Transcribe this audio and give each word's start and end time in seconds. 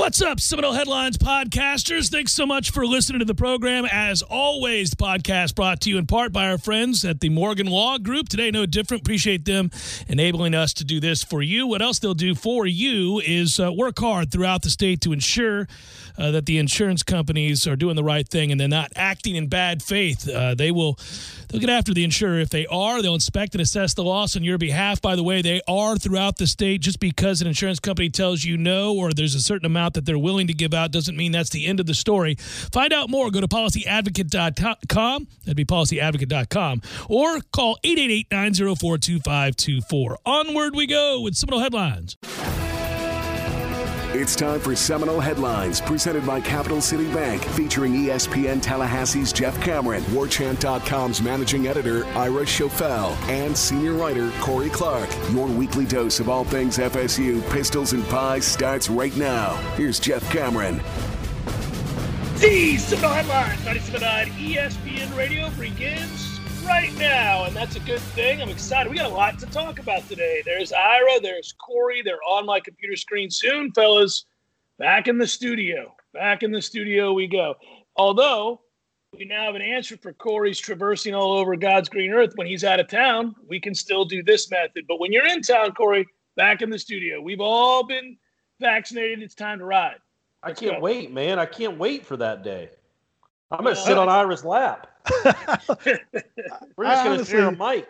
What's 0.00 0.22
up, 0.22 0.40
Seminole 0.40 0.72
Headlines 0.72 1.18
podcasters? 1.18 2.10
Thanks 2.10 2.32
so 2.32 2.46
much 2.46 2.70
for 2.70 2.86
listening 2.86 3.18
to 3.18 3.26
the 3.26 3.34
program. 3.34 3.84
As 3.84 4.22
always, 4.22 4.88
the 4.88 4.96
podcast 4.96 5.54
brought 5.54 5.82
to 5.82 5.90
you 5.90 5.98
in 5.98 6.06
part 6.06 6.32
by 6.32 6.48
our 6.48 6.56
friends 6.56 7.04
at 7.04 7.20
the 7.20 7.28
Morgan 7.28 7.66
Law 7.66 7.98
Group. 7.98 8.30
Today, 8.30 8.50
no 8.50 8.64
different. 8.64 9.02
Appreciate 9.02 9.44
them 9.44 9.70
enabling 10.08 10.54
us 10.54 10.72
to 10.72 10.84
do 10.84 11.00
this 11.00 11.22
for 11.22 11.42
you. 11.42 11.66
What 11.66 11.82
else 11.82 11.98
they'll 11.98 12.14
do 12.14 12.34
for 12.34 12.66
you 12.66 13.20
is 13.20 13.60
uh, 13.60 13.70
work 13.74 13.98
hard 13.98 14.32
throughout 14.32 14.62
the 14.62 14.70
state 14.70 15.02
to 15.02 15.12
ensure 15.12 15.68
uh, 16.18 16.30
that 16.30 16.46
the 16.46 16.58
insurance 16.58 17.02
companies 17.02 17.66
are 17.66 17.76
doing 17.76 17.96
the 17.96 18.04
right 18.04 18.28
thing 18.28 18.50
and 18.50 18.60
they're 18.60 18.68
not 18.68 18.92
acting 18.96 19.36
in 19.36 19.48
bad 19.48 19.82
faith. 19.82 20.28
Uh, 20.28 20.54
they 20.54 20.70
will 20.70 20.98
they'll 21.48 21.60
get 21.60 21.70
after 21.70 21.92
the 21.94 22.04
insurer 22.04 22.40
if 22.40 22.50
they 22.50 22.66
are. 22.66 23.02
They'll 23.02 23.14
inspect 23.14 23.54
and 23.54 23.62
assess 23.62 23.94
the 23.94 24.04
loss 24.04 24.36
on 24.36 24.44
your 24.44 24.58
behalf. 24.58 25.00
By 25.00 25.16
the 25.16 25.22
way, 25.22 25.42
they 25.42 25.60
are 25.68 25.96
throughout 25.96 26.36
the 26.36 26.46
state. 26.46 26.80
Just 26.80 27.00
because 27.00 27.40
an 27.40 27.46
insurance 27.46 27.80
company 27.80 28.10
tells 28.10 28.44
you 28.44 28.56
no 28.56 28.94
or 28.94 29.12
there's 29.12 29.34
a 29.34 29.40
certain 29.40 29.66
amount 29.66 29.94
that 29.94 30.04
they're 30.06 30.18
willing 30.18 30.46
to 30.46 30.54
give 30.54 30.74
out 30.74 30.90
doesn't 30.92 31.16
mean 31.16 31.32
that's 31.32 31.50
the 31.50 31.66
end 31.66 31.80
of 31.80 31.86
the 31.86 31.94
story. 31.94 32.36
Find 32.72 32.92
out 32.92 33.10
more. 33.10 33.30
Go 33.30 33.40
to 33.40 33.48
policyadvocate.com. 33.48 35.28
That'd 35.44 35.56
be 35.56 35.64
policyadvocate.com 35.64 36.82
or 37.08 37.40
call 37.52 37.78
888 37.84 38.26
904 38.30 38.98
2524. 38.98 40.18
Onward 40.26 40.74
we 40.74 40.86
go 40.86 41.20
with 41.20 41.34
Seminole 41.34 41.60
Headlines. 41.60 42.16
It's 44.12 44.34
time 44.34 44.58
for 44.58 44.74
Seminole 44.74 45.20
Headlines, 45.20 45.80
presented 45.80 46.26
by 46.26 46.40
Capital 46.40 46.80
City 46.80 47.06
Bank, 47.12 47.44
featuring 47.44 47.92
ESPN 47.92 48.60
Tallahassee's 48.60 49.32
Jeff 49.32 49.58
Cameron, 49.62 50.02
WarChant.com's 50.06 51.22
managing 51.22 51.68
editor 51.68 52.04
Ira 52.06 52.44
Schoffel, 52.44 53.14
and 53.28 53.56
senior 53.56 53.92
writer 53.92 54.32
Corey 54.40 54.68
Clark. 54.68 55.08
Your 55.30 55.46
weekly 55.46 55.86
dose 55.86 56.18
of 56.18 56.28
all 56.28 56.42
things 56.42 56.78
FSU, 56.78 57.48
pistols, 57.52 57.92
and 57.92 58.04
pies 58.08 58.44
starts 58.44 58.90
right 58.90 59.16
now. 59.16 59.54
Here's 59.76 60.00
Jeff 60.00 60.28
Cameron. 60.32 60.82
The 62.38 62.78
Seminole 62.78 63.12
Headlines, 63.12 63.60
97.9 63.60 64.26
ESPN 64.56 65.16
Radio 65.16 65.50
begins 65.50 66.29
right 66.66 66.92
now, 66.98 67.44
and 67.44 67.54
that's 67.54 67.76
a 67.76 67.80
good 67.80 68.00
thing. 68.00 68.40
I'm 68.40 68.48
excited. 68.48 68.90
We 68.90 68.96
got 68.96 69.10
a 69.10 69.14
lot 69.14 69.38
to 69.38 69.46
talk 69.46 69.78
about 69.78 70.08
today. 70.08 70.42
There's 70.44 70.72
Ira, 70.72 71.20
there's 71.20 71.52
Corey. 71.52 72.02
They're 72.02 72.22
on 72.26 72.46
my 72.46 72.60
computer 72.60 72.96
screen 72.96 73.30
soon, 73.30 73.72
fellas. 73.72 74.24
Back 74.78 75.08
in 75.08 75.18
the 75.18 75.26
studio. 75.26 75.94
Back 76.12 76.42
in 76.42 76.50
the 76.52 76.62
studio 76.62 77.12
we 77.12 77.26
go. 77.26 77.54
Although 77.96 78.60
we 79.16 79.24
now 79.24 79.44
have 79.46 79.54
an 79.54 79.62
answer 79.62 79.96
for 79.96 80.12
Corey's 80.12 80.58
traversing 80.58 81.14
all 81.14 81.32
over 81.32 81.56
God's 81.56 81.88
green 81.88 82.10
earth 82.10 82.32
when 82.36 82.46
he's 82.46 82.64
out 82.64 82.80
of 82.80 82.88
town, 82.88 83.34
we 83.48 83.60
can 83.60 83.74
still 83.74 84.04
do 84.04 84.22
this 84.22 84.50
method. 84.50 84.84
But 84.88 85.00
when 85.00 85.12
you're 85.12 85.26
in 85.26 85.42
town, 85.42 85.72
Corey, 85.72 86.06
back 86.36 86.62
in 86.62 86.70
the 86.70 86.78
studio. 86.78 87.20
We've 87.20 87.40
all 87.40 87.84
been 87.84 88.16
vaccinated. 88.60 89.22
It's 89.22 89.34
time 89.34 89.58
to 89.58 89.64
ride. 89.64 89.96
I 90.42 90.48
Let's 90.48 90.60
can't 90.60 90.76
go. 90.76 90.80
wait, 90.80 91.12
man. 91.12 91.38
I 91.38 91.46
can't 91.46 91.76
wait 91.78 92.06
for 92.06 92.16
that 92.16 92.42
day. 92.42 92.70
I'm 93.50 93.58
gonna 93.58 93.70
Well, 93.70 93.84
sit 93.84 93.98
on 93.98 94.08
Ira's 94.08 94.44
lap. 94.44 94.86
We're 96.76 96.84
just 96.84 97.04
gonna 97.04 97.24
share 97.24 97.48
a 97.48 97.56
mic. 97.56 97.88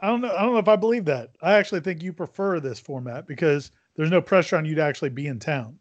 I 0.00 0.08
don't 0.08 0.20
know. 0.20 0.34
I 0.34 0.42
don't 0.42 0.52
know 0.54 0.58
if 0.58 0.68
I 0.68 0.76
believe 0.76 1.04
that. 1.04 1.30
I 1.42 1.52
actually 1.54 1.80
think 1.80 2.02
you 2.02 2.12
prefer 2.12 2.58
this 2.60 2.80
format 2.80 3.26
because 3.26 3.70
there's 3.96 4.10
no 4.10 4.20
pressure 4.20 4.56
on 4.56 4.64
you 4.64 4.74
to 4.74 4.82
actually 4.82 5.10
be 5.10 5.26
in 5.28 5.38
town. 5.38 5.78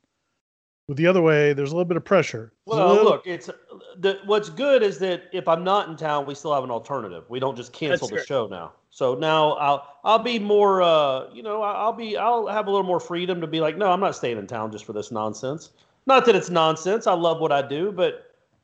With 0.88 0.98
the 0.98 1.08
other 1.08 1.22
way, 1.22 1.54
there's 1.54 1.72
a 1.72 1.76
little 1.76 1.86
bit 1.88 1.96
of 1.98 2.04
pressure. 2.04 2.52
There's 2.68 2.78
Well, 2.78 2.88
little- 2.90 3.04
look, 3.06 3.26
it's 3.26 3.50
the 3.98 4.20
what's 4.26 4.50
good 4.50 4.84
is 4.84 5.00
that 5.00 5.24
if 5.32 5.48
I'm 5.48 5.64
not 5.64 5.88
in 5.88 5.96
town, 5.96 6.26
we 6.26 6.36
still 6.36 6.54
have 6.54 6.64
an 6.64 6.72
alternative. 6.72 7.24
We 7.30 7.40
don't 7.40 7.56
just 7.56 7.72
cancel 7.72 8.08
That's 8.08 8.12
the 8.12 8.18
fair. 8.18 8.26
show 8.26 8.48
now. 8.48 8.74
So 8.90 9.16
now 9.16 9.54
I'll 9.54 9.88
I'll 10.04 10.20
be 10.20 10.38
more 10.38 10.82
uh 10.82 11.30
you 11.32 11.44
know 11.44 11.62
I- 11.62 11.74
I'll 11.76 11.94
be 11.94 12.18
I'll 12.18 12.48
have 12.48 12.68
a 12.68 12.72
little 12.72 12.86
more 12.86 13.00
freedom 13.00 13.40
to 13.42 13.48
be 13.48 13.62
like 13.62 13.78
no 13.78 13.90
I'm 13.90 14.02
not 14.02 14.16
staying 14.16 14.38
in 14.38 14.48
town 14.48 14.72
just 14.72 14.84
for 14.86 14.92
this 14.94 15.12
nonsense. 15.12 15.70
Not 16.08 16.26
that 16.26 16.36
it's 16.36 16.50
nonsense. 16.50 17.08
I 17.08 17.14
love 17.14 17.40
what 17.40 17.52
I 17.54 17.62
do, 17.62 17.92
but 17.92 18.14
uh, 18.16 18.18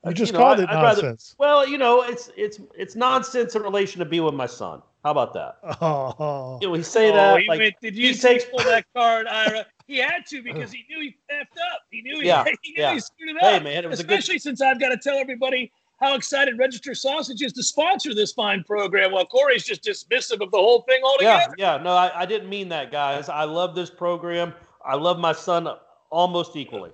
you 0.05 0.13
just 0.13 0.33
know, 0.33 0.39
called 0.39 0.59
I- 0.59 0.63
it 0.63 0.69
I'd 0.69 0.81
rather- 0.83 1.01
nonsense. 1.03 1.35
well, 1.37 1.67
you 1.67 1.77
know, 1.77 2.01
it's 2.03 2.29
it's 2.37 2.59
it's 2.77 2.95
nonsense 2.95 3.55
in 3.55 3.61
relation 3.63 3.99
to 3.99 4.05
be 4.05 4.19
with 4.19 4.33
my 4.33 4.45
son. 4.45 4.81
How 5.03 5.11
about 5.11 5.33
that? 5.33 5.57
Oh, 5.81 6.57
You 6.61 6.67
know, 6.67 6.71
we 6.73 6.83
say 6.83 7.09
Oh, 7.11 7.15
that 7.15 7.41
he 7.41 7.47
like 7.47 7.59
went- 7.59 7.75
did 7.81 7.95
you 7.95 8.07
he 8.09 8.13
see 8.13 8.39
pull 8.51 8.59
that 8.65 8.85
card, 8.95 9.27
Ira? 9.27 9.65
He 9.87 9.97
had 9.99 10.25
to 10.29 10.41
because 10.43 10.71
he 10.71 10.83
knew 10.89 10.99
he 11.01 11.15
effed 11.33 11.57
up. 11.73 11.81
He 11.91 12.01
knew 12.01 12.19
he, 12.19 12.27
Yeah, 12.27 12.43
he 12.61 12.71
knew 12.73 12.83
yeah. 12.83 12.93
he 12.93 12.99
screwed 12.99 13.29
it 13.35 13.37
Hey, 13.39 13.55
up. 13.57 13.63
man, 13.63 13.85
it 13.85 13.89
was 13.89 13.99
a 14.01 14.03
good- 14.03 14.19
Especially 14.19 14.39
since 14.39 14.61
I've 14.61 14.79
got 14.79 14.89
to 14.89 14.97
tell 14.97 15.17
everybody 15.17 15.71
how 16.01 16.13
excited 16.13 16.59
Register 16.59 16.93
Sausage 16.93 17.41
is 17.41 17.53
to 17.53 17.63
sponsor 17.63 18.13
this 18.13 18.31
fine 18.33 18.63
program, 18.65 19.11
while 19.13 19.25
Corey's 19.25 19.63
just 19.63 19.81
dismissive 19.83 20.41
of 20.41 20.51
the 20.51 20.57
whole 20.57 20.81
thing 20.81 20.99
yeah, 21.01 21.07
altogether. 21.07 21.55
yeah. 21.57 21.77
No, 21.77 21.91
I, 21.91 22.11
I 22.21 22.25
didn't 22.25 22.49
mean 22.49 22.69
that, 22.69 22.91
guys. 22.91 23.29
I 23.29 23.45
love 23.45 23.73
this 23.75 23.89
program. 23.89 24.53
I 24.85 24.95
love 24.95 25.17
my 25.19 25.31
son 25.33 25.67
almost 26.11 26.55
equally. 26.55 26.91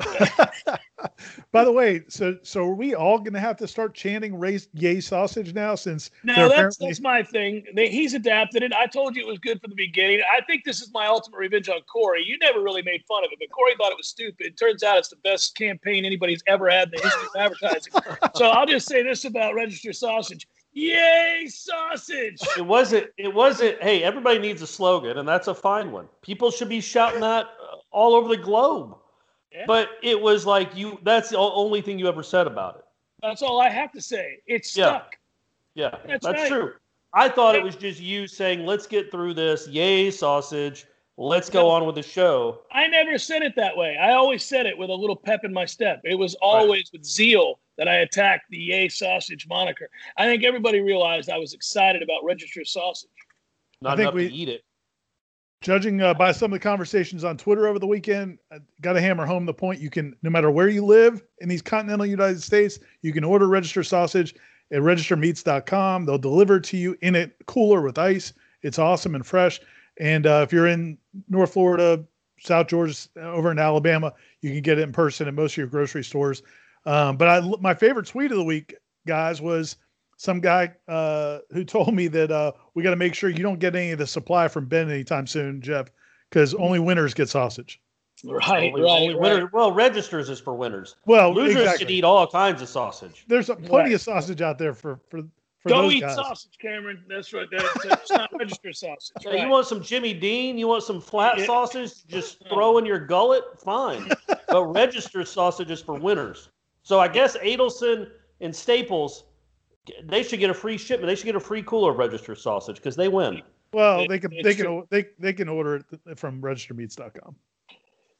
by 1.52 1.64
the 1.64 1.72
way, 1.72 2.02
so 2.08 2.36
so 2.42 2.62
are 2.64 2.74
we 2.74 2.94
all 2.94 3.18
going 3.18 3.32
to 3.34 3.40
have 3.40 3.56
to 3.58 3.68
start 3.68 3.94
chanting 3.94 4.38
"race 4.38 4.68
yay 4.72 5.00
sausage" 5.00 5.52
now? 5.54 5.74
Since 5.74 6.10
No, 6.24 6.34
that's 6.34 6.52
apparently- 6.52 6.88
that's 6.88 7.00
my 7.00 7.22
thing. 7.22 7.64
They, 7.74 7.88
he's 7.88 8.14
adapted 8.14 8.62
it. 8.62 8.72
I 8.72 8.86
told 8.86 9.14
you 9.14 9.22
it 9.22 9.28
was 9.28 9.38
good 9.38 9.60
from 9.60 9.70
the 9.70 9.76
beginning. 9.76 10.22
I 10.32 10.40
think 10.46 10.64
this 10.64 10.80
is 10.80 10.90
my 10.92 11.06
ultimate 11.06 11.38
revenge 11.38 11.68
on 11.68 11.80
Corey. 11.82 12.24
You 12.24 12.38
never 12.38 12.60
really 12.62 12.82
made 12.82 13.02
fun 13.06 13.24
of 13.24 13.30
it, 13.32 13.38
but 13.38 13.50
Corey 13.50 13.74
thought 13.76 13.92
it 13.92 13.98
was 13.98 14.08
stupid. 14.08 14.46
It 14.46 14.58
turns 14.58 14.82
out 14.82 14.98
it's 14.98 15.08
the 15.08 15.16
best 15.16 15.54
campaign 15.56 16.04
anybody's 16.04 16.42
ever 16.46 16.68
had 16.70 16.88
in 16.88 16.92
the 16.96 17.02
history 17.02 17.28
of 17.34 17.40
advertising. 17.40 17.92
so 18.34 18.48
I'll 18.48 18.66
just 18.66 18.88
say 18.88 19.02
this 19.02 19.24
about 19.24 19.54
Register 19.54 19.92
Sausage: 19.92 20.46
Yay, 20.72 21.46
sausage! 21.48 22.40
It 22.56 22.64
wasn't. 22.64 23.08
It 23.18 23.32
wasn't. 23.32 23.82
Hey, 23.82 24.02
everybody 24.02 24.38
needs 24.38 24.62
a 24.62 24.66
slogan, 24.66 25.18
and 25.18 25.28
that's 25.28 25.48
a 25.48 25.54
fine 25.54 25.92
one. 25.92 26.08
People 26.22 26.50
should 26.50 26.68
be 26.68 26.80
shouting 26.80 27.20
that 27.20 27.44
uh, 27.46 27.76
all 27.90 28.14
over 28.14 28.28
the 28.28 28.36
globe. 28.36 28.96
Yeah. 29.56 29.64
But 29.66 29.88
it 30.02 30.20
was 30.20 30.44
like 30.44 30.76
you. 30.76 30.98
That's 31.02 31.30
the 31.30 31.38
only 31.38 31.80
thing 31.80 31.98
you 31.98 32.08
ever 32.08 32.22
said 32.22 32.46
about 32.46 32.76
it. 32.76 32.84
That's 33.22 33.40
all 33.42 33.60
I 33.60 33.70
have 33.70 33.90
to 33.92 34.00
say. 34.02 34.38
It's 34.46 34.76
Yeah. 34.76 34.84
stuck. 34.86 35.16
Yeah, 35.74 35.90
That's 36.06 36.24
that's, 36.24 36.40
right. 36.42 36.48
true. 36.48 36.74
I 37.14 37.28
thought 37.30 37.54
Yeah. 37.54 37.60
it 37.62 37.64
was 37.64 37.76
just 37.76 38.00
you 38.00 38.26
saying, 38.26 38.66
"Let's 38.66 38.86
get 38.86 39.10
through 39.10 39.34
this." 39.34 39.66
Yay, 39.68 40.10
sausage. 40.10 40.84
Let's 41.18 41.48
go 41.48 41.70
on 41.70 41.86
with 41.86 41.94
the 41.94 42.02
show. 42.02 42.60
I 42.70 42.86
never 42.88 43.16
said 43.16 43.40
it 43.42 43.56
that 43.56 43.74
way. 43.74 43.96
I 43.96 44.12
always 44.12 44.44
said 44.44 44.66
it 44.66 44.76
with 44.76 44.90
a 44.90 44.94
little 44.94 45.16
pep 45.16 45.44
in 45.44 45.52
my 45.54 45.64
step. 45.64 46.02
It 46.04 46.14
was 46.16 46.34
always 46.42 46.90
with 46.92 47.04
zeal 47.04 47.58
that 47.78 47.88
I 47.88 47.96
attacked 48.00 48.50
the 48.50 48.58
Yay 48.58 48.88
Sausage 48.90 49.46
moniker. 49.48 49.88
I 50.18 50.26
think 50.26 50.44
everybody 50.44 50.80
realized 50.80 51.30
I 51.30 51.38
was 51.38 51.54
excited 51.54 52.02
about 52.02 52.22
Register 52.22 52.66
Sausage. 52.66 53.08
Not 53.80 53.96
think 53.96 54.00
enough 54.08 54.14
we- 54.14 54.28
to 54.28 54.34
eat 54.34 54.48
it. 54.50 54.64
Judging 55.60 56.00
uh, 56.00 56.14
by 56.14 56.32
some 56.32 56.52
of 56.52 56.58
the 56.58 56.62
conversations 56.62 57.24
on 57.24 57.36
Twitter 57.36 57.66
over 57.66 57.78
the 57.78 57.86
weekend, 57.86 58.38
I 58.52 58.58
got 58.80 58.94
to 58.94 59.00
hammer 59.00 59.26
home 59.26 59.46
the 59.46 59.54
point. 59.54 59.80
You 59.80 59.90
can, 59.90 60.14
no 60.22 60.30
matter 60.30 60.50
where 60.50 60.68
you 60.68 60.84
live 60.84 61.22
in 61.38 61.48
these 61.48 61.62
continental 61.62 62.06
United 62.06 62.42
States, 62.42 62.78
you 63.02 63.12
can 63.12 63.24
order 63.24 63.48
register 63.48 63.82
sausage 63.82 64.34
at 64.72 64.80
registermeats.com. 64.80 66.04
They'll 66.04 66.18
deliver 66.18 66.60
to 66.60 66.76
you 66.76 66.96
in 67.02 67.16
a 67.16 67.30
cooler 67.46 67.82
with 67.82 67.98
ice. 67.98 68.32
It's 68.62 68.78
awesome 68.78 69.14
and 69.14 69.26
fresh. 69.26 69.60
And 69.98 70.26
uh, 70.26 70.44
if 70.46 70.52
you're 70.52 70.66
in 70.66 70.98
North 71.28 71.52
Florida, 71.52 72.04
South 72.38 72.66
Georgia, 72.66 72.94
over 73.20 73.50
in 73.50 73.58
Alabama, 73.58 74.12
you 74.42 74.50
can 74.50 74.60
get 74.60 74.78
it 74.78 74.82
in 74.82 74.92
person 74.92 75.26
at 75.26 75.34
most 75.34 75.52
of 75.52 75.58
your 75.58 75.66
grocery 75.68 76.04
stores. 76.04 76.42
Um, 76.84 77.16
but 77.16 77.28
I, 77.28 77.40
my 77.60 77.74
favorite 77.74 78.06
tweet 78.06 78.30
of 78.30 78.36
the 78.36 78.44
week, 78.44 78.74
guys, 79.06 79.40
was 79.40 79.76
some 80.16 80.40
guy 80.40 80.72
uh, 80.88 81.38
who 81.50 81.64
told 81.64 81.94
me 81.94 82.08
that 82.08 82.30
uh, 82.30 82.52
we 82.74 82.82
got 82.82 82.90
to 82.90 82.96
make 82.96 83.14
sure 83.14 83.30
you 83.30 83.42
don't 83.42 83.58
get 83.58 83.74
any 83.76 83.90
of 83.92 83.98
the 83.98 84.06
supply 84.06 84.48
from 84.48 84.66
Ben 84.66 84.90
anytime 84.90 85.26
soon, 85.26 85.60
Jeff, 85.60 85.88
because 86.30 86.54
only 86.54 86.78
winners 86.78 87.14
get 87.14 87.28
sausage. 87.28 87.80
Right, 88.24 88.72
Only- 88.72 88.82
right, 88.82 88.90
only 89.18 89.42
right. 89.42 89.52
well, 89.52 89.72
registers 89.72 90.30
is 90.30 90.40
for 90.40 90.54
winners. 90.54 90.96
Well, 91.04 91.34
Losers 91.34 91.56
exactly. 91.62 91.84
can 91.86 91.94
eat 91.96 92.04
all 92.04 92.26
kinds 92.26 92.62
of 92.62 92.68
sausage. 92.68 93.26
There's 93.28 93.50
a, 93.50 93.56
plenty 93.56 93.92
of 93.92 94.00
sausage 94.00 94.40
out 94.40 94.56
there 94.58 94.72
for 94.72 94.98
for 95.10 95.20
for 95.58 95.68
Go 95.68 95.82
those 95.82 95.92
eat 95.94 96.00
guys. 96.00 96.14
sausage, 96.14 96.56
Cameron. 96.58 97.04
That's 97.08 97.34
right. 97.34 97.46
That's, 97.50 97.84
that's 97.86 98.10
not 98.10 98.30
register 98.38 98.72
sausage. 98.72 99.16
Yeah, 99.20 99.30
right. 99.32 99.40
You 99.42 99.48
want 99.50 99.66
some 99.66 99.82
Jimmy 99.82 100.14
Dean? 100.14 100.56
You 100.56 100.66
want 100.66 100.82
some 100.84 100.98
flat 101.00 101.38
Yeah. 101.38 101.44
sausage? 101.44 102.06
Just 102.06 102.42
throw 102.48 102.78
in 102.78 102.86
your 102.86 103.00
gullet? 103.00 103.42
Fine. 103.62 104.10
but 104.48 104.64
register 104.64 105.22
sausage 105.24 105.70
is 105.70 105.82
for 105.82 105.94
winners. 105.98 106.48
So 106.82 106.98
I 107.00 107.08
guess 107.08 107.36
Adelson 107.38 108.08
and 108.40 108.54
Staples, 108.54 109.24
they 110.04 110.22
should 110.22 110.40
get 110.40 110.50
a 110.50 110.54
free 110.54 110.78
shipment. 110.78 111.08
They 111.08 111.14
should 111.14 111.26
get 111.26 111.36
a 111.36 111.40
free 111.40 111.62
cooler 111.62 111.92
of 111.92 111.98
register 111.98 112.34
sausage 112.34 112.76
because 112.76 112.96
they 112.96 113.08
win. 113.08 113.42
Well, 113.72 114.06
they 114.08 114.18
can 114.18 114.32
they 114.42 114.54
can 114.54 114.84
they 114.90 115.06
they 115.18 115.32
can 115.32 115.48
order 115.48 115.84
it 116.06 116.18
from 116.18 116.40
registermeats.com. 116.40 117.36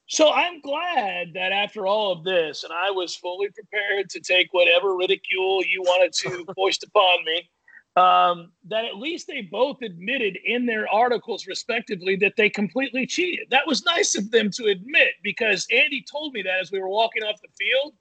So 0.09 0.33
I'm 0.33 0.61
glad 0.61 1.33
that 1.35 1.51
after 1.53 1.87
all 1.87 2.13
of 2.13 2.23
this, 2.23 2.63
and 2.63 2.73
I 2.73 2.91
was 2.91 3.17
fully 3.17 3.49
prepared 3.51 4.09
to 4.11 4.21
take 4.21 4.53
whatever 4.53 4.97
ridicule 4.97 5.65
you 5.65 5.83
wanted 5.83 6.13
to 6.13 6.45
foist 6.55 6.85
upon 6.85 7.25
me, 7.25 7.51
um, 7.97 8.53
that 8.69 8.85
at 8.85 8.97
least 8.97 9.27
they 9.27 9.43
both 9.43 9.83
admitted 9.83 10.39
in 10.45 10.65
their 10.67 10.87
articles, 10.93 11.47
respectively, 11.47 12.15
that 12.17 12.35
they 12.37 12.49
completely 12.49 13.07
cheated. 13.07 13.49
That 13.51 13.67
was 13.67 13.85
nice 13.85 14.17
of 14.17 14.31
them 14.31 14.51
to 14.53 14.67
admit 14.67 15.15
because 15.25 15.67
Andy 15.73 16.05
told 16.09 16.35
me 16.35 16.43
that 16.43 16.61
as 16.61 16.71
we 16.71 16.79
were 16.79 16.89
walking 16.89 17.23
off 17.23 17.41
the 17.41 17.49
field, 17.59 17.95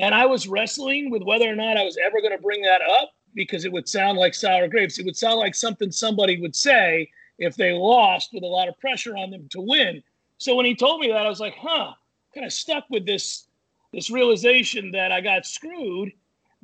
and 0.00 0.14
I 0.14 0.26
was 0.26 0.48
wrestling 0.48 1.10
with 1.10 1.22
whether 1.22 1.48
or 1.48 1.54
not 1.54 1.76
I 1.76 1.84
was 1.84 1.98
ever 2.04 2.20
going 2.20 2.36
to 2.36 2.42
bring 2.42 2.62
that 2.62 2.80
up 3.00 3.10
because 3.34 3.64
it 3.64 3.72
would 3.72 3.88
sound 3.88 4.18
like 4.18 4.34
sour 4.34 4.66
grapes. 4.66 4.98
It 4.98 5.04
would 5.04 5.16
sound 5.16 5.38
like 5.38 5.54
something 5.54 5.92
somebody 5.92 6.40
would 6.40 6.56
say 6.56 7.08
if 7.38 7.54
they 7.54 7.72
lost 7.72 8.30
with 8.32 8.42
a 8.42 8.46
lot 8.46 8.68
of 8.68 8.78
pressure 8.78 9.16
on 9.16 9.30
them 9.30 9.48
to 9.50 9.60
win. 9.60 10.02
So 10.38 10.56
when 10.56 10.66
he 10.66 10.74
told 10.74 11.00
me 11.00 11.08
that, 11.08 11.26
I 11.26 11.28
was 11.28 11.40
like, 11.40 11.54
huh, 11.54 11.92
kind 12.34 12.46
of 12.46 12.52
stuck 12.52 12.84
with 12.90 13.06
this 13.06 13.46
this 13.92 14.10
realization 14.10 14.90
that 14.92 15.10
I 15.12 15.20
got 15.20 15.44
screwed. 15.44 16.12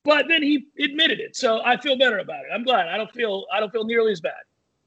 But 0.04 0.26
then 0.28 0.42
he 0.42 0.68
admitted 0.78 1.18
it, 1.18 1.34
so 1.34 1.60
I 1.64 1.76
feel 1.76 1.98
better 1.98 2.18
about 2.18 2.44
it. 2.44 2.50
I'm 2.54 2.62
glad. 2.62 2.88
I 2.88 2.96
don't 2.96 3.10
feel 3.10 3.44
I 3.52 3.58
don't 3.60 3.72
feel 3.72 3.84
nearly 3.84 4.12
as 4.12 4.20
bad. 4.20 4.34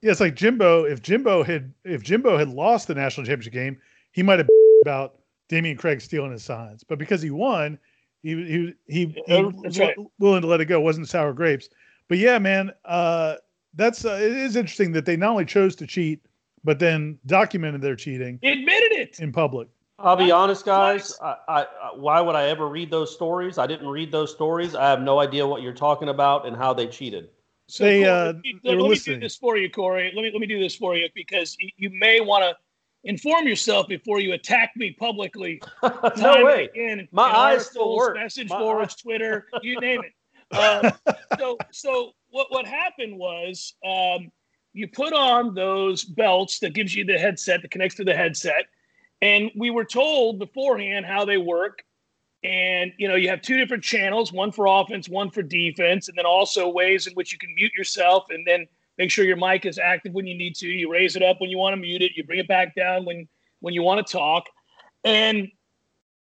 Yeah, 0.01 0.11
it's 0.11 0.21
like 0.21 0.35
Jimbo. 0.35 0.85
If 0.85 1.01
Jimbo 1.01 1.43
had 1.43 1.73
if 1.83 2.01
Jimbo 2.01 2.37
had 2.37 2.49
lost 2.49 2.87
the 2.87 2.95
national 2.95 3.25
championship 3.25 3.53
game, 3.53 3.77
he 4.11 4.23
might 4.23 4.39
have 4.39 4.47
about 4.83 5.19
Dameyune 5.49 5.77
Craig 5.77 5.99
stealing 5.99 6.31
his 6.31 6.43
signs. 6.43 6.83
But 6.83 6.99
because 6.99 7.21
he 7.21 7.31
won, 7.31 7.77
he 8.23 8.35
he 8.35 8.73
he, 8.87 9.05
he 9.05 9.23
Yeah, 9.27 9.51
that's 9.63 9.79
right. 9.79 9.95
willing 10.17 10.41
to 10.41 10.47
let 10.47 10.61
it 10.61 10.65
go. 10.65 10.79
It 10.79 10.83
wasn't 10.83 11.07
sour 11.07 11.33
grapes. 11.33 11.69
But 12.07 12.17
yeah, 12.17 12.39
man, 12.39 12.71
uh, 12.85 13.35
that's 13.75 14.05
uh, 14.05 14.13
it 14.21 14.31
is 14.31 14.55
interesting 14.55 14.91
that 14.93 15.05
they 15.05 15.15
not 15.15 15.31
only 15.31 15.45
chose 15.45 15.75
to 15.77 15.87
cheat, 15.87 16.19
but 16.63 16.79
then 16.79 17.17
documented 17.25 17.81
their 17.81 17.95
cheating 17.95 18.39
He 18.41 18.49
admitted 18.51 18.91
it. 18.93 19.19
in 19.19 19.31
public. 19.31 19.67
I'll 19.99 20.15
be 20.15 20.31
honest, 20.31 20.65
guys. 20.65 21.13
I, 21.21 21.35
I, 21.49 21.61
I, 21.61 21.65
why 21.93 22.21
would 22.21 22.35
I 22.35 22.47
ever 22.47 22.67
read 22.69 22.89
those 22.89 23.13
stories? 23.13 23.57
I 23.57 23.67
didn't 23.67 23.87
read 23.87 24.11
those 24.13 24.31
stories. 24.31 24.73
I 24.73 24.89
have 24.89 25.01
no 25.01 25.19
idea 25.19 25.45
what 25.45 25.61
you're 25.61 25.73
talking 25.73 26.07
about 26.07 26.47
and 26.47 26.55
how 26.55 26.73
they 26.73 26.87
cheated. 26.87 27.29
So 27.67 27.83
They, 27.83 27.99
Corey, 27.99 28.09
uh, 28.09 28.25
let 28.25 28.35
me- 28.43 28.59
let 28.63 28.77
me 28.77 28.95
do 28.95 29.19
this 29.19 29.35
for 29.35 29.57
you, 29.57 29.69
Corey. 29.69 30.11
Let 30.15 30.23
me 30.23 30.31
let 30.31 30.39
me 30.39 30.47
do 30.47 30.57
this 30.59 30.75
for 30.75 30.95
you 30.95 31.07
because 31.13 31.57
you 31.77 31.89
may 31.89 32.21
want 32.21 32.43
to 32.43 32.55
inform 33.03 33.47
yourself 33.47 33.87
before 33.87 34.19
you 34.19 34.33
attack 34.33 34.71
me 34.75 34.91
publicly. 34.91 35.61
no 35.83 35.89
time 36.15 36.45
way. 36.45 36.69
again 36.73 36.99
in- 36.99 37.07
My 37.11 37.23
eyes 37.35 37.67
still 37.67 37.95
work. 37.95 38.15
Message 38.15 38.49
My 38.49 38.59
boards, 38.59 38.95
Twitter, 38.95 39.47
you 39.61 39.79
name 39.79 40.01
it. 40.03 40.13
Um, 40.55 40.91
so, 41.37 41.57
so 41.71 42.11
what 42.29 42.47
what 42.49 42.65
happened 42.65 43.17
was 43.17 43.75
um, 43.85 44.31
you 44.73 44.87
put 44.87 45.13
on 45.13 45.53
those 45.53 46.03
belts 46.03 46.59
that 46.59 46.73
gives 46.73 46.95
you 46.95 47.05
the 47.05 47.17
headset 47.17 47.61
that 47.61 47.71
connects 47.71 47.95
to 47.97 48.03
the 48.03 48.15
headset, 48.15 48.65
and 49.21 49.51
we 49.55 49.69
were 49.69 49.85
told 49.85 50.39
beforehand 50.39 51.05
how 51.05 51.25
they 51.25 51.37
work. 51.37 51.83
And 52.43 52.93
you 52.97 53.07
know, 53.09 53.15
you 53.15 53.29
have 53.29 53.41
two 53.41 53.57
different 53.57 53.83
channels, 53.83 54.31
one 54.31 54.51
for 54.51 54.65
offense, 54.65 55.09
one 55.09 55.29
for 55.29 55.43
defense, 55.43 56.07
and 56.07 56.17
then 56.17 56.25
also 56.25 56.69
ways 56.69 57.05
in 57.05 57.13
which 57.13 57.33
you 57.33 57.37
can 57.37 57.53
mute 57.53 57.73
yourself 57.77 58.27
and 58.29 58.47
then 58.47 58.65
make 58.99 59.09
sure 59.09 59.25
your 59.25 59.37
mic 59.37 59.65
is 59.65 59.79
active 59.79 60.13
when 60.13 60.27
you 60.27 60.37
need 60.37 60.55
to. 60.57 60.67
You 60.67 60.91
raise 60.91 61.15
it 61.15 61.23
up 61.23 61.41
when 61.41 61.49
you 61.49 61.57
want 61.57 61.73
to 61.73 61.77
mute 61.77 62.03
it, 62.03 62.11
you 62.15 62.23
bring 62.23 62.39
it 62.39 62.47
back 62.47 62.75
down 62.75 63.05
when 63.05 63.27
when 63.61 63.73
you 63.73 63.81
want 63.81 64.05
to 64.05 64.13
talk. 64.13 64.45
And 65.03 65.49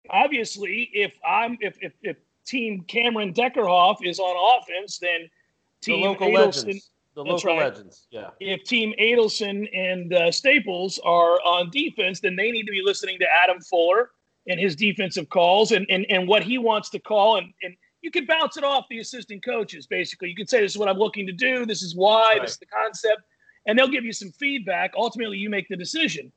obviously, 0.08 0.88
if 0.94 1.12
I'm 1.26 1.58
if 1.60 1.76
if, 1.82 1.92
if 2.02 2.16
Team 2.46 2.84
Cameron 2.88 3.34
Deckerhoff 3.34 3.96
is 4.02 4.18
on 4.18 4.62
offense, 4.62 4.98
then 4.98 5.28
The 5.82 5.92
Team 5.92 6.04
local 6.04 6.28
Adelson, 6.28 6.66
legends. 6.66 6.90
The 7.14 7.24
local 7.24 7.56
right. 7.56 7.74
legends. 7.74 8.06
Yeah. 8.10 8.30
if 8.38 8.62
Team 8.62 8.94
Adelson 9.00 9.68
and 9.76 10.14
uh, 10.14 10.30
Staples 10.30 11.00
are 11.04 11.40
on 11.44 11.68
defense, 11.70 12.20
then 12.20 12.36
they 12.36 12.52
need 12.52 12.64
to 12.64 12.72
be 12.72 12.82
listening 12.82 13.18
to 13.18 13.26
Adam 13.26 13.60
Fuller 13.60 14.10
and 14.46 14.58
his 14.58 14.76
defensive 14.76 15.28
calls 15.28 15.72
and 15.72 15.84
and, 15.90 16.06
and 16.08 16.28
what 16.28 16.44
he 16.44 16.58
wants 16.58 16.90
to 16.90 17.00
call 17.00 17.36
and 17.38 17.52
and 17.64 17.76
you 18.02 18.10
can 18.10 18.26
bounce 18.26 18.56
it 18.56 18.64
off 18.64 18.86
the 18.88 18.98
assistant 18.98 19.44
coaches. 19.44 19.86
Basically, 19.86 20.28
you 20.28 20.36
can 20.36 20.46
say, 20.46 20.60
"This 20.60 20.72
is 20.72 20.78
what 20.78 20.88
I'm 20.88 20.98
looking 20.98 21.26
to 21.26 21.32
do. 21.32 21.66
This 21.66 21.82
is 21.82 21.94
why. 21.94 22.32
Right. 22.32 22.42
This 22.42 22.52
is 22.52 22.58
the 22.58 22.66
concept," 22.66 23.22
and 23.66 23.78
they'll 23.78 23.88
give 23.88 24.04
you 24.04 24.12
some 24.12 24.30
feedback. 24.32 24.92
Ultimately, 24.96 25.38
you 25.38 25.50
make 25.50 25.68
the 25.68 25.76
decision. 25.76 26.32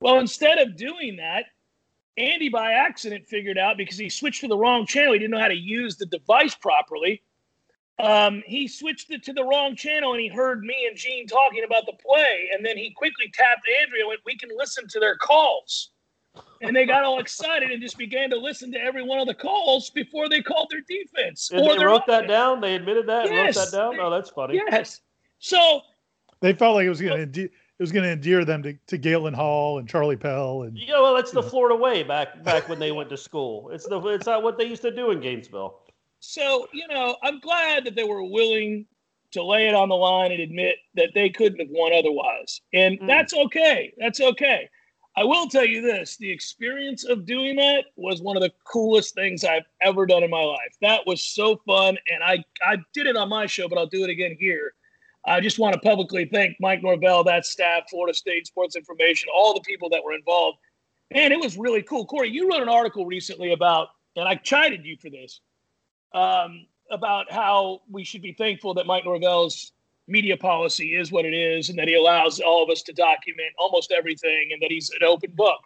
Well, 0.00 0.18
instead 0.18 0.58
of 0.58 0.76
doing 0.76 1.16
that, 1.16 1.46
Andy 2.16 2.48
by 2.48 2.72
accident 2.72 3.26
figured 3.26 3.58
out 3.58 3.76
because 3.76 3.98
he 3.98 4.08
switched 4.08 4.40
to 4.42 4.48
the 4.48 4.56
wrong 4.56 4.86
channel. 4.86 5.12
He 5.12 5.18
didn't 5.18 5.32
know 5.32 5.40
how 5.40 5.48
to 5.48 5.54
use 5.54 5.96
the 5.96 6.06
device 6.06 6.54
properly. 6.54 7.22
Um, 7.98 8.42
he 8.46 8.66
switched 8.66 9.10
it 9.10 9.22
to 9.24 9.32
the 9.32 9.44
wrong 9.44 9.76
channel 9.76 10.12
and 10.12 10.20
he 10.20 10.28
heard 10.28 10.62
me 10.62 10.86
and 10.88 10.96
Gene 10.96 11.26
talking 11.26 11.64
about 11.64 11.84
the 11.86 11.92
play. 11.92 12.48
And 12.52 12.64
then 12.64 12.76
he 12.76 12.92
quickly 12.92 13.30
tapped 13.34 13.66
Andrea 13.82 14.02
and 14.02 14.08
went, 14.08 14.20
We 14.24 14.36
can 14.36 14.48
listen 14.56 14.86
to 14.88 15.00
their 15.00 15.16
calls. 15.16 15.90
And 16.62 16.76
they 16.76 16.84
got 16.84 17.04
all 17.04 17.20
excited 17.20 17.70
and 17.70 17.80
just 17.82 17.96
began 17.96 18.28
to 18.30 18.36
listen 18.36 18.70
to 18.72 18.78
every 18.78 19.02
one 19.02 19.18
of 19.18 19.26
the 19.26 19.34
calls 19.34 19.90
before 19.90 20.28
they 20.28 20.42
called 20.42 20.70
their 20.70 20.82
defense. 20.82 21.50
And 21.50 21.60
or 21.62 21.70
they 21.72 21.78
their 21.78 21.86
wrote 21.88 22.06
that 22.06 22.28
down. 22.28 22.60
They 22.60 22.74
admitted 22.74 23.06
that. 23.08 23.26
and 23.26 23.34
Yes. 23.34 23.56
Wrote 23.56 23.70
that 23.70 23.76
down. 23.76 24.00
Oh, 24.00 24.10
that's 24.10 24.30
funny. 24.30 24.56
Yes. 24.70 25.00
So 25.38 25.80
They 26.40 26.52
felt 26.52 26.74
like 26.76 26.84
it 26.84 26.90
was 26.90 27.00
going 27.00 27.32
to 27.32 27.42
it 27.44 27.82
was 27.82 27.92
going 27.92 28.04
to 28.04 28.10
endear 28.10 28.44
them 28.44 28.62
to, 28.62 28.74
to 28.88 28.98
Galen 28.98 29.32
Hall 29.32 29.78
and 29.78 29.88
Charlie 29.88 30.16
Pell 30.16 30.62
and 30.64 30.76
Yeah, 30.76 31.00
well, 31.00 31.14
that's 31.14 31.30
the 31.30 31.42
Florida 31.42 31.74
way 31.74 32.02
back 32.02 32.44
back 32.44 32.68
when 32.68 32.78
they 32.78 32.92
went 32.92 33.08
to 33.08 33.16
school. 33.16 33.70
It's 33.70 33.86
the 33.88 33.98
it's 34.08 34.26
not 34.26 34.42
what 34.42 34.58
they 34.58 34.64
used 34.66 34.82
to 34.82 34.94
do 34.94 35.12
in 35.12 35.20
Gainesville. 35.20 35.80
So, 36.20 36.68
you 36.74 36.86
know, 36.88 37.16
I'm 37.22 37.40
glad 37.40 37.84
that 37.86 37.94
they 37.96 38.04
were 38.04 38.22
willing 38.22 38.84
to 39.30 39.42
lay 39.42 39.66
it 39.66 39.74
on 39.74 39.88
the 39.88 39.94
line 39.94 40.30
and 40.32 40.40
admit 40.42 40.76
that 40.94 41.10
they 41.14 41.30
couldn't 41.30 41.58
have 41.60 41.68
won 41.70 41.92
otherwise. 41.94 42.60
And 42.74 43.00
Mm. 43.00 43.06
that's 43.06 43.32
okay. 43.32 43.94
That's 43.96 44.20
okay. 44.20 44.68
I 45.16 45.24
will 45.24 45.48
tell 45.48 45.66
you 45.66 45.82
this 45.82 46.16
the 46.16 46.30
experience 46.30 47.04
of 47.04 47.26
doing 47.26 47.56
that 47.56 47.86
was 47.96 48.22
one 48.22 48.36
of 48.36 48.42
the 48.42 48.52
coolest 48.64 49.14
things 49.14 49.44
I've 49.44 49.64
ever 49.80 50.06
done 50.06 50.22
in 50.22 50.30
my 50.30 50.42
life. 50.42 50.76
That 50.80 51.00
was 51.06 51.22
so 51.22 51.56
fun. 51.66 51.98
And 52.12 52.22
I, 52.22 52.44
I 52.62 52.76
did 52.94 53.06
it 53.06 53.16
on 53.16 53.28
my 53.28 53.46
show, 53.46 53.68
but 53.68 53.78
I'll 53.78 53.86
do 53.86 54.04
it 54.04 54.10
again 54.10 54.36
here. 54.38 54.74
I 55.26 55.40
just 55.40 55.58
want 55.58 55.74
to 55.74 55.80
publicly 55.80 56.26
thank 56.32 56.56
Mike 56.60 56.82
Norvell, 56.82 57.24
that 57.24 57.44
staff, 57.44 57.84
Florida 57.90 58.14
State 58.14 58.46
Sports 58.46 58.76
Information, 58.76 59.28
all 59.34 59.52
the 59.52 59.60
people 59.60 59.90
that 59.90 60.02
were 60.02 60.14
involved. 60.14 60.58
Man, 61.12 61.32
it 61.32 61.40
was 61.40 61.58
really 61.58 61.82
cool. 61.82 62.06
Corey, 62.06 62.30
you 62.30 62.48
wrote 62.48 62.62
an 62.62 62.68
article 62.68 63.04
recently 63.04 63.52
about, 63.52 63.88
and 64.16 64.26
I 64.26 64.36
chided 64.36 64.86
you 64.86 64.96
for 64.96 65.10
this, 65.10 65.40
um, 66.14 66.66
about 66.90 67.30
how 67.30 67.82
we 67.90 68.04
should 68.04 68.22
be 68.22 68.32
thankful 68.32 68.74
that 68.74 68.86
Mike 68.86 69.04
Norvell's 69.04 69.72
media 70.10 70.36
policy 70.36 70.96
is 70.96 71.12
what 71.12 71.24
it 71.24 71.34
is 71.34 71.68
and 71.68 71.78
that 71.78 71.88
he 71.88 71.94
allows 71.94 72.40
all 72.40 72.62
of 72.62 72.70
us 72.70 72.82
to 72.82 72.92
document 72.92 73.48
almost 73.58 73.92
everything 73.92 74.50
and 74.52 74.60
that 74.60 74.70
he's 74.70 74.90
an 74.90 75.06
open 75.06 75.30
book. 75.34 75.60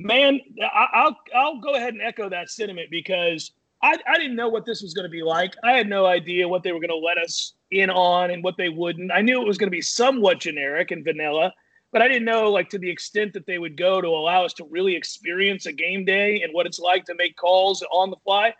Man, 0.00 0.40
I'll 0.72 1.16
I'll 1.34 1.60
go 1.60 1.74
ahead 1.74 1.94
and 1.94 2.02
echo 2.02 2.28
that 2.28 2.50
sentiment 2.50 2.90
because 2.90 3.52
I, 3.82 3.98
I 4.08 4.16
didn't 4.16 4.36
know 4.36 4.48
what 4.48 4.64
this 4.64 4.82
was 4.82 4.94
going 4.94 5.04
to 5.04 5.10
be 5.10 5.22
like. 5.22 5.54
I 5.62 5.72
had 5.72 5.88
no 5.88 6.06
idea 6.06 6.48
what 6.48 6.62
they 6.62 6.72
were 6.72 6.80
going 6.80 6.88
to 6.88 6.96
let 6.96 7.18
us 7.18 7.52
in 7.70 7.90
on 7.90 8.30
and 8.30 8.42
what 8.42 8.56
they 8.56 8.70
wouldn't. 8.70 9.12
I 9.12 9.20
knew 9.20 9.40
it 9.40 9.46
was 9.46 9.58
going 9.58 9.68
to 9.68 9.76
be 9.76 9.82
somewhat 9.82 10.40
generic 10.40 10.90
and 10.90 11.04
vanilla, 11.04 11.52
but 11.92 12.00
I 12.00 12.08
didn't 12.08 12.24
know 12.24 12.50
like 12.50 12.70
to 12.70 12.78
the 12.78 12.90
extent 12.90 13.32
that 13.34 13.46
they 13.46 13.58
would 13.58 13.76
go 13.76 14.00
to 14.00 14.08
allow 14.08 14.44
us 14.44 14.52
to 14.54 14.64
really 14.64 14.96
experience 14.96 15.66
a 15.66 15.72
game 15.72 16.04
day 16.04 16.42
and 16.42 16.52
what 16.52 16.66
it's 16.66 16.78
like 16.78 17.04
to 17.04 17.14
make 17.14 17.36
calls 17.36 17.84
on 17.92 18.10
the 18.10 18.16
fly. 18.24 18.54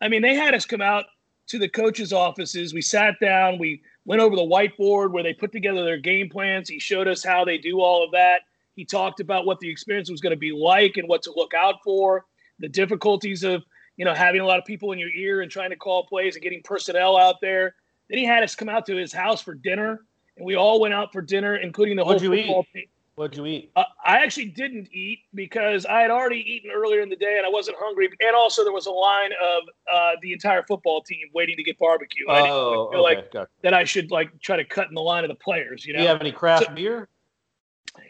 I 0.00 0.08
mean, 0.08 0.22
they 0.22 0.34
had 0.34 0.54
us 0.54 0.66
come 0.66 0.82
out 0.82 1.06
to 1.48 1.58
the 1.58 1.68
coaches' 1.68 2.12
offices. 2.12 2.74
We 2.74 2.82
sat 2.82 3.18
down, 3.20 3.58
we 3.58 3.82
went 4.08 4.22
over 4.22 4.34
the 4.34 4.42
whiteboard 4.42 5.12
where 5.12 5.22
they 5.22 5.34
put 5.34 5.52
together 5.52 5.84
their 5.84 5.98
game 5.98 6.30
plans. 6.30 6.66
He 6.66 6.78
showed 6.78 7.06
us 7.06 7.22
how 7.22 7.44
they 7.44 7.58
do 7.58 7.82
all 7.82 8.02
of 8.02 8.10
that. 8.12 8.40
He 8.74 8.86
talked 8.86 9.20
about 9.20 9.44
what 9.44 9.60
the 9.60 9.68
experience 9.68 10.10
was 10.10 10.22
going 10.22 10.30
to 10.30 10.38
be 10.38 10.50
like 10.50 10.96
and 10.96 11.06
what 11.06 11.20
to 11.24 11.32
look 11.36 11.52
out 11.52 11.74
for, 11.84 12.24
the 12.58 12.70
difficulties 12.70 13.44
of, 13.44 13.62
you 13.98 14.06
know, 14.06 14.14
having 14.14 14.40
a 14.40 14.46
lot 14.46 14.58
of 14.58 14.64
people 14.64 14.92
in 14.92 14.98
your 14.98 15.10
ear 15.10 15.42
and 15.42 15.50
trying 15.50 15.68
to 15.68 15.76
call 15.76 16.06
plays 16.06 16.36
and 16.36 16.42
getting 16.42 16.62
personnel 16.62 17.18
out 17.18 17.34
there. 17.42 17.74
Then 18.08 18.18
he 18.18 18.24
had 18.24 18.42
us 18.42 18.54
come 18.54 18.70
out 18.70 18.86
to 18.86 18.96
his 18.96 19.12
house 19.12 19.42
for 19.42 19.52
dinner, 19.52 20.06
and 20.38 20.46
we 20.46 20.56
all 20.56 20.80
went 20.80 20.94
out 20.94 21.12
for 21.12 21.20
dinner, 21.20 21.56
including 21.56 21.96
the 21.96 22.04
What'd 22.04 22.22
whole 22.22 22.34
football 22.34 22.66
eat? 22.74 22.80
team. 22.80 22.88
What'd 23.18 23.36
you 23.36 23.46
eat? 23.46 23.72
Uh, 23.74 23.82
I 24.04 24.18
actually 24.18 24.46
didn't 24.46 24.88
eat 24.92 25.18
because 25.34 25.84
I 25.86 26.00
had 26.00 26.10
already 26.10 26.38
eaten 26.38 26.70
earlier 26.74 27.00
in 27.00 27.08
the 27.08 27.16
day 27.16 27.36
and 27.36 27.44
I 27.44 27.48
wasn't 27.48 27.76
hungry. 27.80 28.08
And 28.20 28.36
also, 28.36 28.62
there 28.62 28.72
was 28.72 28.86
a 28.86 28.92
line 28.92 29.30
of 29.32 29.62
uh, 29.92 30.10
the 30.22 30.32
entire 30.32 30.62
football 30.62 31.02
team 31.02 31.26
waiting 31.34 31.56
to 31.56 31.64
get 31.64 31.78
barbecue. 31.78 32.26
I 32.28 32.36
didn't 32.42 32.50
Oh, 32.52 32.90
feel 32.92 33.00
okay. 33.00 33.16
like 33.16 33.32
gotcha. 33.32 33.48
that 33.62 33.74
I 33.74 33.82
should 33.84 34.10
like 34.12 34.40
try 34.40 34.56
to 34.56 34.64
cut 34.64 34.88
in 34.88 34.94
the 34.94 35.02
line 35.02 35.24
of 35.24 35.28
the 35.28 35.34
players. 35.34 35.84
You 35.84 35.94
Do 35.94 35.96
know, 35.98 36.02
you 36.04 36.08
have 36.08 36.20
any 36.20 36.32
craft 36.32 36.66
So- 36.66 36.74
beer? 36.74 37.08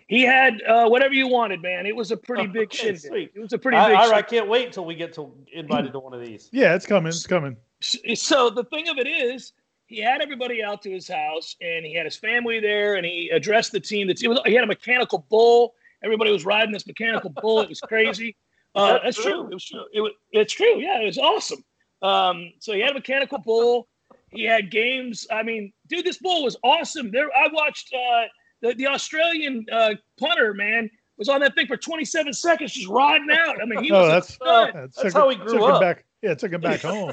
he 0.07 0.21
had 0.23 0.61
uh, 0.63 0.87
whatever 0.89 1.15
you 1.15 1.27
wanted, 1.29 1.63
man. 1.63 1.87
It 1.87 1.97
was 1.97 2.11
a 2.11 2.17
pretty 2.17 2.47
big 2.59 2.69
Okay, 2.69 2.77
shindig. 2.77 3.01
sweet. 3.01 3.33
It 3.35 3.41
was 3.41 3.55
a 3.55 3.59
pretty 3.59 3.79
I, 3.79 3.89
big. 3.89 3.97
I, 3.97 4.17
I 4.19 4.23
can't 4.23 4.47
wait 4.49 4.67
until 4.67 4.85
we 4.85 4.95
get 4.95 5.15
to 5.15 5.33
invited 5.53 5.93
to 5.93 5.99
one 6.01 6.13
of 6.13 6.21
these. 6.21 6.51
Yeah, 6.53 6.75
it's 6.75 6.85
coming. 6.85 7.09
It's 7.09 7.27
coming. 7.27 7.57
so 7.81 8.51
the 8.51 8.65
thing 8.65 8.89
of 8.91 8.99
it 8.99 9.07
is 9.07 9.53
he 9.89 10.01
had 10.01 10.21
everybody 10.21 10.63
out 10.63 10.83
to 10.83 10.91
his 10.91 11.09
house 11.09 11.57
and 11.61 11.85
he 11.85 11.95
had 11.95 12.05
his 12.05 12.17
family 12.17 12.61
there 12.61 12.95
and 12.97 13.05
he 13.07 13.31
addressed 13.31 13.73
the 13.73 13.81
team. 13.81 14.07
That's 14.07 14.23
it 14.23 14.29
was, 14.29 14.39
he 14.47 14.55
had 14.55 14.63
a 14.65 14.67
mechanical 14.67 15.27
bull. 15.31 15.75
Everybody 16.05 16.31
was 16.31 16.45
riding 16.45 16.73
this 16.73 16.87
mechanical 16.87 17.31
bull. 17.31 17.61
It 17.63 17.69
was 17.69 17.81
crazy. 17.81 18.37
Uh, 18.75 18.93
that 18.93 19.01
that's 19.05 19.17
true? 19.17 19.33
true. 19.33 19.49
It 19.51 19.55
was 19.55 19.65
true. 19.65 19.85
It 19.95 20.01
was, 20.03 20.13
it's 20.31 20.53
true. 20.53 20.79
Yeah 20.79 21.01
it 21.01 21.07
was 21.07 21.17
awesome. 21.19 21.65
Um, 22.03 22.53
so 22.61 22.75
he 22.75 22.81
had 22.81 22.91
a 22.91 22.95
mechanical 22.95 23.39
bull. 23.39 23.89
He 24.31 24.45
had 24.45 24.71
games. 24.71 25.27
I 25.33 25.43
mean 25.43 25.73
dude 25.89 26.05
this 26.05 26.19
bull 26.19 26.45
was 26.45 26.57
awesome. 26.63 27.11
There 27.11 27.29
i 27.35 27.49
watched 27.51 27.93
uh, 27.95 28.25
the, 28.61 28.75
the 28.75 28.87
australian 28.87 29.65
uh, 29.73 29.95
punter 30.21 30.53
man 30.53 30.91
was 31.17 31.31
on 31.31 31.41
that 31.41 31.55
thing 31.55 31.67
for 31.67 31.79
27 31.79 32.33
seconds 32.35 32.73
just 32.75 32.89
riding 32.89 33.31
out. 33.33 33.57
I 33.61 33.65
mean 33.65 33.83
he 33.83 33.91
Oh, 33.93 34.01
was 34.03 34.09
a 34.09 34.13
that's 34.13 34.35
stud. 34.35 34.71
that's 34.75 34.97
That's 34.97 35.03
took 35.03 35.13
how 35.15 35.31
him- 35.31 35.39
he 35.41 35.45
grew 35.45 35.55
took 35.55 35.63
him 35.69 35.75
up. 35.75 35.81
Back, 35.81 36.05
yeah, 36.23 36.35
took 36.35 36.53
him 36.53 36.61
back 36.61 36.81
home. 36.93 37.13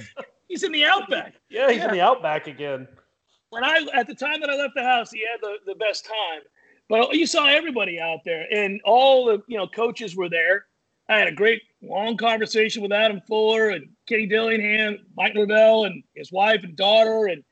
He's 0.56 0.64
in 0.64 0.72
the 0.72 0.86
outback 0.86 1.34
Yeah, 1.50 1.68
he's 1.70 1.78
Yeah. 1.80 1.88
in 1.90 1.92
the 1.92 2.02
outback 2.02 2.48
again. 2.48 2.88
when 3.50 3.64
I 3.66 3.86
at 3.94 4.08
the 4.08 4.16
time 4.16 4.40
that 4.40 4.50
I 4.50 4.56
left 4.56 4.74
the 4.76 4.84
house, 4.84 5.12
he 5.12 5.20
had 5.20 5.40
the, 5.42 5.56
the 5.66 5.76
best 5.76 6.06
time. 6.06 6.42
But 6.88 7.14
you 7.16 7.26
saw 7.28 7.48
everybody 7.48 8.00
out 8.00 8.20
there, 8.26 8.46
and 8.52 8.80
all 8.86 9.26
the 9.26 9.42
you 9.48 9.58
know 9.58 9.68
coaches 9.68 10.16
were 10.16 10.30
there. 10.30 10.66
I 11.10 11.18
had 11.20 11.28
a 11.28 11.32
great 11.32 11.62
long 11.82 12.16
conversation 12.18 12.82
with 12.82 12.92
Adam 12.92 13.22
Fuller 13.28 13.70
and 13.70 13.90
Kenny 14.08 14.26
Dillingham, 14.28 15.00
Mike 15.18 15.36
Norvell, 15.36 15.86
and 15.86 16.04
his 16.16 16.32
wife 16.32 16.64
and 16.64 16.76
daughter, 16.76 17.28
and 17.28 17.44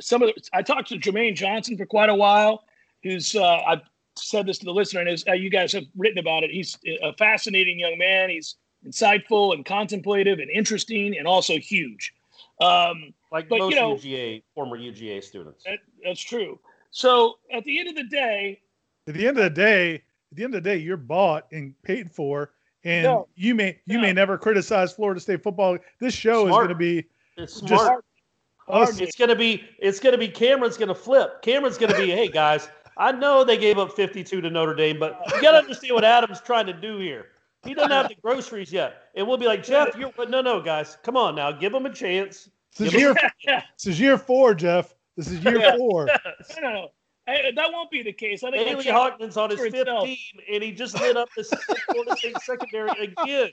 some 0.00 0.22
of 0.22 0.28
the. 0.28 0.42
I 0.52 0.62
talked 0.62 0.88
to 0.90 0.96
Jermaine 0.98 1.34
Johnson 1.36 1.76
for 1.78 1.86
quite 1.86 2.08
a 2.10 2.14
while, 2.14 2.64
who's 3.02 3.34
uh, 3.34 3.60
I've 3.66 3.82
said 4.16 4.44
this 4.46 4.58
to 4.58 4.64
the 4.66 4.72
listener, 4.72 5.00
and 5.00 5.08
as 5.08 5.24
uh, 5.28 5.32
you 5.32 5.50
guys 5.50 5.72
have 5.72 5.84
written 5.96 6.18
about 6.18 6.42
it, 6.44 6.50
he's 6.50 6.76
a 7.02 7.12
fascinating 7.14 7.78
young 7.78 7.96
man. 7.96 8.28
He's 8.28 8.56
insightful 8.86 9.54
and 9.54 9.64
contemplative 9.64 10.38
and 10.40 10.50
interesting, 10.50 11.16
and 11.18 11.26
also 11.28 11.58
huge. 11.58 12.12
Um, 12.60 13.14
Like 13.32 13.48
But, 13.48 13.56
you 13.56 13.60
most 13.62 13.74
know- 13.76 13.94
UGA 13.96 14.42
former 14.54 14.76
UGA 14.76 15.22
students. 15.22 15.64
that, 15.64 15.78
that's 16.04 16.20
true. 16.20 16.58
So 16.90 17.38
at 17.52 17.64
the 17.64 17.78
end 17.78 17.88
of 17.88 17.94
the 17.94 18.04
day, 18.04 18.60
At 19.06 19.14
the 19.14 19.26
end 19.28 19.38
of 19.38 19.44
the 19.44 19.50
day, 19.50 19.94
at 19.94 20.02
the 20.36 20.44
end 20.44 20.54
of 20.54 20.62
the 20.62 20.68
day, 20.70 20.76
you're 20.76 20.96
bought 20.96 21.46
and 21.52 21.74
paid 21.82 22.10
for, 22.10 22.52
and 22.84 23.04
No. 23.04 23.28
you 23.36 23.54
may 23.54 23.78
you 23.86 23.96
No. 23.98 24.02
may 24.02 24.12
never 24.12 24.36
criticize 24.38 24.92
Florida 24.92 25.20
State 25.20 25.42
football. 25.42 25.78
This 26.00 26.14
show 26.14 26.46
is 26.46 26.50
going 26.50 26.68
to 26.68 26.74
be 26.74 27.04
It's 27.36 27.60
Just- 27.60 27.82
smart. 27.82 28.04
us. 28.68 29.00
It's 29.00 29.16
gonna 29.16 29.34
be 29.34 29.64
it's 29.78 29.98
gonna 29.98 30.18
be 30.18 30.28
Cameron's 30.28 30.76
gonna 30.76 30.94
flip. 30.94 31.42
Cameron's 31.42 31.78
gonna 31.78 31.96
be, 31.96 32.10
hey 32.10 32.28
guys, 32.28 32.68
I 32.96 33.10
know 33.12 33.42
they 33.44 33.56
gave 33.56 33.78
up 33.78 33.92
52 33.96 34.40
to 34.40 34.50
Notre 34.50 34.74
Dame, 34.74 34.98
but 34.98 35.18
you 35.34 35.40
gotta 35.42 35.58
understand 35.58 35.94
what 35.94 36.04
Adam's 36.04 36.40
trying 36.40 36.66
to 36.66 36.72
do 36.72 36.98
here. 36.98 37.28
He 37.64 37.74
doesn't 37.74 37.90
have 37.90 38.08
the 38.08 38.14
groceries 38.22 38.72
yet. 38.72 39.02
And 39.14 39.26
we'll 39.26 39.36
be 39.38 39.46
like, 39.46 39.62
Jeff, 39.62 39.96
you're 39.96 40.12
but 40.16 40.30
no 40.30 40.40
no 40.40 40.60
guys, 40.60 40.96
come 41.02 41.16
on 41.16 41.34
now, 41.34 41.52
give 41.52 41.74
him 41.74 41.86
a 41.86 41.92
chance. 41.92 42.48
This 42.76 42.88
is 42.88 42.92
Give 42.92 43.00
year 43.00 43.14
yeah, 43.44 43.62
this 43.78 43.86
is 43.86 44.00
year 44.00 44.16
four, 44.18 44.54
Jeff. 44.54 44.94
This 45.16 45.28
is 45.30 45.44
year 45.44 45.74
four. 45.78 46.06
no, 46.06 46.14
no, 46.62 46.72
no. 46.72 46.88
I- 47.28 47.52
that 47.54 47.70
won't 47.72 47.90
be 47.90 48.02
the 48.02 48.12
case. 48.12 48.42
I 48.42 48.50
think 48.50 48.66
Haley 48.66 48.84
that 48.84 48.92
Hawkins 48.94 49.36
on 49.36 49.50
his 49.50 49.58
for 49.58 49.64
fifth 49.66 49.74
itself. 49.74 50.04
team, 50.06 50.16
and 50.52 50.62
he 50.62 50.72
just 50.72 50.98
lit 51.00 51.16
up 51.16 51.28
the 51.36 51.44
Florida 51.90 52.16
State 52.16 52.36
secondary 52.42 52.90
again. 53.22 53.50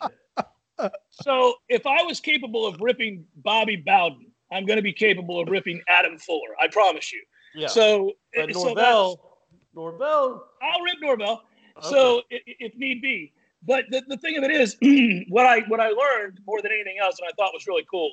So 1.11 1.55
if 1.69 1.85
I 1.85 2.03
was 2.03 2.19
capable 2.19 2.65
of 2.65 2.79
ripping 2.79 3.25
Bobby 3.37 3.75
Bowden, 3.75 4.27
I'm 4.51 4.65
going 4.65 4.77
to 4.77 4.83
be 4.83 4.93
capable 4.93 5.39
of 5.41 5.49
ripping 5.49 5.81
Adam 5.89 6.17
Fuller. 6.17 6.55
I 6.61 6.67
promise 6.67 7.11
you. 7.11 7.21
Yeah. 7.55 7.67
So, 7.67 8.13
but 8.35 8.53
so 8.53 8.73
that's- 8.75 8.75
Norvell, 8.75 9.37
Norvell, 9.75 10.45
I'll 10.61 10.81
rip 10.81 10.97
Norvell. 11.01 11.43
Okay. 11.77 11.87
So 11.89 12.21
i- 12.31 12.35
i- 12.35 12.55
if 12.59 12.75
need 12.75 13.01
be, 13.01 13.33
but 13.65 13.85
the, 13.89 14.03
the 14.07 14.17
thing 14.17 14.37
of 14.37 14.43
it 14.43 14.51
is, 14.51 14.77
what 15.29 15.45
I 15.45 15.61
what 15.67 15.79
I 15.79 15.89
learned 15.89 16.39
more 16.45 16.61
than 16.61 16.71
anything 16.71 16.97
else, 17.01 17.17
and 17.19 17.27
I 17.27 17.31
thought 17.35 17.53
was 17.53 17.67
really 17.67 17.85
cool, 17.89 18.11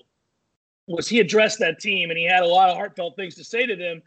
was 0.87 1.09
he 1.09 1.21
addressed 1.21 1.59
that 1.61 1.81
team 1.81 2.11
and 2.11 2.19
he 2.19 2.25
had 2.25 2.43
a 2.43 2.47
lot 2.47 2.71
of 2.71 2.77
heartfelt 2.77 3.17
things 3.17 3.35
to 3.37 3.45
say 3.45 3.67
to 3.67 3.77
them 3.77 4.03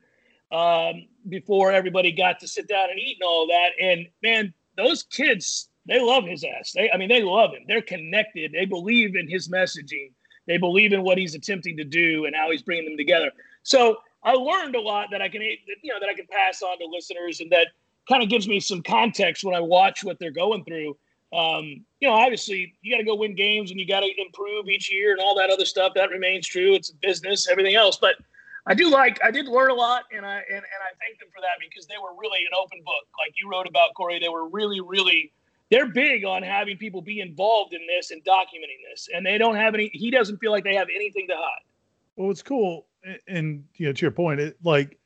um, 0.52 1.08
before 1.30 1.72
everybody 1.72 2.12
got 2.12 2.40
to 2.40 2.48
sit 2.48 2.68
down 2.68 2.90
and 2.90 3.00
eat 3.00 3.18
and 3.20 3.28
all 3.28 3.48
that. 3.48 3.70
And 3.82 4.08
man, 4.22 4.54
those 4.78 5.04
kids, 5.04 5.70
they 5.88 6.00
love 6.00 6.26
his 6.26 6.44
ass. 6.44 6.72
They, 6.74 6.92
I 6.92 6.98
mean, 6.98 7.10
they 7.10 7.24
love 7.24 7.52
him. 7.52 7.64
They're 7.68 7.82
connected. 7.82 8.52
They 8.52 8.66
believe 8.66 9.16
in 9.16 9.28
his 9.28 9.50
messaging. 9.50 10.12
They 10.46 10.58
believe 10.58 10.94
in 10.94 11.04
what 11.04 11.18
he's 11.18 11.36
attempting 11.36 11.78
to 11.78 11.84
do 11.84 12.26
and 12.26 12.36
how 12.36 12.52
he's 12.52 12.62
bringing 12.62 12.86
them 12.86 12.98
together. 12.98 13.32
So 13.64 13.98
I 14.24 14.34
learned 14.34 14.76
a 14.76 14.82
lot 14.82 15.10
that 15.12 15.22
I 15.22 15.30
can, 15.30 15.42
you 15.42 15.94
know, 15.94 16.00
that 16.00 16.10
I 16.10 16.14
can 16.14 16.28
pass 16.32 16.62
on 16.62 16.80
to 16.80 16.86
listeners, 16.86 17.42
and 17.42 17.52
that 17.52 17.68
kind 18.08 18.24
of 18.24 18.30
gives 18.30 18.48
me 18.48 18.60
some 18.60 18.82
context 18.82 19.44
when 19.44 19.56
I 19.56 19.60
watch 19.60 20.04
what 20.04 20.20
they're 20.20 20.32
going 20.32 20.64
through. 20.64 20.96
Um, 21.34 21.84
you 22.00 22.08
know, 22.08 22.14
obviously, 22.14 22.74
you 22.82 22.94
got 22.94 23.00
to 23.00 23.04
go 23.04 23.16
win 23.16 23.36
games 23.36 23.72
and 23.72 23.80
you 23.80 23.88
got 23.88 24.00
to 24.02 24.12
improve 24.18 24.70
each 24.70 24.92
year 24.92 25.12
and 25.12 25.20
all 25.20 25.36
that 25.36 25.50
other 25.50 25.66
stuff. 25.66 25.94
That 25.96 26.10
remains 26.10 26.48
true. 26.48 26.74
It's 26.74 26.90
a 26.90 26.96
business, 26.96 27.48
everything 27.50 27.76
else. 27.76 27.98
But 27.98 28.16
I 28.66 28.74
do 28.74 28.90
like, 28.90 29.20
I 29.24 29.32
did 29.32 29.48
learn 29.48 29.70
a 29.70 29.74
lot, 29.74 30.04
and 30.16 30.26
I 30.26 30.36
and, 30.36 30.56
and 30.56 30.64
I 30.64 30.92
thank 31.00 31.20
them 31.20 31.30
for 31.34 31.42
that 31.42 31.58
because 31.60 31.88
they 31.88 31.96
were 32.02 32.18
really 32.20 32.40
an 32.40 32.52
open 32.58 32.80
book, 32.86 33.08
like 33.20 33.34
you 33.42 33.50
wrote 33.50 33.68
about 33.68 33.94
Corey. 33.96 34.20
They 34.20 34.30
were 34.30 34.48
really, 34.48 34.82
really. 34.82 35.32
They're 35.70 35.88
big 35.88 36.24
on 36.24 36.44
having 36.44 36.78
people 36.78 37.02
be 37.02 37.20
involved 37.20 37.74
in 37.74 37.82
this 37.88 38.12
and 38.12 38.24
documenting 38.24 38.80
this, 38.90 39.10
and 39.14 39.26
they 39.26 39.38
don't 39.38 39.56
have 39.58 39.74
any. 39.74 39.90
He 39.94 40.10
doesn't 40.10 40.38
feel 40.38 40.52
like 40.52 40.64
they 40.64 40.76
have 40.76 40.88
anything 40.94 41.28
to 41.28 41.36
hide. 41.36 41.64
Well, 42.16 42.32
it's 42.32 42.42
cool, 42.42 42.86
a- 43.06 43.20
and 43.28 43.66
you 43.76 43.88
know, 43.88 43.92
to 43.92 44.02
your 44.02 44.12
point, 44.12 44.40
it 44.40 44.58
like 44.64 44.98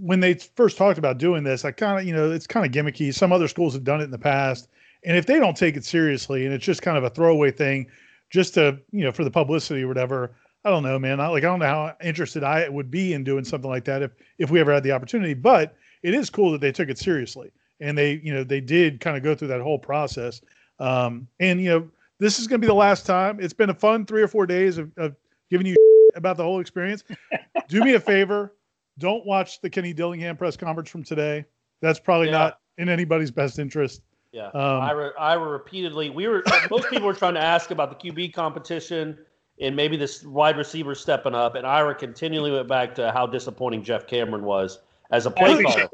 when 0.00 0.20
they 0.20 0.34
first 0.34 0.76
talked 0.76 0.98
about 0.98 1.16
doing 1.16 1.42
this, 1.42 1.64
I 1.64 1.70
kind 1.72 1.98
of, 1.98 2.06
you 2.06 2.14
know, 2.14 2.30
it's 2.30 2.46
kind 2.46 2.66
of 2.66 2.72
gimmicky. 2.72 3.14
Some 3.14 3.32
other 3.32 3.48
schools 3.48 3.72
have 3.72 3.84
done 3.84 4.00
it 4.00 4.04
in 4.04 4.10
the 4.10 4.18
past, 4.18 4.68
and 5.04 5.16
if 5.16 5.26
they 5.26 5.38
don't 5.38 5.56
take 5.56 5.76
it 5.76 5.84
seriously, 5.84 6.44
and 6.44 6.54
it's 6.54 6.64
just 6.64 6.82
kind 6.82 6.96
of 6.98 7.04
a 7.04 7.10
throwaway 7.10 7.50
thing, 7.50 7.86
just 8.30 8.54
to, 8.54 8.78
you 8.92 9.04
know, 9.04 9.12
for 9.12 9.24
the 9.24 9.30
publicity 9.30 9.82
or 9.82 9.88
whatever. 9.88 10.34
I 10.64 10.70
don't 10.70 10.82
know, 10.82 10.98
man. 10.98 11.20
I 11.20 11.28
like 11.28 11.44
I 11.44 11.46
don't 11.46 11.60
know 11.60 11.66
how 11.66 11.96
interested 12.02 12.42
I 12.42 12.68
would 12.68 12.90
be 12.90 13.12
in 13.12 13.24
doing 13.24 13.44
something 13.44 13.70
like 13.70 13.84
that 13.84 14.02
if 14.02 14.10
if 14.38 14.50
we 14.50 14.60
ever 14.60 14.72
had 14.72 14.82
the 14.82 14.92
opportunity. 14.92 15.32
But 15.32 15.76
it 16.02 16.14
is 16.14 16.28
cool 16.30 16.50
that 16.52 16.60
they 16.60 16.72
took 16.72 16.88
it 16.88 16.98
seriously 16.98 17.50
and 17.80 17.96
they, 17.96 18.20
you 18.24 18.34
know, 18.34 18.44
they 18.44 18.60
did 18.60 19.00
kind 19.00 19.16
of 19.16 19.22
go 19.22 19.34
through 19.34 19.48
that 19.48 19.60
whole 19.60 19.78
process. 19.78 20.40
Um, 20.80 21.28
and 21.40 21.60
you 21.60 21.68
know, 21.70 21.90
this 22.18 22.38
is 22.38 22.46
going 22.48 22.60
to 22.60 22.64
be 22.64 22.68
the 22.68 22.74
last 22.74 23.06
time. 23.06 23.38
It's 23.40 23.54
been 23.54 23.70
a 23.70 23.74
fun 23.74 24.04
three 24.04 24.20
or 24.20 24.28
four 24.28 24.46
days 24.46 24.78
of, 24.78 24.90
of 24.96 25.14
giving 25.48 25.66
you 25.66 25.76
about 26.16 26.36
the 26.36 26.42
whole 26.42 26.60
experience. 26.60 27.04
Do 27.68 27.82
me 27.82 27.94
a 27.94 28.00
favor, 28.00 28.54
don't 28.98 29.24
watch 29.24 29.60
the 29.60 29.70
Kenny 29.70 29.92
Dillingham 29.92 30.36
press 30.36 30.56
conference 30.56 30.90
from 30.90 31.04
today. 31.04 31.44
That's 31.80 32.00
probably 32.00 32.26
Yeah. 32.26 32.38
not 32.38 32.60
in 32.78 32.88
anybody's 32.88 33.30
best 33.30 33.58
interest. 33.58 34.02
Yeah, 34.32 34.48
Um, 34.48 34.82
Ira, 34.82 35.12
Ira 35.18 35.48
repeatedly. 35.48 36.10
We 36.10 36.28
were 36.28 36.42
most 36.70 36.88
people 36.90 37.06
were 37.06 37.14
trying 37.14 37.34
to 37.34 37.42
ask 37.42 37.70
about 37.70 37.98
the 37.98 38.10
QB 38.10 38.34
competition 38.34 39.18
and 39.60 39.74
maybe 39.74 39.96
this 39.96 40.22
wide 40.22 40.56
receiver 40.56 40.94
stepping 40.94 41.34
up, 41.34 41.54
and 41.54 41.66
Ira 41.66 41.94
continually 41.94 42.52
went 42.52 42.68
back 42.68 42.94
to 42.96 43.10
how 43.10 43.26
disappointing 43.26 43.82
Jeff 43.82 44.06
Cameron 44.06 44.44
was 44.44 44.80
as 45.10 45.26
a 45.26 45.30
play 45.30 45.62
caller. 45.62 45.88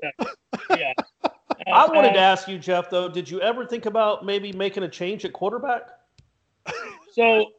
Yeah. 0.71 0.93
I 1.73 1.87
wanted 1.87 2.13
to 2.13 2.19
ask 2.19 2.47
you, 2.47 2.59
Jeff. 2.59 2.91
Though, 2.91 3.09
did 3.09 3.31
you 3.31 3.41
ever 3.41 3.65
think 3.65 3.87
about 3.87 4.25
maybe 4.25 4.53
making 4.53 4.83
a 4.83 4.89
change 4.89 5.25
at 5.25 5.33
quarterback? 5.33 5.89
So, 7.13 7.53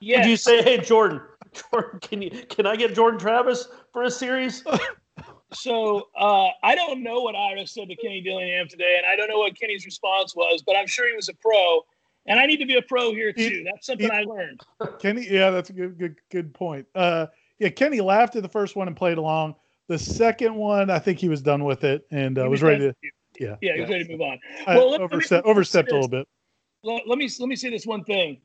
yeah. 0.00 0.22
Did 0.22 0.30
you 0.30 0.36
say, 0.36 0.62
"Hey, 0.62 0.78
Jordan, 0.78 1.20
Jordan, 1.72 1.98
can 2.00 2.22
you 2.22 2.30
can 2.48 2.66
I 2.66 2.76
get 2.76 2.94
Jordan 2.94 3.18
Travis 3.18 3.66
for 3.92 4.02
a 4.04 4.10
series?" 4.10 4.64
So 5.52 6.08
uh, 6.16 6.48
I 6.62 6.74
don't 6.74 7.02
know 7.02 7.20
what 7.20 7.34
Ira 7.34 7.66
said 7.66 7.88
to 7.88 7.96
Kenny 7.96 8.20
Dillingham 8.20 8.68
today, 8.68 8.96
and 8.98 9.06
I 9.06 9.16
don't 9.16 9.28
know 9.28 9.38
what 9.38 9.58
Kenny's 9.58 9.84
response 9.84 10.34
was, 10.36 10.62
but 10.64 10.76
I'm 10.76 10.86
sure 10.86 11.08
he 11.08 11.16
was 11.16 11.28
a 11.28 11.34
pro, 11.34 11.84
and 12.26 12.38
I 12.38 12.46
need 12.46 12.58
to 12.58 12.66
be 12.66 12.76
a 12.76 12.82
pro 12.82 13.12
here 13.12 13.32
too. 13.32 13.64
That's 13.64 13.86
something 13.86 14.10
I 14.10 14.22
learned. 14.22 14.60
Kenny, 15.00 15.26
yeah, 15.28 15.50
that's 15.50 15.70
a 15.70 15.72
good, 15.72 15.98
good, 15.98 16.16
good 16.30 16.54
point. 16.54 16.86
Uh, 16.94 17.26
yeah, 17.58 17.68
Kenny 17.68 18.00
laughed 18.00 18.36
at 18.36 18.42
the 18.42 18.48
first 18.48 18.76
one 18.76 18.86
and 18.86 18.96
played 18.96 19.18
along. 19.18 19.54
The 19.88 19.98
second 19.98 20.54
one, 20.54 20.88
I 20.88 21.00
think 21.00 21.18
he 21.18 21.28
was 21.28 21.42
done 21.42 21.64
with 21.64 21.82
it 21.82 22.06
and 22.10 22.38
uh, 22.38 22.42
was 22.42 22.50
was 22.52 22.62
ready 22.62 22.80
to. 22.90 22.94
Yeah, 23.40 23.56
Yeah, 23.60 23.74
he 23.74 23.80
was 23.80 23.90
ready 23.90 24.04
to 24.04 24.12
move 24.12 24.20
on. 24.20 24.38
Well, 24.68 24.90
let- 24.90 25.00
let 25.00 25.00
overstep, 25.00 25.44
let 25.44 25.44
me 25.46 25.50
overstepped 25.50 25.90
a 25.90 25.94
little 25.94 26.08
bit. 26.08 26.28
let, 26.84 27.08
let 27.08 27.18
me 27.18 27.28
let 27.40 27.48
me 27.48 27.56
say 27.56 27.70
this 27.70 27.86
one 27.86 28.04
thing. 28.04 28.40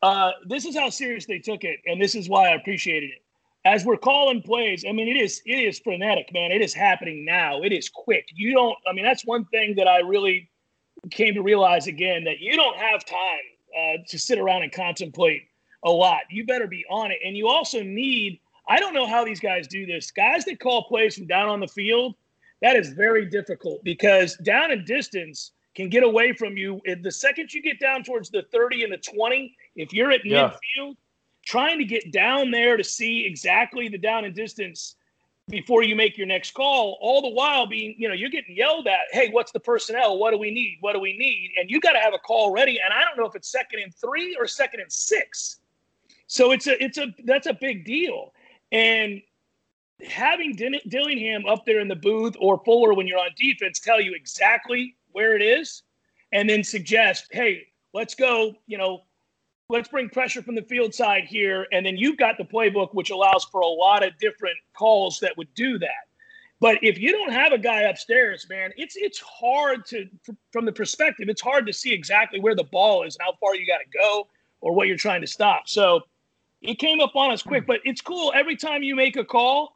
Uh, 0.00 0.30
this 0.46 0.64
is 0.64 0.76
how 0.76 0.88
serious 0.90 1.26
they 1.26 1.38
took 1.40 1.64
it, 1.64 1.80
and 1.86 2.00
this 2.00 2.14
is 2.14 2.28
why 2.28 2.48
I 2.48 2.54
appreciated 2.54 3.10
it. 3.10 3.22
As 3.64 3.84
we're 3.84 3.96
calling 3.96 4.40
plays, 4.40 4.84
I 4.88 4.92
mean, 4.92 5.08
it 5.08 5.16
is 5.20 5.42
it 5.44 5.58
is 5.58 5.78
frenetic, 5.80 6.32
man. 6.32 6.52
It 6.52 6.62
is 6.62 6.72
happening 6.72 7.24
now. 7.24 7.62
It 7.62 7.72
is 7.72 7.88
quick. 7.88 8.26
You 8.34 8.52
don't. 8.52 8.76
I 8.86 8.92
mean, 8.92 9.04
that's 9.04 9.24
one 9.26 9.44
thing 9.46 9.74
that 9.76 9.88
I 9.88 9.98
really 9.98 10.48
came 11.10 11.34
to 11.34 11.42
realize 11.42 11.86
again 11.86 12.24
that 12.24 12.40
you 12.40 12.56
don't 12.56 12.76
have 12.76 13.04
time 13.04 13.18
uh, 13.76 13.92
to 14.08 14.18
sit 14.18 14.38
around 14.38 14.62
and 14.62 14.72
contemplate 14.72 15.42
a 15.84 15.90
lot. 15.90 16.22
You 16.30 16.46
better 16.46 16.66
be 16.66 16.84
on 16.90 17.10
it, 17.10 17.18
and 17.24 17.36
you 17.36 17.48
also 17.48 17.82
need. 17.82 18.40
I 18.68 18.78
don't 18.78 18.94
know 18.94 19.06
how 19.06 19.24
these 19.24 19.40
guys 19.40 19.66
do 19.66 19.86
this. 19.86 20.10
Guys 20.10 20.44
that 20.44 20.60
call 20.60 20.84
plays 20.84 21.16
from 21.16 21.26
down 21.26 21.48
on 21.48 21.58
the 21.58 21.68
field, 21.68 22.14
that 22.62 22.76
is 22.76 22.90
very 22.90 23.24
difficult 23.26 23.82
because 23.82 24.36
down 24.38 24.70
in 24.70 24.84
distance 24.84 25.52
can 25.74 25.88
get 25.88 26.02
away 26.02 26.32
from 26.32 26.56
you. 26.56 26.80
If 26.84 27.02
the 27.02 27.10
second 27.10 27.52
you 27.54 27.62
get 27.62 27.80
down 27.80 28.02
towards 28.02 28.30
the 28.30 28.42
30 28.52 28.84
and 28.84 28.92
the 28.92 28.98
20, 28.98 29.54
if 29.76 29.92
you're 29.92 30.10
at 30.10 30.24
Yeah. 30.24 30.50
midfield, 30.78 30.96
trying 31.48 31.78
to 31.78 31.84
get 31.84 32.12
down 32.12 32.50
there 32.50 32.76
to 32.76 32.84
see 32.84 33.24
exactly 33.24 33.88
the 33.88 33.96
down 33.96 34.26
and 34.26 34.34
distance 34.34 34.96
before 35.48 35.82
you 35.82 35.96
make 35.96 36.18
your 36.18 36.26
next 36.26 36.52
call, 36.52 36.98
all 37.00 37.22
the 37.22 37.30
while 37.30 37.66
being, 37.66 37.94
you 37.96 38.06
know, 38.06 38.12
you're 38.12 38.28
getting 38.28 38.54
yelled 38.54 38.86
at, 38.86 39.00
hey, 39.12 39.30
what's 39.30 39.50
the 39.50 39.58
personnel? 39.58 40.18
What 40.18 40.32
do 40.32 40.38
we 40.38 40.50
need? 40.50 40.76
What 40.80 40.92
do 40.92 41.00
we 41.00 41.16
need? 41.16 41.52
And 41.58 41.70
you 41.70 41.80
got 41.80 41.92
to 41.92 42.00
have 42.00 42.12
a 42.12 42.18
call 42.18 42.52
ready. 42.52 42.78
And 42.84 42.92
I 42.92 43.02
don't 43.02 43.16
know 43.16 43.24
if 43.24 43.34
it's 43.34 43.48
second 43.50 43.80
and 43.80 43.94
three 43.94 44.36
or 44.38 44.46
second 44.46 44.80
and 44.80 44.92
six. 44.92 45.60
So 46.26 46.50
it's 46.50 46.66
a 46.66 46.84
it's 46.84 46.98
a 46.98 47.14
that's 47.24 47.46
a 47.46 47.54
big 47.54 47.86
deal. 47.86 48.34
And 48.70 49.22
having 50.06 50.54
Dillingham 50.54 51.46
up 51.46 51.64
there 51.64 51.80
in 51.80 51.88
the 51.88 51.96
booth 51.96 52.36
or 52.38 52.62
Fuller 52.62 52.92
when 52.92 53.06
you're 53.06 53.18
on 53.18 53.30
defense 53.38 53.80
tell 53.80 54.02
you 54.02 54.12
exactly 54.14 54.96
where 55.12 55.34
it 55.34 55.40
is 55.40 55.82
and 56.32 56.48
then 56.48 56.62
suggest, 56.62 57.28
hey, 57.30 57.68
let's 57.94 58.14
go, 58.14 58.54
you 58.66 58.76
know, 58.76 59.04
let's 59.70 59.88
bring 59.88 60.08
pressure 60.08 60.42
from 60.42 60.54
the 60.54 60.62
field 60.62 60.94
side 60.94 61.24
here. 61.24 61.66
And 61.72 61.84
then 61.84 61.96
you've 61.96 62.16
got 62.16 62.38
the 62.38 62.44
playbook, 62.44 62.94
which 62.94 63.10
allows 63.10 63.44
for 63.44 63.60
a 63.60 63.66
lot 63.66 64.02
of 64.02 64.18
different 64.18 64.56
calls 64.72 65.20
that 65.20 65.36
would 65.36 65.52
do 65.54 65.78
that. 65.78 66.08
But 66.60 66.78
if 66.82 66.98
you 66.98 67.12
don't 67.12 67.32
have 67.32 67.52
a 67.52 67.58
guy 67.58 67.82
upstairs, 67.82 68.46
man, 68.48 68.72
it's 68.76 68.96
it's 68.96 69.20
hard 69.20 69.84
to 69.86 70.08
from 70.52 70.64
the 70.64 70.72
perspective, 70.72 71.28
it's 71.28 71.42
hard 71.42 71.66
to 71.66 71.72
see 71.72 71.92
exactly 71.92 72.40
where 72.40 72.56
the 72.56 72.64
ball 72.64 73.04
is 73.04 73.14
and 73.16 73.24
how 73.24 73.34
far 73.38 73.54
you 73.54 73.64
got 73.66 73.78
to 73.78 73.98
go 73.98 74.26
or 74.60 74.72
what 74.72 74.88
you're 74.88 74.96
trying 74.96 75.20
to 75.20 75.26
stop. 75.26 75.68
So 75.68 76.00
it 76.62 76.80
came 76.80 77.00
up 77.00 77.14
on 77.14 77.30
us 77.30 77.42
quick, 77.42 77.64
but 77.64 77.80
it's 77.84 78.00
cool. 78.00 78.32
Every 78.34 78.56
time 78.56 78.82
you 78.82 78.96
make 78.96 79.16
a 79.16 79.24
call, 79.24 79.74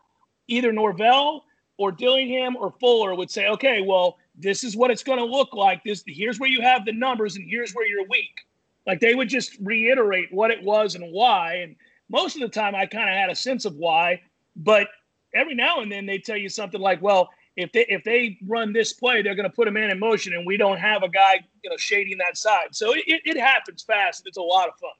either 0.48 0.72
Norvell 0.72 1.44
or 1.76 1.92
Dillingham 1.92 2.56
or 2.56 2.72
Fuller 2.80 3.14
would 3.14 3.30
say, 3.30 3.46
okay, 3.46 3.80
well, 3.82 4.18
this 4.36 4.64
is 4.64 4.76
what 4.76 4.90
it's 4.90 5.04
going 5.04 5.18
to 5.18 5.24
look 5.24 5.52
like. 5.52 5.84
This 5.84 6.02
here's 6.06 6.40
where 6.40 6.50
you 6.50 6.62
have 6.62 6.84
the 6.84 6.92
numbers 6.92 7.36
and 7.36 7.48
here's 7.48 7.74
where 7.74 7.86
you're 7.86 8.08
weak. 8.08 8.40
Like 8.86 9.00
they 9.00 9.14
would 9.14 9.28
just 9.28 9.56
reiterate 9.60 10.32
what 10.32 10.50
it 10.50 10.62
was 10.62 10.94
and 10.94 11.12
why. 11.12 11.56
And 11.56 11.76
most 12.10 12.36
of 12.36 12.42
the 12.42 12.48
time, 12.48 12.74
I 12.74 12.86
kind 12.86 13.08
of 13.08 13.14
had 13.14 13.30
a 13.30 13.34
sense 13.34 13.64
of 13.64 13.76
why, 13.76 14.20
but 14.56 14.88
every 15.34 15.54
now 15.54 15.80
and 15.80 15.90
then 15.90 16.06
they 16.06 16.18
tell 16.18 16.36
you 16.36 16.48
something 16.48 16.80
like, 16.80 17.00
well, 17.00 17.30
if 17.56 17.70
they 17.72 17.84
if 17.88 18.02
they 18.04 18.38
run 18.46 18.72
this 18.72 18.92
play, 18.92 19.22
they're 19.22 19.34
going 19.34 19.48
to 19.48 19.54
put 19.54 19.68
a 19.68 19.70
man 19.70 19.90
in 19.90 19.98
motion, 19.98 20.32
and 20.32 20.46
we 20.46 20.56
don't 20.56 20.78
have 20.78 21.02
a 21.02 21.08
guy 21.08 21.40
you 21.62 21.70
know 21.70 21.76
shading 21.76 22.16
that 22.18 22.36
side. 22.36 22.68
So 22.72 22.94
it, 22.94 23.04
it 23.06 23.36
happens 23.38 23.82
fast, 23.82 24.20
and 24.20 24.28
it's 24.28 24.38
a 24.38 24.42
lot 24.42 24.68
of 24.68 24.74
fun. 24.78 24.90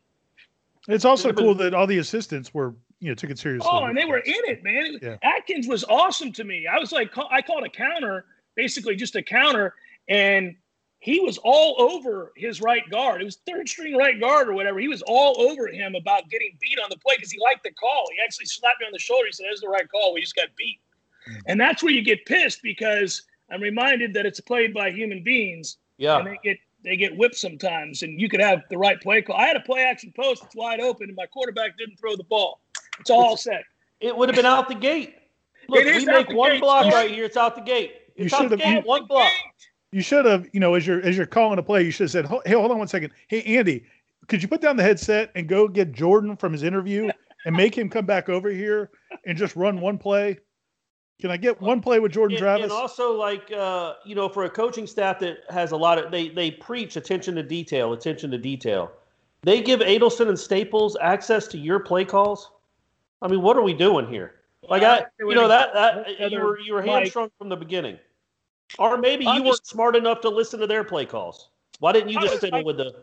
It's 0.88 1.04
also 1.04 1.32
cool 1.32 1.54
that 1.54 1.74
all 1.74 1.86
the 1.86 1.98
assistants 1.98 2.52
were 2.52 2.74
you 3.00 3.08
know 3.08 3.14
took 3.14 3.30
it 3.30 3.38
seriously. 3.38 3.70
Oh, 3.72 3.84
and 3.84 3.96
they 3.96 4.04
were 4.04 4.18
in 4.18 4.34
it, 4.44 4.62
man. 4.62 4.98
Yeah. 5.00 5.16
Atkins 5.22 5.66
was 5.66 5.84
awesome 5.84 6.32
to 6.32 6.44
me. 6.44 6.66
I 6.66 6.78
was 6.78 6.92
like, 6.92 7.16
I 7.30 7.40
called 7.40 7.64
a 7.64 7.70
counter, 7.70 8.26
basically 8.54 8.96
just 8.96 9.16
a 9.16 9.22
counter, 9.22 9.74
and 10.08 10.54
he 11.02 11.18
was 11.18 11.36
all 11.38 11.74
over 11.80 12.32
his 12.36 12.60
right 12.60 12.88
guard. 12.88 13.22
It 13.22 13.24
was 13.24 13.38
third 13.44 13.68
string 13.68 13.96
right 13.96 14.20
guard 14.20 14.48
or 14.48 14.52
whatever. 14.52 14.78
He 14.78 14.86
was 14.86 15.02
all 15.02 15.40
over 15.40 15.66
him 15.66 15.96
about 15.96 16.30
getting 16.30 16.56
beat 16.60 16.78
on 16.78 16.88
the 16.90 16.96
play 16.96 17.16
because 17.16 17.32
he 17.32 17.40
liked 17.40 17.64
the 17.64 17.72
call. 17.72 18.04
He 18.14 18.22
actually 18.22 18.46
slapped 18.46 18.78
me 18.78 18.86
on 18.86 18.92
the 18.92 19.00
shoulder. 19.00 19.26
He 19.26 19.32
said, 19.32 19.46
"That's 19.48 19.62
the 19.62 19.68
right 19.68 19.90
call. 19.90 20.14
We 20.14 20.20
just 20.20 20.36
got 20.36 20.46
beat." 20.56 20.78
Mm-hmm. 21.28 21.40
And 21.46 21.60
that's 21.60 21.82
where 21.82 21.92
you 21.92 22.04
get 22.04 22.24
pissed 22.24 22.62
because 22.62 23.20
I'm 23.50 23.60
reminded 23.60 24.14
that 24.14 24.26
it's 24.26 24.38
played 24.38 24.72
by 24.72 24.92
human 24.92 25.24
beings. 25.24 25.78
Yeah. 25.96 26.18
And 26.18 26.28
they 26.28 26.38
get 26.44 26.58
they 26.84 26.96
get 26.96 27.16
whipped 27.16 27.34
sometimes, 27.34 28.04
and 28.04 28.20
you 28.20 28.28
could 28.28 28.40
have 28.40 28.62
the 28.70 28.78
right 28.78 29.00
play 29.00 29.22
call. 29.22 29.34
I 29.34 29.46
had 29.46 29.56
a 29.56 29.60
play 29.60 29.82
action 29.82 30.12
post 30.14 30.42
that's 30.42 30.54
wide 30.54 30.78
open, 30.78 31.08
and 31.08 31.16
my 31.16 31.26
quarterback 31.26 31.76
didn't 31.78 31.96
throw 31.96 32.14
the 32.14 32.22
ball. 32.22 32.60
It's 33.00 33.10
all 33.10 33.24
I'll 33.24 33.36
say. 33.36 33.60
It 33.98 34.16
would 34.16 34.28
have 34.28 34.36
been 34.36 34.46
out 34.46 34.68
the 34.68 34.76
gate. 34.76 35.16
Look, 35.68 35.84
we 35.84 36.04
make 36.04 36.28
one 36.28 36.52
gate, 36.52 36.60
block 36.60 36.92
right 36.92 37.10
here. 37.10 37.24
It's 37.24 37.36
out 37.36 37.56
the 37.56 37.62
gate. 37.62 37.94
It's 38.14 38.30
you 38.30 38.38
out 38.38 38.50
the 38.50 38.56
gate. 38.56 38.86
One 38.86 39.06
block. 39.06 39.32
You 39.92 40.00
should 40.02 40.24
have, 40.24 40.48
you 40.52 40.60
know, 40.60 40.74
as 40.74 40.86
you're 40.86 41.02
as 41.02 41.16
you're 41.16 41.26
calling 41.26 41.58
a 41.58 41.62
play, 41.62 41.82
you 41.82 41.90
should 41.90 42.04
have 42.04 42.10
said, 42.10 42.26
"Hey, 42.46 42.54
hold 42.54 42.70
on 42.70 42.78
one 42.78 42.88
second. 42.88 43.12
Hey, 43.28 43.42
Andy, 43.42 43.84
could 44.26 44.42
you 44.42 44.48
put 44.48 44.62
down 44.62 44.76
the 44.76 44.82
headset 44.82 45.30
and 45.34 45.46
go 45.46 45.68
get 45.68 45.92
Jordan 45.92 46.36
from 46.36 46.52
his 46.52 46.62
interview 46.62 47.10
and 47.44 47.54
make 47.54 47.76
him 47.76 47.90
come 47.90 48.06
back 48.06 48.28
over 48.28 48.48
here 48.48 48.90
and 49.26 49.36
just 49.36 49.54
run 49.54 49.80
one 49.80 49.98
play? 49.98 50.38
Can 51.20 51.30
I 51.30 51.36
get 51.36 51.60
one 51.60 51.80
play 51.80 52.00
with 52.00 52.10
Jordan 52.10 52.36
and, 52.36 52.42
Travis? 52.42 52.64
And 52.64 52.72
also, 52.72 53.12
like, 53.12 53.52
uh, 53.52 53.94
you 54.04 54.14
know, 54.14 54.28
for 54.28 54.44
a 54.44 54.50
coaching 54.50 54.86
staff 54.86 55.18
that 55.20 55.38
has 55.50 55.72
a 55.72 55.76
lot 55.76 55.98
of 55.98 56.10
they 56.10 56.30
they 56.30 56.50
preach 56.50 56.96
attention 56.96 57.34
to 57.34 57.42
detail, 57.42 57.92
attention 57.92 58.30
to 58.30 58.38
detail. 58.38 58.90
They 59.42 59.60
give 59.60 59.80
Adelson 59.80 60.28
and 60.28 60.38
Staples 60.38 60.96
access 61.00 61.46
to 61.48 61.58
your 61.58 61.80
play 61.80 62.04
calls. 62.04 62.50
I 63.20 63.28
mean, 63.28 63.42
what 63.42 63.56
are 63.56 63.62
we 63.62 63.74
doing 63.74 64.08
here? 64.08 64.36
Like, 64.68 64.82
I, 64.84 65.04
you 65.20 65.34
know, 65.34 65.48
that 65.48 65.74
that 65.74 66.30
you 66.30 66.40
were 66.40 66.58
you 66.58 66.74
were 66.74 66.82
hamstrung 66.82 67.30
from 67.38 67.48
the 67.48 67.56
beginning. 67.56 67.98
Or 68.78 68.96
maybe 68.96 69.26
I'm 69.26 69.36
you 69.38 69.44
weren't 69.44 69.66
smart 69.66 69.96
enough 69.96 70.20
to 70.22 70.28
listen 70.28 70.60
to 70.60 70.66
their 70.66 70.84
play 70.84 71.04
calls. 71.04 71.50
Why 71.78 71.92
didn't 71.92 72.10
you 72.10 72.20
just 72.20 72.40
fiddle 72.40 72.64
with 72.64 72.76
the? 72.76 72.94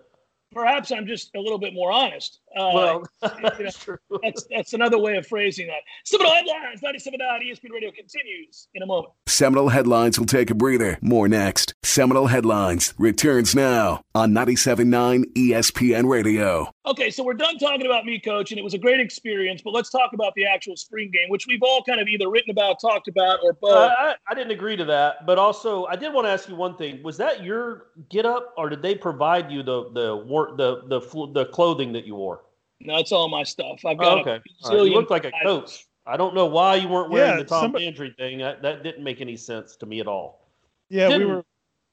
Perhaps 0.51 0.91
I'm 0.91 1.05
just 1.05 1.35
a 1.35 1.39
little 1.39 1.59
bit 1.59 1.73
more 1.73 1.91
honest. 1.91 2.39
Uh, 2.55 2.71
well, 2.73 3.03
that's, 3.21 3.35
you 3.59 3.65
know, 3.65 3.71
true. 3.71 3.97
That's, 4.23 4.45
that's 4.49 4.73
another 4.73 4.97
way 4.97 5.17
of 5.17 5.27
phrasing 5.27 5.67
that. 5.67 5.81
Seminole 6.05 6.33
Headlines, 6.33 6.81
97 6.81 7.19
ESPN 7.19 7.71
Radio 7.71 7.91
continues 7.91 8.67
in 8.73 8.83
a 8.83 8.85
moment. 8.85 9.13
Seminole 9.27 9.69
Headlines 9.69 10.17
will 10.17 10.25
take 10.25 10.49
a 10.49 10.55
breather. 10.55 10.97
More 11.01 11.27
next. 11.27 11.73
Seminole 11.83 12.27
Headlines 12.27 12.93
returns 12.97 13.55
now 13.55 14.03
on 14.15 14.31
97.9 14.31 15.25
ESPN 15.35 16.09
Radio. 16.09 16.73
Okay, 16.85 17.11
so 17.11 17.23
we're 17.23 17.35
done 17.35 17.57
talking 17.59 17.85
about 17.85 18.03
me, 18.05 18.19
coach, 18.19 18.51
and 18.51 18.59
it 18.59 18.63
was 18.63 18.73
a 18.73 18.77
great 18.77 18.99
experience. 18.99 19.61
But 19.61 19.73
let's 19.73 19.91
talk 19.91 20.13
about 20.13 20.33
the 20.35 20.45
actual 20.45 20.75
spring 20.75 21.11
game, 21.11 21.29
which 21.29 21.45
we've 21.47 21.61
all 21.61 21.83
kind 21.83 22.01
of 22.01 22.07
either 22.07 22.29
written 22.29 22.49
about, 22.49 22.79
talked 22.81 23.07
about, 23.07 23.39
or 23.43 23.53
both. 23.53 23.73
Uh, 23.73 23.95
I, 23.97 24.15
I, 24.27 24.33
didn't 24.33 24.51
agree 24.51 24.75
to 24.75 24.85
that, 24.85 25.25
but 25.27 25.37
also 25.37 25.85
I 25.85 25.95
did 25.95 26.13
want 26.13 26.25
to 26.25 26.31
ask 26.31 26.49
you 26.49 26.55
one 26.55 26.75
thing: 26.77 27.03
Was 27.03 27.17
that 27.17 27.43
your 27.43 27.87
get 28.09 28.25
up, 28.25 28.55
or 28.57 28.69
did 28.69 28.81
they 28.81 28.95
provide 28.95 29.51
you 29.51 29.61
the 29.61 29.91
the 29.91 30.17
the 30.17 30.79
the 30.89 30.99
the, 30.99 31.31
the 31.33 31.45
clothing 31.51 31.93
that 31.93 32.05
you 32.05 32.15
wore? 32.15 32.38
No, 32.81 32.97
it's 32.97 33.11
all 33.11 33.27
my 33.27 33.43
stuff. 33.43 33.85
I've 33.85 33.97
got. 33.97 34.17
Oh, 34.17 34.21
okay, 34.21 34.41
right. 34.65 34.73
you 34.73 34.93
look 34.93 35.09
like 35.09 35.25
a 35.25 35.31
coach. 35.43 35.85
I 36.05 36.17
don't 36.17 36.33
know 36.33 36.45
why 36.45 36.75
you 36.75 36.87
weren't 36.87 37.11
wearing 37.11 37.31
yeah, 37.31 37.37
the 37.37 37.45
Tom 37.45 37.63
somebody, 37.63 37.85
Landry 37.85 38.15
thing. 38.17 38.39
That, 38.39 38.61
that 38.63 38.83
didn't 38.83 39.03
make 39.03 39.21
any 39.21 39.37
sense 39.37 39.75
to 39.77 39.85
me 39.85 39.99
at 39.99 40.07
all. 40.07 40.49
Yeah, 40.89 41.07
didn't. 41.07 41.27
we 41.27 41.33
were 41.33 41.45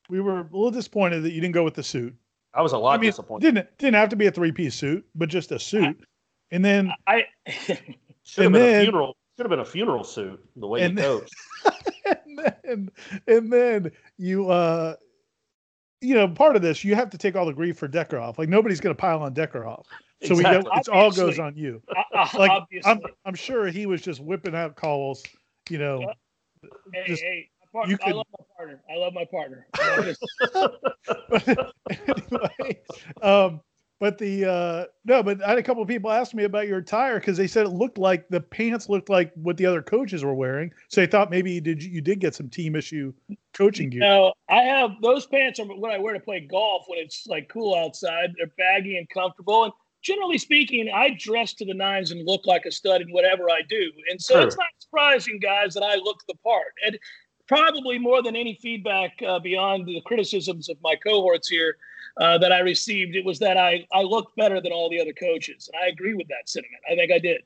we 0.08 0.20
were 0.20 0.40
a 0.40 0.42
little 0.44 0.70
disappointed 0.70 1.22
that 1.22 1.32
you 1.32 1.40
didn't 1.40 1.54
go 1.54 1.64
with 1.64 1.74
the 1.74 1.82
suit. 1.82 2.14
I 2.54 2.62
was 2.62 2.72
a 2.72 2.78
lot 2.78 2.98
I 2.98 3.02
mean, 3.02 3.10
disappointed. 3.10 3.54
Didn't 3.54 3.78
didn't 3.78 3.96
have 3.96 4.08
to 4.10 4.16
be 4.16 4.26
a 4.26 4.30
three 4.30 4.52
piece 4.52 4.74
suit, 4.74 5.04
but 5.14 5.28
just 5.28 5.52
a 5.52 5.58
suit. 5.58 6.00
and 6.50 6.64
then 6.64 6.92
I 7.06 7.24
should 7.46 7.78
have 8.44 8.52
been 8.52 8.52
then, 8.52 8.80
a 8.80 8.84
funeral. 8.84 9.16
Should 9.36 9.44
have 9.44 9.50
been 9.50 9.60
a 9.60 9.64
funeral 9.64 10.04
suit. 10.04 10.42
The 10.56 10.66
way 10.66 10.88
you 10.88 10.94
coached. 10.94 11.34
and 12.06 12.38
then 12.38 12.90
and 13.26 13.52
then 13.52 13.92
you 14.16 14.50
uh 14.50 14.94
you 16.00 16.14
know 16.14 16.28
part 16.28 16.56
of 16.56 16.62
this 16.62 16.84
you 16.84 16.94
have 16.94 17.10
to 17.10 17.18
take 17.18 17.36
all 17.36 17.44
the 17.44 17.52
grief 17.52 17.76
for 17.76 17.88
Deckerhoff. 17.88 18.38
Like 18.38 18.48
nobody's 18.48 18.80
going 18.80 18.96
to 18.96 19.00
pile 19.00 19.22
on 19.22 19.34
Deckerhoff. 19.34 19.84
So 20.22 20.34
exactly. 20.34 20.70
we 20.72 20.80
it 20.80 20.88
all 20.88 21.10
goes 21.10 21.38
on 21.38 21.56
you. 21.56 21.82
Uh, 22.14 22.26
like 22.38 22.62
I'm, 22.84 23.00
I'm 23.24 23.34
sure 23.34 23.66
he 23.66 23.86
was 23.86 24.00
just 24.00 24.20
whipping 24.20 24.54
out 24.54 24.76
calls. 24.76 25.22
You 25.68 25.78
know, 25.78 26.12
hey, 26.94 27.04
just, 27.06 27.22
hey, 27.22 27.50
you 27.86 27.98
could, 27.98 28.08
I 28.08 28.12
love 28.12 28.26
my 28.38 28.44
partner. 28.56 28.80
I 28.90 28.96
love 28.96 29.12
my 29.12 29.24
partner. 29.24 29.66
anyway, 32.30 32.80
um, 33.20 33.60
but 33.98 34.18
the 34.18 34.44
uh, 34.44 34.84
no, 35.04 35.22
but 35.22 35.42
I 35.42 35.50
had 35.50 35.58
a 35.58 35.62
couple 35.62 35.82
of 35.82 35.88
people 35.88 36.10
ask 36.10 36.34
me 36.34 36.44
about 36.44 36.68
your 36.68 36.78
attire 36.78 37.18
because 37.18 37.36
they 37.36 37.46
said 37.46 37.66
it 37.66 37.70
looked 37.70 37.98
like 37.98 38.28
the 38.28 38.40
pants 38.40 38.88
looked 38.88 39.08
like 39.08 39.32
what 39.34 39.56
the 39.56 39.66
other 39.66 39.82
coaches 39.82 40.24
were 40.24 40.34
wearing. 40.34 40.70
So 40.88 41.00
they 41.00 41.06
thought 41.06 41.30
maybe 41.30 41.52
you 41.52 41.60
did 41.60 41.82
you 41.82 42.00
did 42.00 42.20
get 42.20 42.34
some 42.34 42.48
team 42.48 42.76
issue 42.76 43.12
coaching 43.54 43.90
gear. 43.90 44.00
No, 44.00 44.34
I 44.50 44.62
have 44.62 44.90
those 45.02 45.26
pants 45.26 45.60
are 45.60 45.66
what 45.66 45.90
I 45.90 45.98
wear 45.98 46.12
to 46.14 46.20
play 46.20 46.40
golf 46.40 46.84
when 46.88 46.98
it's 46.98 47.26
like 47.26 47.48
cool 47.48 47.74
outside. 47.74 48.34
They're 48.36 48.52
baggy 48.58 48.98
and 48.98 49.08
comfortable, 49.08 49.64
and 49.64 49.72
generally 50.06 50.38
speaking, 50.38 50.88
I 50.94 51.16
dress 51.18 51.52
to 51.54 51.64
the 51.64 51.74
nines 51.74 52.12
and 52.12 52.24
look 52.24 52.46
like 52.46 52.64
a 52.64 52.70
stud 52.70 53.02
in 53.02 53.08
whatever 53.08 53.50
I 53.50 53.62
do. 53.68 53.90
And 54.08 54.22
so 54.22 54.34
sure. 54.34 54.46
it's 54.46 54.56
not 54.56 54.68
surprising, 54.78 55.40
guys, 55.40 55.74
that 55.74 55.82
I 55.82 55.96
look 55.96 56.18
the 56.28 56.36
part. 56.44 56.72
And 56.86 56.96
probably 57.48 57.98
more 57.98 58.22
than 58.22 58.36
any 58.36 58.54
feedback 58.62 59.20
uh, 59.26 59.40
beyond 59.40 59.86
the 59.86 60.00
criticisms 60.06 60.68
of 60.68 60.76
my 60.80 60.94
cohorts 60.94 61.48
here 61.48 61.76
uh, 62.20 62.38
that 62.38 62.52
I 62.52 62.60
received, 62.60 63.16
it 63.16 63.24
was 63.24 63.40
that 63.40 63.56
I, 63.56 63.84
I 63.92 64.02
looked 64.02 64.36
better 64.36 64.60
than 64.60 64.72
all 64.72 64.88
the 64.88 65.00
other 65.00 65.12
coaches. 65.12 65.68
And 65.72 65.82
I 65.82 65.88
agree 65.88 66.14
with 66.14 66.28
that 66.28 66.48
sentiment. 66.48 66.82
I 66.90 66.94
think 66.94 67.10
I 67.10 67.18
did. 67.18 67.42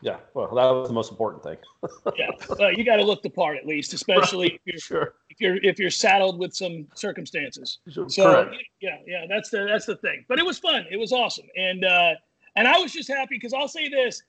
Yeah, 0.00 0.16
well, 0.34 0.48
that 0.48 0.70
was 0.70 0.88
the 0.88 0.94
most 0.94 1.10
important 1.10 1.42
thing. 1.42 1.58
yeah, 2.16 2.30
well, 2.58 2.72
you 2.72 2.84
got 2.84 2.96
to 2.96 3.04
look 3.04 3.22
the 3.22 3.30
part 3.30 3.56
at 3.56 3.66
least, 3.66 3.92
especially 3.92 4.46
right. 4.46 4.54
if 4.54 4.60
you're 4.64 4.80
sure. 4.80 5.14
if 5.28 5.40
you're 5.40 5.56
if 5.56 5.78
you're 5.78 5.90
saddled 5.90 6.38
with 6.38 6.54
some 6.54 6.88
circumstances. 6.94 7.78
Sure. 7.88 8.08
So 8.08 8.24
Correct. 8.24 8.56
yeah, 8.80 8.96
yeah, 9.06 9.26
that's 9.28 9.50
the 9.50 9.64
that's 9.64 9.86
the 9.86 9.96
thing. 9.96 10.24
But 10.28 10.38
it 10.38 10.46
was 10.46 10.58
fun. 10.58 10.86
It 10.90 10.96
was 10.96 11.12
awesome, 11.12 11.46
and 11.56 11.84
uh, 11.84 12.14
and 12.56 12.66
I 12.66 12.78
was 12.78 12.92
just 12.92 13.08
happy 13.08 13.36
because 13.36 13.52
I'll 13.52 13.68
say 13.68 13.88
this: 13.88 14.22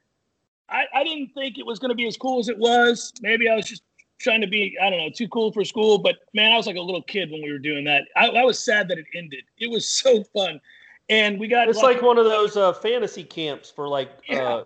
I, 0.69 0.85
I 0.93 1.03
didn't 1.03 1.29
think 1.33 1.57
it 1.57 1.65
was 1.65 1.79
going 1.79 1.89
to 1.89 1.95
be 1.95 2.07
as 2.07 2.17
cool 2.17 2.39
as 2.39 2.49
it 2.49 2.57
was. 2.57 3.11
Maybe 3.21 3.49
I 3.49 3.55
was 3.55 3.65
just 3.65 3.83
trying 4.19 4.41
to 4.41 4.47
be 4.47 4.77
I 4.81 4.89
don't 4.89 4.99
know 4.99 5.09
too 5.09 5.27
cool 5.29 5.51
for 5.51 5.63
school, 5.63 5.97
but 5.97 6.17
man, 6.33 6.51
I 6.51 6.57
was 6.57 6.67
like 6.67 6.75
a 6.75 6.81
little 6.81 7.03
kid 7.03 7.31
when 7.31 7.41
we 7.41 7.51
were 7.51 7.59
doing 7.59 7.83
that. 7.85 8.03
I, 8.15 8.27
I 8.27 8.43
was 8.43 8.63
sad 8.63 8.87
that 8.89 8.97
it 8.97 9.05
ended. 9.15 9.43
It 9.57 9.69
was 9.69 9.87
so 9.89 10.23
fun. 10.25 10.59
And 11.09 11.37
we 11.39 11.47
got 11.47 11.67
it's 11.67 11.81
like 11.81 12.01
one 12.01 12.17
of 12.17 12.25
those 12.25 12.55
uh, 12.55 12.71
fantasy 12.73 13.23
camps 13.23 13.69
for 13.69 13.89
like 13.89 14.09
yeah. 14.27 14.43
uh, 14.43 14.63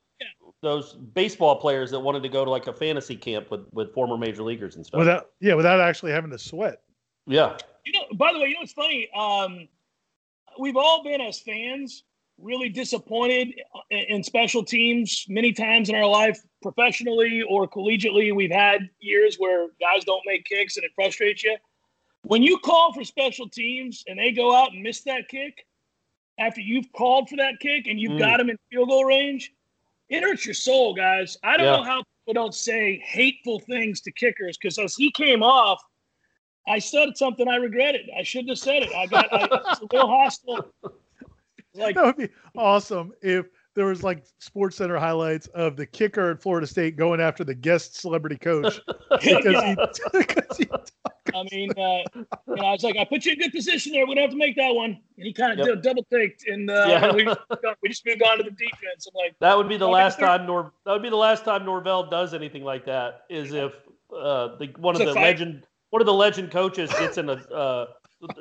those 0.62 0.93
baseball 0.93 1.56
players 1.56 1.91
that 1.91 2.00
wanted 2.00 2.24
to 2.24 2.30
go 2.30 2.43
to 2.43 2.50
like 2.50 2.67
a 2.67 2.74
fantasy 2.74 3.15
camp 3.15 3.52
with 3.52 3.65
with 3.72 3.93
former 3.93 4.17
major 4.17 4.43
leaguers 4.43 4.76
and 4.76 4.86
stuff. 4.86 5.00
Without 5.00 5.30
yeah, 5.39 5.54
without 5.54 5.80
actually 5.80 6.12
having 6.12 6.32
to 6.32 6.39
sweat. 6.39 6.82
Yeah. 7.26 7.58
You 7.86 7.93
know, 7.93 8.06
by 8.15 8.34
the 8.34 8.39
way, 8.39 8.48
you 8.48 8.54
know 8.56 8.62
what's 8.62 8.74
funny? 8.74 9.10
Um, 9.15 9.67
we've 10.60 10.78
all 10.78 11.04
been 11.04 11.22
as 11.22 11.39
fans 11.39 12.04
really 12.39 12.70
disappointed 12.70 13.50
in 13.89 14.24
special 14.24 14.63
teams 14.63 15.26
many 15.28 15.52
times 15.52 15.89
in 15.89 15.96
our 15.96 16.06
life 16.06 16.39
professionally 16.62 17.41
or 17.50 17.67
collegiately, 17.67 18.36
we've 18.36 18.52
had 18.52 18.89
years 19.00 19.38
where 19.38 19.67
guys 19.80 20.04
don't 20.06 20.22
make 20.26 20.46
kicks 20.46 20.78
and 20.78 20.84
it 20.84 20.91
frustrates 20.96 21.43
you. 21.43 21.58
When 22.24 22.43
you 22.43 22.60
call 22.60 22.93
for 22.93 23.04
special 23.04 23.50
teams 23.50 24.04
and 24.08 24.20
they 24.20 24.32
go 24.32 24.54
out 24.56 24.72
and 24.74 24.84
miss 24.84 25.02
that 25.04 25.28
kick 25.30 25.65
after 26.39 26.62
you've 26.62 26.91
called 26.93 27.28
for 27.28 27.38
that 27.38 27.60
kick 27.60 27.88
and 27.88 28.00
you've 28.00 28.13
Mm. 28.13 28.20
got 28.20 28.38
them 28.38 28.50
in 28.52 28.58
field 28.70 28.89
goal 28.89 29.06
range, 29.06 29.52
it 30.10 30.24
hurts 30.24 30.46
your 30.46 30.54
soul, 30.54 30.93
guys. 30.93 31.38
I 31.43 31.58
don't 31.58 31.65
Yeah. 31.67 31.78
know 31.78 31.84
how 31.84 32.04
people 32.26 32.34
don't 32.41 32.56
say 32.56 33.00
hateful 33.06 33.60
things 33.60 34.02
to 34.02 34.12
kickers 34.12 34.58
because 34.58 34.78
as 34.78 34.96
he 34.96 35.12
came 35.12 35.43
off, 35.43 35.82
I 36.67 36.80
said 36.80 37.17
something 37.17 37.48
I 37.48 37.56
regretted. 37.56 38.10
I 38.17 38.24
shouldn't 38.24 38.50
have 38.50 38.60
said 38.60 38.84
it. 38.84 38.93
I 38.93 39.06
got 39.08 39.32
I, 39.34 39.48
it's 39.72 39.82
a 39.82 39.88
little 39.91 40.10
hostile. 40.10 40.74
Like 41.74 41.96
that 41.96 42.06
would 42.06 42.17
be 42.17 42.30
awesome 42.56 43.13
if 43.22 43.48
there 43.78 43.86
was 43.86 44.02
like 44.04 44.24
Sports 44.40 44.76
Center 44.78 44.98
highlights 44.98 45.46
of 45.50 45.78
the 45.78 45.86
kicker 45.86 46.32
at 46.32 46.42
Florida 46.42 46.66
State 46.66 46.96
going 46.96 47.22
after 47.22 47.44
the 47.44 47.54
guest 47.54 47.96
celebrity 47.96 48.36
coach 48.36 48.82
because 49.24 49.63
he, 49.63 49.76
because 50.13 50.58
he 50.58 50.68
I 51.36 51.44
mean, 51.52 51.70
uh, 51.78 52.02
you 52.16 52.56
know, 52.56 52.63
I 52.63 52.72
was 52.72 52.82
like, 52.84 52.98
I 52.98 53.06
put 53.06 53.24
you 53.26 53.34
in 53.34 53.40
a 53.40 53.44
good 53.44 53.52
position 53.52 53.92
there. 53.92 54.08
We 54.08 54.16
don't 54.16 54.24
have 54.24 54.32
to 54.32 54.38
make 54.38 54.56
that 54.56 54.74
one. 54.74 54.98
And 55.18 55.26
he 55.28 55.32
kind 55.32 55.60
of 55.60 55.68
Yep. 55.68 55.84
double 55.84 56.04
taked, 56.12 56.48
and 56.48 56.72
uh, 56.72 56.86
Yeah. 56.90 57.13
we, 57.13 57.26
just, 57.26 57.40
we 57.84 57.90
just 57.90 58.04
moved 58.04 58.24
on 58.24 58.38
to 58.38 58.44
the 58.46 58.50
defense. 58.50 59.08
I'm 59.08 59.13
like, 59.16 59.36
That 59.42 59.56
would 59.56 59.70
be 59.70 59.78
the 59.78 59.88
last 59.88 60.18
time 60.20 60.48
Nor 60.48 60.74
that 60.86 60.92
would 60.94 61.04
be 61.04 61.10
the 61.12 61.16
last 61.16 61.46
time 61.46 61.63
Norvell 61.63 62.10
does 62.10 62.34
anything 62.34 62.63
like 62.63 62.84
that. 62.86 63.26
Is 63.30 63.54
if 63.54 63.74
uh, 64.12 64.58
the 64.58 64.74
one 64.80 64.96
of 64.96 65.02
It's 65.02 65.12
a 65.12 65.13
the 65.13 65.13
fight. 65.13 65.24
legend 65.24 65.68
one 65.92 66.02
of 66.02 66.08
the 66.08 66.13
legend 66.13 66.50
coaches 66.50 66.90
gets 66.98 67.20
in 67.20 67.30
a 67.30 67.34
uh, 67.34 67.86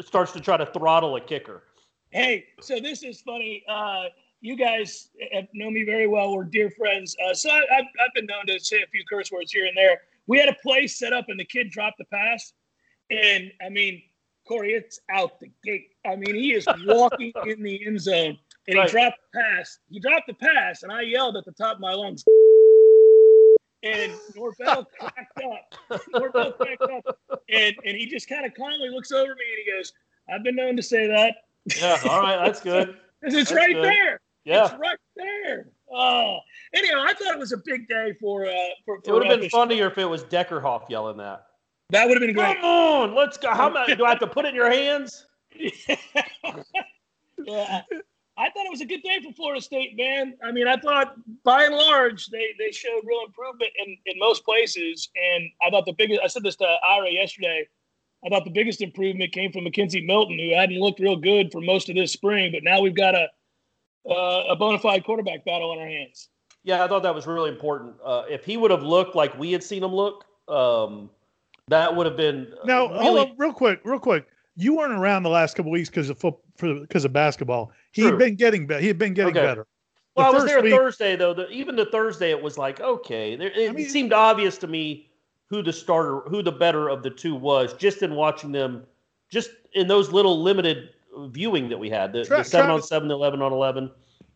starts 0.01 0.33
to 0.33 0.41
try 0.41 0.57
to 0.57 0.65
throttle 0.65 1.15
a 1.17 1.21
kicker. 1.21 1.65
hey, 2.11 2.47
so 2.63 2.81
this 2.81 3.03
is 3.03 3.21
funny. 3.21 3.63
You 4.41 4.57
guys 4.57 5.09
have 5.33 5.45
know 5.55 5.71
me 5.71 5.85
very 5.85 6.07
well. 6.07 6.35
We're 6.35 6.45
dear 6.45 6.71
friends. 6.71 7.17
Uh, 7.27 7.35
so 7.35 7.51
I, 7.51 7.59
I've, 7.59 7.85
I've 7.85 8.15
been 8.15 8.27
known 8.27 8.47
to 8.47 8.61
say 8.61 8.83
a 8.83 8.87
few 8.87 9.03
curse 9.11 9.33
words 9.33 9.51
here 9.53 9.67
and 9.67 9.77
there. 9.77 10.03
We 10.27 10.39
had 10.39 10.49
a 10.49 10.57
play 10.63 10.87
set 10.87 11.13
up, 11.13 11.27
and 11.29 11.39
the 11.41 11.45
kid 11.45 11.71
dropped 11.71 11.99
the 11.99 12.05
pass. 12.07 12.53
And 13.11 13.51
I 13.65 13.69
mean, 13.71 14.03
Corey, 14.47 14.73
it's 14.75 15.01
out 15.13 15.41
the 15.41 15.51
gate. 15.65 15.89
I 16.05 16.17
mean, 16.17 16.35
he 16.35 16.53
is 16.55 16.67
walking 16.87 17.33
in 17.47 17.63
the 17.63 17.87
end 17.87 18.01
zone, 18.01 18.39
and 18.69 18.77
Right. 18.79 18.89
he 18.89 18.93
dropped 18.93 19.19
the 19.33 19.41
pass. 19.41 19.79
He 19.89 20.01
dropped 20.01 20.27
the 20.27 20.35
pass, 20.35 20.83
and 20.83 20.93
I 20.93 21.03
yelled 21.03 21.37
at 21.37 21.45
the 21.45 21.53
top 21.53 21.77
of 21.77 21.81
my 21.81 21.95
lungs. 21.95 22.23
And 23.83 24.13
Norvell 24.35 24.85
cracked 24.99 25.41
up. 25.91 26.01
Norvell 26.13 26.53
cracked 26.53 26.83
up, 26.83 27.19
and 27.49 27.75
and 27.85 27.97
he 27.97 28.07
just 28.07 28.29
kind 28.29 28.45
of 28.45 28.53
calmly 28.55 28.89
looks 28.91 29.13
over 29.13 29.35
me 29.35 29.45
and 29.57 29.65
he 29.65 29.73
goes, 29.73 29.93
"I've 30.33 30.43
been 30.43 30.57
known 30.57 30.77
to 30.77 30.83
say 30.83 31.07
that." 31.07 31.37
Yeah, 31.81 31.99
all 32.09 32.21
right, 32.21 32.45
that's 32.45 32.61
good. 32.61 32.97
It's, 33.23 33.35
it's 33.35 33.49
That's 33.51 33.57
right 33.57 33.75
good. 33.75 33.83
there. 33.85 34.16
Yeah, 34.47 34.67
It's 34.67 34.75
right 34.75 34.99
there. 35.17 35.69
Oh, 35.93 36.39
anyhow, 36.73 37.03
I 37.05 37.13
thought 37.15 37.35
it 37.35 37.39
was 37.39 37.53
a 37.53 37.59
big 37.59 37.89
day 37.89 38.15
for 38.21 38.47
uh 38.47 38.53
for. 38.85 38.99
it 39.05 39.13
would 39.13 39.27
have 39.27 39.41
been 39.41 39.51
funnier 39.51 39.89
if 39.89 39.99
it 39.99 40.05
was 40.05 40.25
Deckerhoff 40.25 40.89
yelling 40.89 41.17
that. 41.17 41.47
That 41.91 42.07
would 42.07 42.15
have 42.15 42.27
been 42.27 42.35
great. 42.35 42.57
Come 42.57 42.65
on, 42.65 43.15
let's 43.15 43.37
go. 43.37 43.51
How 43.51 43.69
much 43.69 43.97
do 43.97 44.05
I 44.05 44.11
have 44.11 44.19
to 44.21 44.27
put 44.27 44.45
it 44.45 44.51
in 44.51 44.55
your 44.55 44.71
hands? 44.71 45.27
yeah. 45.59 45.97
I 48.39 48.51
thought 48.51 48.67
it 48.67 48.71
was 48.71 48.83
a 48.83 48.87
good 48.87 49.03
day 49.03 49.19
for 49.25 49.33
Florida 49.33 49.63
State, 49.63 49.97
man. 49.97 50.35
I 50.45 50.53
mean, 50.53 50.69
I 50.69 50.77
thought 50.77 51.15
by 51.43 51.65
and 51.65 51.75
large 51.75 52.27
they, 52.27 52.49
they 52.59 52.71
showed 52.71 53.01
real 53.05 53.21
improvement 53.27 53.71
in, 53.85 53.97
in 54.05 54.19
most 54.19 54.45
places. 54.45 55.09
And 55.17 55.45
I 55.63 55.71
thought 55.71 55.87
the 55.87 55.95
biggest, 55.95 56.21
I 56.23 56.27
said 56.27 56.43
this 56.43 56.57
to 56.57 56.77
Ira 56.87 57.11
yesterday, 57.11 57.67
I 58.25 58.29
thought 58.29 58.45
the 58.45 58.51
biggest 58.51 58.83
improvement 58.83 59.33
came 59.33 59.53
from 59.53 59.65
McKenzie 59.65 60.05
Milton, 60.05 60.39
who 60.39 60.55
hadn't 60.55 60.79
looked 60.79 61.01
real 61.01 61.17
good 61.17 61.51
for 61.51 61.63
most 61.63 61.89
of 61.89 61.95
this 61.95 62.13
spring, 62.13 62.53
but 62.53 62.63
now 62.63 62.81
we've 62.81 62.95
got 62.95 63.15
a, 63.15 63.29
uh, 64.09 64.45
a 64.49 64.57
bona 64.57 64.79
fide 64.79 65.05
quarterback 65.05 65.45
battle 65.45 65.71
on 65.71 65.79
our 65.79 65.87
hands. 65.87 66.29
Yeah, 66.63 66.85
I 66.85 66.89
thought 66.89 67.03
that 67.05 67.15
was 67.15 67.27
really 67.27 67.51
important. 67.51 67.95
Uh, 68.05 68.25
if 68.29 68.45
he 68.45 68.57
would 68.57 68.71
have 68.71 68.83
looked 68.83 69.15
like 69.15 69.37
we 69.39 69.53
had 69.53 69.63
seen 69.63 69.85
him 69.85 69.95
look, 69.95 70.25
um, 70.49 71.11
that 71.69 71.95
would 71.95 72.07
have 72.07 72.17
been 72.17 72.53
uh, 72.63 72.67
now 72.67 72.89
really 72.89 73.03
hold 73.05 73.19
on 73.19 73.35
real 73.39 73.53
quick, 73.53 73.81
real 73.85 73.99
quick. 73.99 74.27
You 74.57 74.77
weren't 74.77 74.93
around 74.93 75.23
the 75.23 75.31
last 75.31 75.55
couple 75.55 75.71
weeks 75.71 75.89
because 75.89 76.09
of 76.11 76.19
foot 76.19 76.35
because 76.59 77.05
of 77.05 77.13
basketball. 77.13 77.71
He 77.93 78.03
had 78.03 78.19
been 78.19 78.35
getting 78.37 78.67
better. 78.67 78.81
He 78.81 78.89
had 78.89 78.99
been 78.99 79.15
getting 79.15 79.37
Okay. 79.37 79.47
better. 79.47 79.67
Well, 80.17 80.27
I 80.27 80.31
was 80.31 80.45
there 80.47 80.63
week- 80.63 80.73
Thursday 80.75 81.15
though. 81.15 81.35
The, 81.35 81.49
even 81.51 81.77
the 81.77 81.87
Thursday, 81.87 82.31
it 82.31 82.43
was 82.43 82.57
like 82.57 82.81
okay. 82.81 83.37
There, 83.37 83.51
it, 83.51 83.75
mean- 83.75 83.85
it 83.87 83.91
seemed 83.91 84.13
obvious 84.13 84.57
to 84.59 84.67
me 84.67 85.11
who 85.49 85.63
the 85.63 85.73
starter, 85.73 86.21
who 86.29 86.43
the 86.43 86.53
better 86.53 86.89
of 86.89 87.03
the 87.03 87.11
two 87.11 87.35
was, 87.35 87.75
just 87.75 88.03
in 88.03 88.15
watching 88.15 88.51
them, 88.51 88.85
just 89.31 89.51
in 89.75 89.87
those 89.87 90.11
little 90.11 90.43
limited 90.43 90.91
viewing 91.31 91.69
that 91.69 91.79
we 91.79 91.91
had. 91.91 92.13
The, 92.13 92.25
Tra- 92.25 92.39
the 92.39 92.45
seven 92.45 92.71
on 92.71 92.77
Travis- 92.79 92.89
seven, 92.89 93.09
the 93.09 93.15
eleven 93.15 93.43
on 93.43 93.53
eleven. 93.53 93.91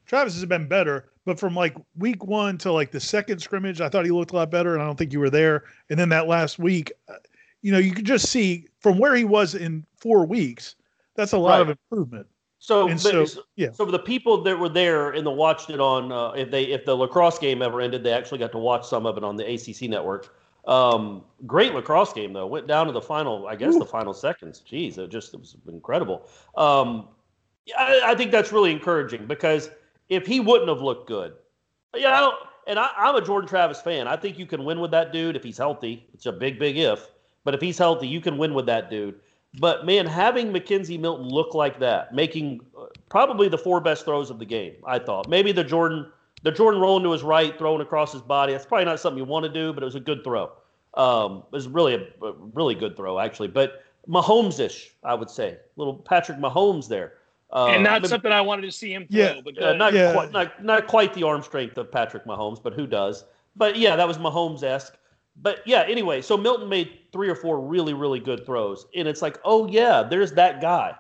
Travis 0.07 0.35
has 0.35 0.45
been 0.45 0.66
better, 0.66 1.11
but 1.25 1.38
from 1.38 1.55
like 1.55 1.77
week 1.97 2.25
one 2.25 2.59
to 2.59 2.73
like 2.73 2.90
the 2.90 2.99
second 3.01 3.38
scrimmage, 3.40 3.81
I 3.81 3.88
thought 3.88 4.05
he 4.05 4.11
looked 4.11 4.33
a 4.33 4.37
lot 4.37 4.51
better, 4.51 4.75
and 4.75 4.83
I 4.83 4.87
don't 4.87 4.97
think 4.97 5.12
you 5.12 5.21
were 5.21 5.31
there. 5.31 5.64
And 5.88 5.99
then 5.99 6.09
that 6.09 6.27
last 6.27 6.59
week, 6.59 6.90
uh, 7.09 7.14
you 7.62 7.71
know, 7.71 7.79
you 7.79 7.93
could 7.93 8.07
just 8.07 8.29
see 8.29 8.66
from 8.81 8.99
where 8.99 9.14
he 9.14 9.25
was 9.25 9.55
in 9.55 9.85
four 9.97 10.27
weeks. 10.27 10.75
That's 11.14 11.33
a 11.33 11.38
lot 11.38 11.61
of 11.61 11.69
improvement. 11.69 12.27
So, 12.59 12.88
but- 12.88 12.99
so, 13.01 13.27
yeah. 13.57 13.71
So 13.73 13.87
for 13.87 13.93
the 13.93 13.99
people 13.99 14.43
that 14.43 14.59
were 14.59 14.69
there 14.69 15.11
and 15.12 15.25
the 15.25 15.31
watched 15.31 15.71
it 15.71 15.81
on, 15.81 16.11
uh, 16.12 16.31
if 16.33 16.51
they 16.51 16.64
if 16.64 16.85
the 16.85 16.95
lacrosse 16.95 17.38
game 17.38 17.62
ever 17.62 17.81
ended, 17.81 18.03
they 18.03 18.12
actually 18.12 18.38
got 18.38 18.53
to 18.53 18.59
watch 18.59 18.87
some 18.87 19.07
of 19.07 19.16
it 19.16 19.25
on 19.25 19.37
the 19.37 19.45
ACC 19.55 19.88
network. 19.88 20.35
Um, 20.66 21.25
great 21.46 21.75
lacrosse 21.75 22.12
game 22.12 22.33
though. 22.33 22.46
Went 22.46 22.66
down 22.66 22.87
to 22.87 22.92
the 22.92 23.01
final, 23.01 23.46
I 23.46 23.57
guess 23.57 23.79
the 23.79 23.87
final 23.87 24.12
seconds. 24.12 24.62
Jeez, 24.68 24.99
it 24.99 25.11
just 25.11 25.35
it 25.35 25.40
was 25.40 25.57
incredible. 25.68 26.29
Um, 26.57 27.09
I, 27.77 28.03
I 28.07 28.14
think 28.14 28.31
that's 28.31 28.53
really 28.53 28.73
encouraging 28.73 29.27
because 29.27 29.70
if 30.09 30.27
he 30.27 30.40
wouldn't 30.40 30.68
have 30.68 30.83
looked 30.83 31.09
good, 31.09 31.35
you 31.94 32.03
know, 32.03 32.35
and 32.66 32.79
I, 32.79 32.90
I'm 32.96 33.16
a 33.16 33.25
Jordan 33.25 33.49
Travis 33.49 33.81
fan. 33.81 34.07
I 34.07 34.16
think 34.16 34.38
you 34.38 34.46
can 34.46 34.64
win 34.64 34.81
with 34.81 34.90
that 34.92 35.12
dude 35.12 35.37
if 35.37 35.42
he's 35.42 35.59
healthy. 35.59 36.07
It's 36.14 36.27
a 36.27 36.33
big, 36.33 36.59
big 36.59 36.77
if, 36.77 37.11
but 37.44 37.55
if 37.55 37.61
he's 37.61 37.79
healthy, 37.79 38.07
you 38.07 38.20
can 38.20 38.38
win 38.38 38.55
with 38.55 38.66
that 38.66 38.90
dude. 38.90 39.16
But 39.59 39.85
man, 39.85 40.07
having 40.07 40.53
McKenzie 40.53 41.01
Milton 41.01 41.29
look 41.29 41.55
like 41.55 41.81
that, 41.81 42.14
making 42.14 42.61
uh, 42.79 42.87
probably 43.09 43.49
the 43.49 43.59
four 43.59 43.81
best 43.81 44.05
throws 44.05 44.31
of 44.31 44.38
the 44.38 44.44
game, 44.44 44.75
I 44.87 44.99
thought. 44.99 45.29
Maybe 45.29 45.51
the 45.51 45.64
Jordan, 45.64 46.12
the 46.42 46.50
Jordan 46.50 46.81
rolling 46.81 47.05
to 47.05 47.12
his 47.12 47.22
right, 47.22 47.57
throwing 47.59 47.81
across 47.81 48.12
his 48.12 48.22
body. 48.22 48.53
That's 48.53 48.66
probably 48.66 48.87
not 48.87 48.98
something 49.00 49.18
you 49.18 49.24
want 49.24 49.44
to 49.44 49.53
do, 49.53 49.72
but 49.72 49.83
it 49.83 49.87
was 49.87 49.94
a 49.94 50.00
good 50.00 50.24
throw. 50.24 50.50
Um, 50.94 51.44
it 51.53 51.57
was 51.57 51.68
really 51.68 51.94
a, 51.94 52.24
a 52.24 52.33
really 52.55 52.74
good 52.74 52.96
throw 52.96 53.18
actually. 53.20 53.48
But 53.48 53.85
Mahomes-ish, 54.09 54.92
I 55.05 55.14
would 55.14 55.31
say, 55.31 55.59
little 55.76 55.94
Patrick 55.94 56.38
Mahomes 56.38 56.88
there. 56.88 57.14
Uh, 57.53 57.66
and 57.66 57.83
not 57.83 58.03
maybe- 58.03 58.09
something 58.09 58.33
I 58.33 58.40
wanted 58.40 58.62
to 58.62 58.72
see 58.72 58.92
him 58.92 59.07
throw. 59.09 59.18
Yeah. 59.20 59.40
but 59.44 59.57
go 59.57 59.70
uh, 59.70 59.72
not 59.74 59.92
Yeah. 59.92 60.12
quite 60.12 60.33
not, 60.33 60.64
not 60.64 60.87
quite 60.87 61.14
the 61.14 61.22
arm 61.24 61.42
strength 61.42 61.76
of 61.79 61.90
Patrick 61.92 62.24
Mahomes, 62.24 62.62
but 62.62 62.72
who 62.74 62.87
does? 62.87 63.24
But 63.57 63.76
yeah, 63.76 63.96
that 63.96 64.07
was 64.09 64.18
Mahomes 64.18 64.62
esque. 64.62 64.96
But 65.42 65.61
yeah, 65.66 65.83
anyway, 65.88 66.22
so 66.22 66.37
Milton 66.37 66.68
made 66.68 66.98
three 67.12 67.29
or 67.29 67.35
four 67.35 67.61
really, 67.61 67.94
really 67.94 68.20
good 68.20 68.44
throws. 68.46 68.87
And 68.94 69.09
it's 69.09 69.22
like, 69.22 69.38
oh 69.44 69.66
yeah, 69.68 70.03
there's 70.03 70.33
that 70.33 70.61
guy. 70.61 70.94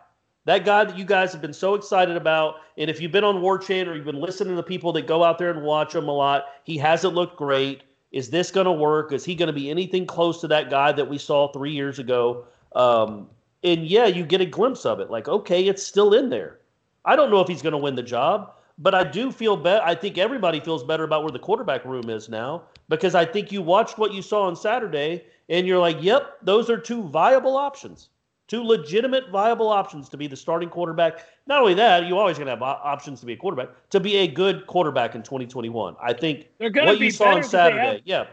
That 0.46 0.64
guy 0.64 0.84
that 0.84 0.96
you 0.96 1.04
guys 1.04 1.32
have 1.32 1.42
been 1.42 1.52
so 1.52 1.74
excited 1.74 2.16
about. 2.16 2.56
And 2.78 2.88
if 2.88 3.00
you've 3.00 3.12
been 3.12 3.24
on 3.24 3.42
War 3.42 3.58
Chant 3.58 3.88
or 3.88 3.94
you've 3.94 4.06
been 4.06 4.20
listening 4.20 4.56
to 4.56 4.62
people 4.62 4.92
that 4.94 5.06
go 5.06 5.22
out 5.22 5.38
there 5.38 5.50
and 5.50 5.62
watch 5.62 5.94
him 5.94 6.08
a 6.08 6.12
lot, 6.12 6.46
he 6.64 6.78
hasn't 6.78 7.14
looked 7.14 7.36
great. 7.36 7.82
Is 8.12 8.30
this 8.30 8.50
going 8.50 8.64
to 8.64 8.72
work? 8.72 9.12
Is 9.12 9.24
he 9.24 9.34
going 9.34 9.48
to 9.48 9.52
be 9.52 9.70
anything 9.70 10.06
close 10.06 10.40
to 10.40 10.48
that 10.48 10.70
guy 10.70 10.92
that 10.92 11.08
we 11.08 11.18
saw 11.18 11.52
three 11.52 11.72
years 11.72 11.98
ago? 11.98 12.46
Um, 12.74 13.28
and 13.62 13.86
yeah, 13.86 14.06
you 14.06 14.24
get 14.24 14.40
a 14.40 14.46
glimpse 14.46 14.86
of 14.86 15.00
it. 15.00 15.10
Like, 15.10 15.28
okay, 15.28 15.66
it's 15.66 15.82
still 15.82 16.14
in 16.14 16.30
there. 16.30 16.58
I 17.04 17.16
don't 17.16 17.30
know 17.30 17.40
if 17.40 17.48
he's 17.48 17.62
going 17.62 17.72
to 17.72 17.78
win 17.78 17.94
the 17.94 18.02
job, 18.02 18.52
but 18.78 18.94
I 18.94 19.04
do 19.04 19.30
feel 19.30 19.56
better. 19.56 19.84
I 19.84 19.94
think 19.94 20.18
everybody 20.18 20.60
feels 20.60 20.82
better 20.82 21.04
about 21.04 21.22
where 21.22 21.32
the 21.32 21.38
quarterback 21.38 21.84
room 21.84 22.08
is 22.08 22.28
now 22.28 22.62
because 22.88 23.14
I 23.14 23.24
think 23.24 23.52
you 23.52 23.62
watched 23.62 23.98
what 23.98 24.12
you 24.12 24.22
saw 24.22 24.42
on 24.46 24.56
Saturday 24.56 25.24
and 25.48 25.66
you're 25.66 25.78
like, 25.78 25.98
yep, 26.00 26.38
those 26.42 26.70
are 26.70 26.78
two 26.78 27.02
viable 27.04 27.56
options, 27.56 28.08
two 28.50 28.64
legitimate 28.64 29.30
viable 29.30 29.68
options 29.68 30.08
to 30.08 30.16
be 30.16 30.26
the 30.26 30.36
starting 30.36 30.68
quarterback. 30.68 31.24
Not 31.46 31.60
only 31.60 31.74
that, 31.74 32.06
you 32.06 32.18
always 32.18 32.36
going 32.36 32.46
to 32.46 32.50
have 32.52 32.62
options 32.62 33.20
to 33.20 33.26
be 33.26 33.34
a 33.34 33.36
quarterback, 33.36 33.68
to 33.90 34.00
be 34.00 34.16
a 34.16 34.26
good 34.26 34.66
quarterback 34.66 35.14
in 35.14 35.22
2021. 35.22 35.94
I 36.02 36.12
think 36.12 36.48
They're 36.58 36.68
gonna 36.68 36.88
what 36.88 36.98
be 36.98 37.06
you 37.06 37.10
saw 37.12 37.26
on 37.28 37.34
because 37.36 37.52
they 37.52 37.58
have- 37.58 37.72
Saturday, 37.72 38.02
yeah, 38.04 38.26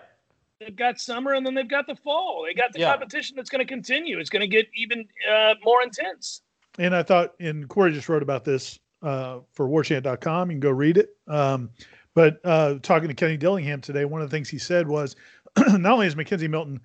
They've 0.60 0.76
got 0.76 1.00
summer 1.00 1.36
and 1.36 1.46
then 1.46 1.54
they've 1.54 1.70
got 1.70 1.86
the 1.86 1.96
fall. 1.96 2.44
They 2.48 2.56
got 2.56 2.74
the 2.74 2.80
Yeah. 2.80 2.90
competition 2.90 3.36
that's 3.36 3.52
going 3.52 3.60
to 3.60 3.66
continue. 3.72 4.18
It's 4.18 4.32
going 4.32 4.42
to 4.42 4.48
get 4.48 4.66
even 4.76 5.08
uh, 5.32 5.54
more 5.64 5.84
intense. 5.84 6.42
And 6.80 6.96
I 6.96 7.04
thought, 7.04 7.36
and 7.40 7.70
Corey 7.70 7.92
just 7.92 8.10
wrote 8.10 8.24
about 8.24 8.44
this 8.44 8.80
uh, 9.04 9.42
for 9.54 9.68
warchant.com. 9.68 10.50
You 10.50 10.56
can 10.56 10.60
go 10.60 10.72
read 10.72 10.98
it. 10.98 11.10
Um, 11.28 11.70
but 12.16 12.40
uh, 12.44 12.80
talking 12.82 13.08
to 13.08 13.14
Kenny 13.14 13.38
Dillingham 13.38 13.82
today, 13.82 14.06
one 14.06 14.20
of 14.24 14.32
the 14.32 14.36
things 14.36 14.50
he 14.50 14.58
said 14.58 14.88
was 14.88 15.16
not 15.58 15.94
only 15.94 16.08
has 16.08 16.16
McKenzie 16.16 16.50
Milton 16.50 16.82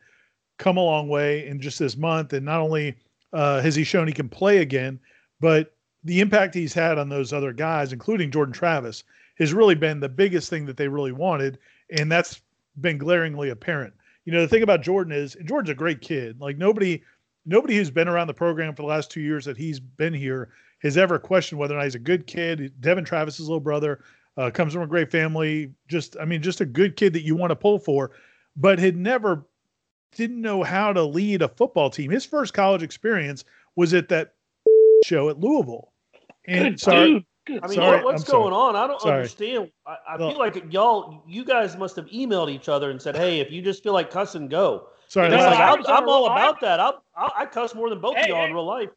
come 0.59 0.77
a 0.77 0.83
long 0.83 1.09
way 1.09 1.47
in 1.47 1.59
just 1.59 1.79
this 1.79 1.97
month, 1.97 2.35
and 2.35 2.45
not 2.45 2.61
only 2.61 2.95
uh, 3.33 3.61
has 3.61 3.75
he 3.75 3.85
shown 3.85 4.07
he 4.07 4.13
can 4.13 4.29
play 4.29 4.59
again, 4.59 5.01
but 5.41 5.75
the 6.05 6.21
impact 6.21 6.55
he's 6.55 6.75
had 6.75 6.99
on 6.99 7.09
those 7.09 7.33
other 7.33 7.53
guys, 7.53 7.93
including 7.93 8.31
Jordan 8.31 8.53
Travis, 8.53 9.05
has 9.39 9.55
really 9.55 9.75
been 9.75 10.01
the 10.01 10.09
biggest 10.09 10.51
thing 10.51 10.67
that 10.67 10.77
they 10.77 10.89
really 10.89 11.13
wanted. 11.13 11.59
And 11.91 12.11
that's 12.11 12.41
been 12.81 12.99
glaringly 12.99 13.51
apparent. 13.51 13.95
You 14.25 14.33
know, 14.33 14.41
the 14.41 14.49
thing 14.49 14.63
about 14.63 14.83
Jordan 14.83 15.13
is 15.13 15.37
Jordan's 15.45 15.71
a 15.71 15.75
great 15.75 16.01
kid. 16.01 16.41
Like 16.41 16.57
nobody 16.57 17.03
nobody 17.45 17.77
who's 17.77 17.91
been 17.91 18.09
around 18.09 18.29
the 18.29 18.35
program 18.35 18.75
for 18.75 18.83
the 18.83 18.89
last 18.89 19.11
two 19.11 19.21
years 19.21 19.45
that 19.45 19.57
he's 19.57 19.81
been 19.81 20.15
here 20.15 20.51
has 20.81 20.97
ever 20.97 21.19
questioned 21.19 21.59
whether 21.59 21.75
or 21.75 21.79
not 21.79 21.85
he's 21.85 21.95
a 21.95 22.01
good 22.01 22.27
kid. 22.27 22.73
Devin 22.81 23.05
Travis's 23.05 23.49
little 23.49 23.61
brother. 23.61 24.05
Uh, 24.37 24.51
comes 24.51 24.73
from 24.73 24.83
a 24.83 24.87
great 24.87 25.11
family. 25.11 25.71
Just, 25.89 26.17
I 26.19 26.25
mean, 26.25 26.41
just 26.41 26.63
a 26.63 26.67
good 26.67 26.97
kid 26.97 27.13
that 27.13 27.23
you 27.23 27.37
want 27.37 27.51
to 27.51 27.57
pull 27.57 27.79
for, 27.79 28.13
but 28.57 28.79
had 28.79 28.97
never 28.97 29.45
didn't 30.17 30.41
know 30.41 30.63
how 30.63 30.93
to 30.93 31.03
lead 31.03 31.43
a 31.43 31.49
football 31.49 31.91
team. 31.91 32.11
His 32.11 32.25
first 32.25 32.55
college 32.55 32.83
experience 32.83 33.45
was 33.77 33.95
at 33.95 34.09
that 34.11 34.35
show 35.05 35.29
at 35.31 35.39
Louisville. 35.41 35.93
And 36.47 36.75
Good 36.75 36.81
sorry, 36.81 37.07
dude. 37.13 37.25
Good. 37.45 37.61
I 37.65 37.67
mean, 37.67 37.75
Sorry, 37.77 38.05
what's 38.05 38.23
I'm 38.23 38.27
sorry. 38.27 38.43
going 38.43 38.55
on? 38.55 38.77
I 38.77 38.87
don't 38.87 39.01
Sorry. 39.01 39.17
understand. 39.17 39.71
I, 39.87 39.97
I 40.11 40.17
Well- 40.17 40.31
feel 40.31 40.39
like 40.39 40.73
y'all, 40.73 41.25
you 41.27 41.45
guys 41.45 41.77
must 41.77 41.97
have 41.97 42.07
emailed 42.07 42.51
each 42.53 42.69
other 42.69 42.91
and 42.91 43.03
said, 43.03 43.17
"Hey, 43.17 43.41
if 43.41 43.51
you 43.51 43.63
just 43.63 43.83
feel 43.83 43.93
like 43.93 44.11
cussing, 44.11 44.47
go." 44.49 44.89
sorry. 45.09 45.29
No, 45.29 45.37
like, 45.37 45.59
I 45.59 45.73
I'm, 45.73 45.87
I'm 45.87 46.09
all 46.09 46.23
roll. 46.23 46.27
about 46.27 46.61
that. 46.61 46.79
I'm, 46.81 46.95
I, 47.17 47.31
I 47.39 47.47
cuss 47.47 47.75
more 47.75 47.91
than 47.91 48.01
both 48.01 48.17
Hey, 48.17 48.23
of 48.23 48.29
y'all 48.29 48.45
in 48.45 48.53
real 48.55 48.65
life. 48.65 48.89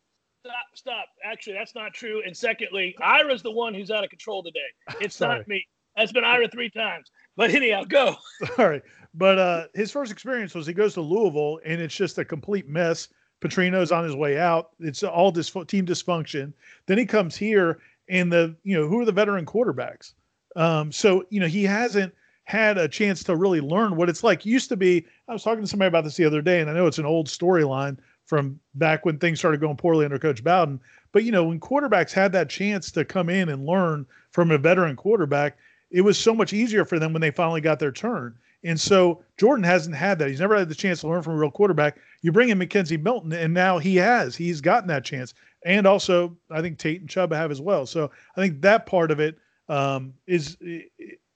Stop, 0.45 0.53
stop. 0.75 1.05
Actually, 1.23 1.53
that's 1.53 1.73
not 1.75 1.93
true. 1.93 2.21
And 2.25 2.37
secondly, 2.37 2.95
Ira's 3.01 3.41
the 3.41 3.51
one 3.51 3.73
who's 3.73 3.89
out 3.89 4.03
of 4.03 4.09
control 4.11 4.43
today. 4.43 4.59
It's 5.01 5.19
not 5.19 5.47
me. 5.47 5.65
That's 5.97 6.11
been 6.11 6.23
Ira 6.23 6.47
three 6.47 6.69
times. 6.69 7.09
But 7.35 7.49
anyhow, 7.49 7.83
go. 7.83 8.15
Sorry. 8.55 8.81
But 9.17 9.39
uh, 9.39 9.67
his 9.73 9.91
first 9.91 10.11
experience 10.11 10.53
was 10.53 10.67
he 10.67 10.73
goes 10.73 10.93
to 10.95 11.01
Louisville 11.01 11.59
and 11.65 11.81
it's 11.81 11.95
just 11.95 12.17
a 12.17 12.25
complete 12.25 12.67
mess. 12.67 13.07
Petrino's 13.41 13.91
on 13.91 14.03
his 14.03 14.15
way 14.15 14.37
out. 14.37 14.71
It's 14.79 15.03
all 15.03 15.31
this 15.31 15.49
team 15.67 15.85
dysfunction. 15.85 16.53
Then 16.85 16.97
he 16.97 17.05
comes 17.05 17.35
here 17.35 17.79
and 18.09 18.31
the, 18.31 18.55
you 18.63 18.77
know, 18.77 18.87
who 18.87 18.99
are 18.99 19.05
the 19.05 19.11
veteran 19.11 19.45
quarterbacks? 19.45 20.13
Um, 20.55 20.91
so, 20.91 21.25
you 21.29 21.39
know, 21.39 21.47
he 21.47 21.63
hasn't 21.63 22.13
had 22.43 22.77
a 22.77 22.87
chance 22.87 23.23
to 23.23 23.35
really 23.35 23.61
learn 23.61 23.95
what 23.95 24.09
it's 24.09 24.23
like. 24.23 24.45
Used 24.45 24.69
to 24.69 24.77
be, 24.77 25.05
I 25.27 25.33
was 25.33 25.43
talking 25.43 25.63
to 25.63 25.67
somebody 25.67 25.87
about 25.87 26.03
this 26.03 26.15
the 26.15 26.25
other 26.25 26.41
day, 26.41 26.61
and 26.61 26.69
I 26.69 26.73
know 26.73 26.87
it's 26.87 26.99
an 26.99 27.05
old 27.05 27.27
storyline 27.27 27.97
from 28.25 28.59
back 28.75 29.05
when 29.05 29.17
things 29.17 29.39
started 29.39 29.61
going 29.61 29.77
poorly 29.77 30.05
under 30.05 30.19
Coach 30.19 30.43
Bowden. 30.43 30.79
But, 31.11 31.23
you 31.23 31.31
know, 31.31 31.45
when 31.45 31.59
quarterbacks 31.59 32.11
had 32.11 32.31
that 32.33 32.49
chance 32.49 32.91
to 32.91 33.05
come 33.05 33.29
in 33.29 33.49
and 33.49 33.65
learn 33.65 34.05
from 34.31 34.51
a 34.51 34.57
veteran 34.57 34.95
quarterback, 34.95 35.57
it 35.91 36.01
was 36.01 36.17
so 36.17 36.33
much 36.33 36.53
easier 36.53 36.85
for 36.85 36.99
them 36.99 37.13
when 37.13 37.21
they 37.21 37.31
finally 37.31 37.61
got 37.61 37.79
their 37.79 37.91
turn. 37.91 38.35
And 38.65 38.79
so 38.81 39.23
Jordan 39.37 39.63
hasn't 39.63 39.95
had 39.95 40.17
that. 40.19 40.27
He's 40.27 40.39
never 40.39 40.57
had 40.57 40.69
the 40.69 40.75
chance 40.75 41.01
to 41.01 41.07
learn 41.07 41.21
from 41.21 41.33
a 41.33 41.37
real 41.37 41.51
quarterback. 41.51 41.97
You 42.23 42.31
bring 42.31 42.49
in 42.49 42.57
McKenzie 42.57 43.01
Milton, 43.01 43.31
and 43.31 43.53
now 43.53 43.77
he 43.77 43.95
has. 43.97 44.35
He's 44.35 44.59
gotten 44.59 44.87
that 44.87 45.05
chance. 45.05 45.35
And 45.63 45.85
also, 45.85 46.35
I 46.49 46.61
think 46.61 46.79
Tate 46.79 47.01
and 47.01 47.09
Chubba 47.09 47.35
have 47.35 47.51
as 47.51 47.61
well. 47.61 47.85
So 47.85 48.09
I 48.35 48.41
think 48.41 48.61
that 48.61 48.87
part 48.87 49.11
of 49.11 49.19
it 49.19 49.37
um, 49.69 50.13
is 50.25 50.57
it, 50.61 50.91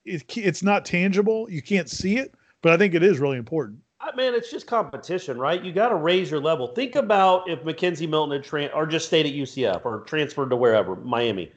it, 0.05 0.37
it's 0.37 0.63
not 0.63 0.85
tangible. 0.85 1.47
You 1.51 1.61
can't 1.61 1.87
see 1.87 2.17
it, 2.17 2.33
but 2.63 2.73
I 2.73 2.77
think 2.77 2.95
it 2.95 3.03
is 3.03 3.19
really 3.19 3.37
important. 3.37 3.79
I, 4.01 4.15
man, 4.15 4.33
it's 4.33 4.49
just 4.49 4.65
competition, 4.65 5.37
right? 5.37 5.63
You 5.63 5.71
got 5.71 5.89
to 5.89 5.95
raise 5.95 6.31
your 6.31 6.39
level. 6.39 6.67
Think 6.67 6.95
about 6.95 7.47
if 7.47 7.63
Mackenzie 7.63 8.07
Milton 8.07 8.41
had 8.41 8.49
tran 8.49 8.73
or 8.73 8.87
just 8.87 9.05
stayed 9.05 9.27
at 9.27 9.33
UCF 9.33 9.85
or 9.85 9.99
transferred 10.01 10.49
to 10.49 10.55
wherever, 10.55 10.95
Miami. 10.95 11.51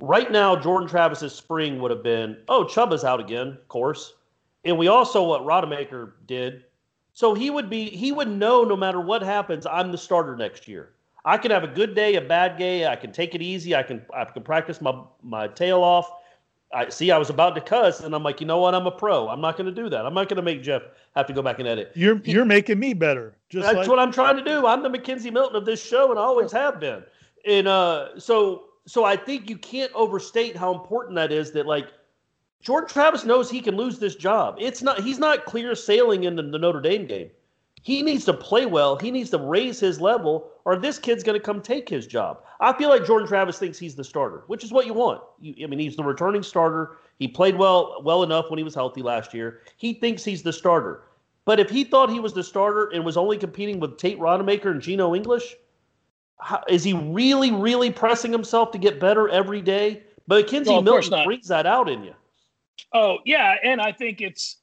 Right 0.00 0.30
now, 0.30 0.56
Jordan 0.56 0.88
Travis's 0.88 1.34
spring 1.34 1.80
would 1.80 1.90
have 1.90 2.02
been, 2.02 2.36
oh, 2.48 2.64
Chubba's 2.64 3.04
out 3.04 3.20
again, 3.20 3.48
of 3.48 3.68
course. 3.68 4.15
And 4.66 4.76
we 4.76 4.88
also 4.88 5.22
what 5.22 5.42
Rodemaker 5.42 6.12
did. 6.26 6.64
So 7.12 7.32
he 7.32 7.48
would 7.48 7.70
be 7.70 7.88
he 7.88 8.12
would 8.12 8.28
know 8.28 8.64
no 8.64 8.76
matter 8.76 9.00
what 9.00 9.22
happens, 9.22 9.64
I'm 9.64 9.90
the 9.90 9.98
starter 9.98 10.36
next 10.36 10.68
year. 10.68 10.90
I 11.24 11.38
can 11.38 11.50
have 11.50 11.64
a 11.64 11.68
good 11.68 11.94
day, 11.94 12.16
a 12.16 12.20
bad 12.20 12.58
day. 12.58 12.86
I 12.86 12.94
can 12.94 13.10
take 13.10 13.34
it 13.34 13.40
easy. 13.40 13.74
I 13.74 13.82
can 13.82 14.04
I 14.14 14.24
can 14.24 14.42
practice 14.42 14.80
my 14.80 15.02
my 15.22 15.48
tail 15.48 15.82
off. 15.82 16.10
I 16.74 16.88
see 16.88 17.10
I 17.10 17.18
was 17.18 17.30
about 17.30 17.54
to 17.54 17.60
cuss, 17.60 18.00
and 18.00 18.14
I'm 18.14 18.22
like, 18.22 18.40
you 18.40 18.46
know 18.46 18.58
what? 18.58 18.74
I'm 18.74 18.86
a 18.86 18.90
pro. 18.90 19.28
I'm 19.28 19.40
not 19.40 19.56
going 19.56 19.72
to 19.72 19.82
do 19.82 19.88
that. 19.88 20.04
I'm 20.04 20.14
not 20.14 20.28
going 20.28 20.36
to 20.36 20.42
make 20.42 20.62
Jeff 20.62 20.82
have 21.14 21.26
to 21.26 21.32
go 21.32 21.40
back 21.40 21.58
and 21.58 21.68
edit. 21.68 21.92
You're 21.94 22.20
you're 22.24 22.44
making 22.44 22.78
me 22.78 22.92
better. 22.92 23.36
Just 23.48 23.64
That's 23.64 23.78
like, 23.78 23.88
what 23.88 23.98
I'm 23.98 24.12
trying 24.12 24.36
to 24.36 24.44
do. 24.44 24.66
I'm 24.66 24.82
the 24.82 24.90
McKenzie 24.90 25.32
Milton 25.32 25.56
of 25.56 25.64
this 25.64 25.82
show, 25.82 26.10
and 26.10 26.18
I 26.18 26.22
always 26.22 26.52
have 26.52 26.80
been. 26.80 27.04
And 27.46 27.68
uh, 27.68 28.18
so, 28.18 28.64
so 28.84 29.04
I 29.04 29.16
think 29.16 29.48
you 29.48 29.56
can't 29.56 29.92
overstate 29.94 30.56
how 30.56 30.74
important 30.74 31.14
that 31.16 31.32
is. 31.32 31.52
That 31.52 31.66
like 31.66 31.88
Jordan 32.66 32.88
Travis 32.88 33.24
knows 33.24 33.48
he 33.48 33.60
can 33.60 33.76
lose 33.76 34.00
this 34.00 34.16
job. 34.16 34.56
It's 34.58 34.82
not. 34.82 34.98
He's 34.98 35.20
not 35.20 35.44
clear 35.44 35.76
sailing 35.76 36.24
into 36.24 36.42
the 36.42 36.58
Notre 36.58 36.80
Dame 36.80 37.06
game. 37.06 37.30
He 37.80 38.02
needs 38.02 38.24
to 38.24 38.32
play 38.32 38.66
well. 38.66 38.96
He 38.96 39.12
needs 39.12 39.30
to 39.30 39.38
raise 39.38 39.78
his 39.78 40.00
level, 40.00 40.50
or 40.64 40.74
this 40.74 40.98
kid's 40.98 41.22
going 41.22 41.38
to 41.38 41.44
come 41.44 41.62
take 41.62 41.88
his 41.88 42.08
job. 42.08 42.42
I 42.58 42.72
feel 42.72 42.88
like 42.88 43.06
Jordan 43.06 43.28
Travis 43.28 43.60
thinks 43.60 43.78
he's 43.78 43.94
the 43.94 44.02
starter, 44.02 44.42
which 44.48 44.64
is 44.64 44.72
what 44.72 44.84
you 44.84 44.94
want. 44.94 45.22
You, 45.38 45.64
I 45.64 45.68
mean, 45.68 45.78
he's 45.78 45.94
the 45.94 46.02
returning 46.02 46.42
starter. 46.42 46.96
He 47.20 47.28
played 47.28 47.56
well, 47.56 48.02
well 48.02 48.24
enough 48.24 48.50
when 48.50 48.58
he 48.58 48.64
was 48.64 48.74
healthy 48.74 49.00
last 49.00 49.32
year. 49.32 49.60
He 49.76 49.94
thinks 49.94 50.24
he's 50.24 50.42
the 50.42 50.52
starter. 50.52 51.04
But 51.44 51.60
if 51.60 51.70
he 51.70 51.84
thought 51.84 52.10
he 52.10 52.18
was 52.18 52.32
the 52.32 52.42
starter 52.42 52.90
and 52.92 53.04
was 53.04 53.16
only 53.16 53.38
competing 53.38 53.78
with 53.78 53.96
Tate 53.96 54.18
Rodemaker 54.18 54.72
and 54.72 54.82
Geno 54.82 55.14
English, 55.14 55.54
how, 56.40 56.64
is 56.68 56.82
he 56.82 56.94
really, 56.94 57.52
really 57.52 57.92
pressing 57.92 58.32
himself 58.32 58.72
to 58.72 58.78
get 58.78 58.98
better 58.98 59.28
every 59.28 59.62
day? 59.62 60.02
But 60.26 60.48
McKenzie 60.48 60.66
No, 60.66 60.82
Milton 60.82 61.22
brings 61.22 61.46
that 61.46 61.64
out 61.64 61.88
in 61.88 62.02
you. 62.02 62.14
Oh 62.92 63.18
yeah, 63.24 63.56
and 63.62 63.80
I 63.80 63.92
think 63.92 64.20
it's, 64.20 64.56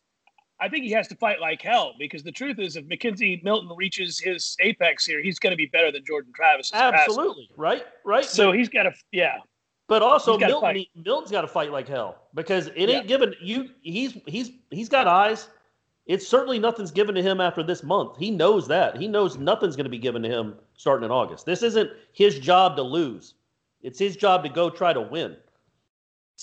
I 0.59 0.69
think 0.69 0.85
he 0.85 0.91
has 0.91 1.07
to 1.09 1.15
fight 1.15 1.39
like 1.41 1.61
hell 1.61 1.93
because 1.99 2.23
the 2.23 2.31
truth 2.31 2.59
is, 2.59 2.75
if 2.75 2.85
McKenzie 2.85 3.43
Milton 3.43 3.69
reaches 3.75 4.19
his 4.19 4.55
apex 4.61 5.05
here, 5.05 5.21
he's 5.21 5.39
going 5.39 5.51
to 5.51 5.57
be 5.57 5.65
better 5.67 5.91
than 5.91 6.03
Jordan 6.05 6.31
Travis. 6.35 6.71
passing. 6.71 6.99
Absolutely, 6.99 7.49
right, 7.57 7.85
right. 8.05 8.25
So 8.25 8.51
he's 8.51 8.69
got 8.69 8.83
to, 8.83 8.93
yeah. 9.11 9.37
But 9.87 10.01
also 10.01 10.37
Milton, 10.37 10.61
fight. 10.61 10.87
Milton's 10.95 11.31
got 11.31 11.41
to 11.41 11.47
fight 11.47 11.71
like 11.71 11.87
hell 11.87 12.27
because 12.33 12.67
it 12.67 12.89
Yeah. 12.89 12.97
ain't 12.97 13.07
given 13.07 13.35
you. 13.41 13.69
He's 13.81 14.17
he's 14.25 14.51
he's 14.71 14.89
got 14.89 15.07
eyes. 15.07 15.49
It's 16.05 16.27
certainly 16.27 16.59
nothing's 16.59 16.91
given 16.91 17.15
to 17.15 17.21
him 17.21 17.39
after 17.39 17.63
this 17.63 17.81
month. 17.83 18.17
He 18.17 18.29
knows 18.29 18.67
that. 18.67 18.97
He 18.97 19.07
knows 19.07 19.37
nothing's 19.37 19.75
going 19.75 19.85
to 19.85 19.89
be 19.89 19.97
given 19.97 20.21
to 20.23 20.29
him 20.29 20.55
starting 20.75 21.05
in 21.05 21.11
August. 21.11 21.45
This 21.45 21.63
isn't 21.63 21.89
his 22.11 22.39
job 22.39 22.75
to 22.75 22.81
lose. 22.81 23.35
It's 23.81 23.99
his 23.99 24.15
job 24.17 24.43
to 24.43 24.49
go 24.49 24.69
try 24.69 24.91
to 24.93 24.99
win. 25.01 25.37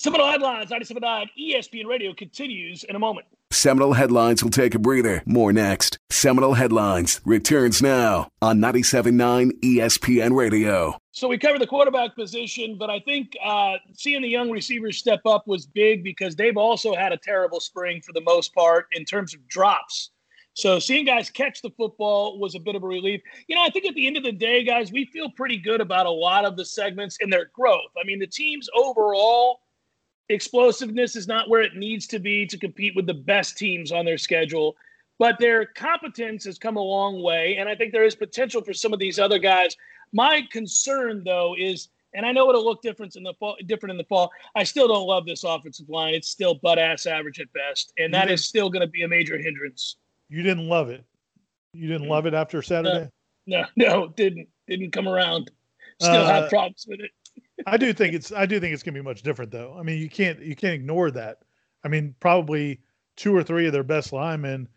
Seminole 0.01 0.31
headlines, 0.31 0.71
97.9 0.71 1.29
ESPN 1.39 1.85
Radio 1.85 2.11
continues 2.11 2.83
in 2.85 2.95
a 2.95 2.99
moment. 2.99 3.27
Seminole 3.51 3.93
Headlines 3.93 4.43
will 4.43 4.49
take 4.49 4.73
a 4.73 4.79
breather. 4.79 5.21
More 5.27 5.53
next. 5.53 5.99
Seminole 6.09 6.55
Headlines 6.55 7.21
returns 7.23 7.83
now 7.83 8.27
on 8.41 8.57
97.9 8.57 9.51
ESPN 9.61 10.35
Radio. 10.35 10.97
So 11.11 11.27
we 11.27 11.37
covered 11.37 11.61
the 11.61 11.67
quarterback 11.67 12.15
position, 12.15 12.79
but 12.79 12.89
I 12.89 12.99
think 13.01 13.37
uh, 13.45 13.75
seeing 13.93 14.23
the 14.23 14.27
young 14.27 14.49
receivers 14.49 14.97
step 14.97 15.21
up 15.27 15.45
was 15.45 15.67
big 15.67 16.03
because 16.03 16.35
they've 16.35 16.57
also 16.57 16.95
had 16.95 17.13
a 17.13 17.17
terrible 17.17 17.59
spring 17.59 18.01
for 18.01 18.11
the 18.11 18.21
most 18.21 18.55
part 18.55 18.87
in 18.93 19.05
terms 19.05 19.35
of 19.35 19.47
drops. 19.49 20.09
So 20.55 20.79
seeing 20.79 21.05
guys 21.05 21.29
catch 21.29 21.61
the 21.61 21.69
football 21.77 22.39
was 22.39 22.55
a 22.55 22.59
bit 22.59 22.73
of 22.73 22.81
a 22.81 22.87
relief. 22.87 23.21
You 23.47 23.55
know, 23.55 23.61
I 23.61 23.69
think 23.69 23.85
at 23.85 23.93
the 23.93 24.07
end 24.07 24.17
of 24.17 24.23
the 24.23 24.31
day, 24.31 24.63
guys, 24.63 24.91
we 24.91 25.05
feel 25.13 25.29
pretty 25.29 25.57
good 25.57 25.79
about 25.79 26.07
a 26.07 26.11
lot 26.11 26.43
of 26.43 26.57
the 26.57 26.65
segments 26.65 27.19
and 27.21 27.31
their 27.31 27.51
growth. 27.53 27.91
I 28.01 28.03
mean, 28.03 28.17
the 28.17 28.25
team's 28.25 28.67
overall 28.73 29.59
explosiveness 30.31 31.15
is 31.15 31.27
not 31.27 31.49
where 31.49 31.61
it 31.61 31.75
needs 31.75 32.07
to 32.07 32.19
be 32.19 32.45
to 32.47 32.57
compete 32.57 32.95
with 32.95 33.05
the 33.05 33.13
best 33.13 33.57
teams 33.57 33.91
on 33.91 34.05
their 34.05 34.17
schedule, 34.17 34.75
but 35.19 35.37
their 35.39 35.65
competence 35.65 36.43
has 36.45 36.57
come 36.57 36.77
a 36.77 36.81
long 36.81 37.21
way. 37.21 37.57
And 37.57 37.69
I 37.69 37.75
think 37.75 37.91
there 37.91 38.03
is 38.03 38.15
potential 38.15 38.63
for 38.63 38.73
some 38.73 38.93
of 38.93 38.99
these 38.99 39.19
other 39.19 39.39
guys. 39.39 39.75
My 40.13 40.41
concern, 40.51 41.23
though, 41.23 41.55
is, 41.57 41.89
and 42.13 42.25
I 42.25 42.31
know 42.31 42.49
it'll 42.49 42.65
look 42.65 42.81
different 42.81 43.15
in 43.15 43.23
the 43.23 43.33
fall, 43.39 43.55
different 43.67 43.91
in 43.91 43.97
the 43.97 44.03
fall. 44.05 44.31
I 44.55 44.63
still 44.63 44.87
don't 44.87 45.05
love 45.07 45.25
this 45.25 45.43
offensive 45.43 45.89
line. 45.89 46.13
It's 46.13 46.29
still 46.29 46.55
butt 46.55 46.79
ass 46.79 47.05
average 47.05 47.39
at 47.39 47.51
best, 47.53 47.93
and 47.97 48.13
that 48.13 48.29
is 48.29 48.43
still 48.43 48.69
going 48.69 48.81
to 48.81 48.87
be 48.91 49.03
a 49.03 49.07
major 49.07 49.37
hindrance. 49.37 49.95
you 50.29 50.43
didn't 50.43 50.67
love 50.67 50.89
it. 50.89 51.05
You 51.73 51.87
didn't 51.87 52.09
love 52.09 52.25
it 52.25 52.33
after 52.33 52.61
Saturday. 52.61 53.09
No, 53.47 53.65
no, 53.77 54.07
didn't 54.09 54.47
didn't 54.67 54.91
come 54.91 55.07
around. 55.07 55.51
Still 56.01 56.23
Uh, 56.23 56.33
have 56.41 56.49
problems 56.49 56.85
with 56.87 56.99
it. 56.99 57.11
I 57.65 57.77
do 57.77 57.93
think 57.93 58.13
it's 58.13 58.31
I 58.31 58.45
do 58.45 58.59
think 58.59 58.73
it's 58.73 58.83
gonna 58.83 58.97
be 58.97 59.03
much 59.03 59.21
different 59.21 59.51
though. 59.51 59.75
I 59.77 59.83
mean, 59.83 59.99
you 59.99 60.09
can't 60.09 60.39
you 60.41 60.55
can't 60.55 60.73
ignore 60.73 61.11
that. 61.11 61.39
I 61.83 61.87
mean, 61.87 62.15
probably 62.19 62.79
two 63.15 63.35
or 63.35 63.43
three 63.43 63.67
of 63.67 63.73
their 63.73 63.83
best 63.83 64.13
linemen 64.13 64.67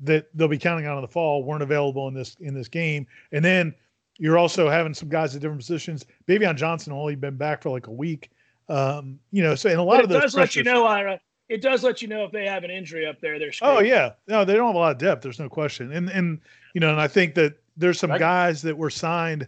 that 0.00 0.28
they'll 0.34 0.48
be 0.48 0.58
counting 0.58 0.86
on 0.86 0.96
in 0.96 1.02
the 1.02 1.08
fall 1.08 1.44
weren't 1.44 1.62
available 1.62 2.08
in 2.08 2.14
this 2.14 2.36
in 2.40 2.54
this 2.54 2.68
game. 2.68 3.06
And 3.32 3.44
then 3.44 3.74
you're 4.18 4.38
also 4.38 4.68
having 4.68 4.94
some 4.94 5.08
guys 5.08 5.34
at 5.34 5.40
different 5.40 5.60
positions. 5.60 6.04
Baveon 6.26 6.56
Johnson 6.56 6.92
only 6.92 7.14
been 7.14 7.36
back 7.36 7.62
for 7.62 7.70
like 7.70 7.86
a 7.86 7.92
week. 7.92 8.30
Um, 8.68 9.18
you 9.30 9.42
know, 9.42 9.54
so 9.54 9.70
and 9.70 9.78
a 9.78 9.82
lot 9.82 9.96
But 9.96 10.04
of 10.04 10.10
it 10.10 10.14
those 10.14 10.22
does 10.22 10.34
let 10.36 10.56
you 10.56 10.62
know, 10.62 10.84
Ira. 10.86 11.20
It 11.48 11.62
does 11.62 11.82
let 11.82 12.02
you 12.02 12.08
know 12.08 12.24
if 12.24 12.32
they 12.32 12.44
have 12.44 12.64
an 12.64 12.70
injury 12.70 13.06
up 13.06 13.20
there. 13.20 13.38
They're 13.38 13.52
Oh 13.62 13.80
yeah, 13.80 14.12
no, 14.26 14.44
they 14.44 14.54
don't 14.54 14.66
have 14.66 14.74
a 14.74 14.78
lot 14.78 14.92
of 14.92 14.98
depth. 14.98 15.22
There's 15.22 15.38
no 15.38 15.48
question, 15.48 15.92
and 15.92 16.10
and 16.10 16.40
you 16.74 16.80
know, 16.80 16.90
and 16.90 17.00
I 17.00 17.08
think 17.08 17.34
that 17.36 17.54
there's 17.76 17.98
some 17.98 18.10
guys 18.18 18.60
that 18.62 18.76
were 18.76 18.90
signed, 18.90 19.46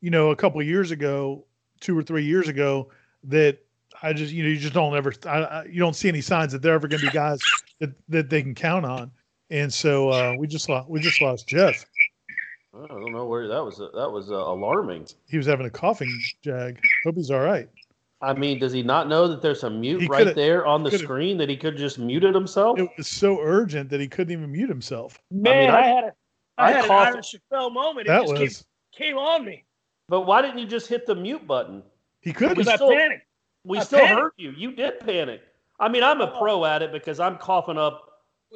you 0.00 0.10
know, 0.10 0.30
a 0.30 0.36
couple 0.36 0.60
of 0.60 0.66
years 0.66 0.92
ago, 0.92 1.44
two 1.82 1.98
or 1.98 2.02
three 2.02 2.24
years 2.24 2.48
ago, 2.48 2.88
that 3.24 3.58
I 4.02 4.12
just 4.14 4.32
you 4.32 4.42
know 4.42 4.48
you 4.48 4.56
just 4.56 4.72
don't 4.72 4.96
ever 4.96 5.12
I, 5.26 5.38
I, 5.42 5.64
you 5.64 5.78
don't 5.80 5.94
see 5.94 6.08
any 6.08 6.22
signs 6.22 6.52
that 6.52 6.62
they're 6.62 6.74
ever 6.74 6.88
going 6.88 7.00
to 7.00 7.06
be 7.06 7.12
guys 7.12 7.40
that 7.80 7.90
that 8.08 8.30
they 8.30 8.40
can 8.42 8.54
count 8.54 8.86
on, 8.86 9.10
and 9.50 9.72
so 9.72 10.08
uh, 10.08 10.34
we 10.38 10.46
just 10.46 10.68
lost 10.70 10.88
we 10.88 11.00
just 11.00 11.20
lost 11.20 11.46
Jeff. 11.46 11.84
I 12.74 12.86
don't 12.86 13.12
know 13.12 13.26
where 13.26 13.46
that 13.48 13.62
was. 13.62 13.76
That 13.76 14.10
was 14.10 14.30
uh, 14.30 14.36
alarming. 14.36 15.06
He 15.28 15.36
was 15.36 15.46
having 15.46 15.66
a 15.66 15.70
coughing 15.70 16.08
jag. 16.42 16.80
Hope 17.04 17.16
he's 17.16 17.30
all 17.30 17.40
right. 17.40 17.68
I 18.22 18.32
mean, 18.32 18.60
does 18.60 18.72
he 18.72 18.82
not 18.84 19.08
know 19.08 19.26
that 19.26 19.42
there's 19.42 19.64
a 19.64 19.68
mute 19.68 20.02
He 20.02 20.06
right 20.06 20.32
there 20.34 20.64
on 20.64 20.84
the 20.84 20.96
screen 20.96 21.36
that 21.38 21.48
he 21.48 21.56
could 21.56 21.76
just 21.76 21.98
muted 21.98 22.34
himself? 22.34 22.78
It 22.78 22.88
was 22.96 23.08
so 23.08 23.40
urgent 23.42 23.90
that 23.90 24.00
he 24.00 24.06
couldn't 24.06 24.32
even 24.32 24.50
mute 24.52 24.68
himself. 24.68 25.18
Man, 25.32 25.70
I- 25.70 25.80
I, 25.80 25.86
had 25.86 26.04
a 26.04 26.14
I, 26.56 26.64
I 26.64 26.70
had 26.70 26.84
an 26.84 26.88
coughed- 26.88 27.06
Ira 27.08 27.22
Chappelle 27.22 27.72
moment. 27.74 28.06
It 28.06 28.10
That 28.10 28.20
just 28.22 28.32
was 28.32 28.66
came, 28.92 29.08
came 29.08 29.18
on 29.18 29.44
me 29.44 29.64
But 30.12 30.26
why 30.26 30.42
didn't 30.42 30.58
you 30.58 30.66
just 30.66 30.88
hit 30.88 31.06
the 31.06 31.14
mute 31.14 31.46
button? 31.46 31.82
he 32.20 32.34
could 32.34 32.50
because 32.50 32.66
We 32.66 32.72
I 32.72 32.76
still- 32.76 32.90
panicked. 32.90 33.26
We 33.64 33.78
I 33.78 33.82
still 33.82 34.00
panicked. 34.00 34.20
heard 34.20 34.32
you. 34.36 34.50
You 34.50 34.72
did 34.72 35.00
panic. 35.00 35.40
I 35.80 35.88
mean, 35.88 36.02
I'm 36.02 36.20
a 36.20 36.26
pro 36.38 36.66
at 36.66 36.82
it 36.82 36.92
because 36.92 37.18
I'm 37.18 37.38
coughing 37.38 37.78
up 37.78 38.10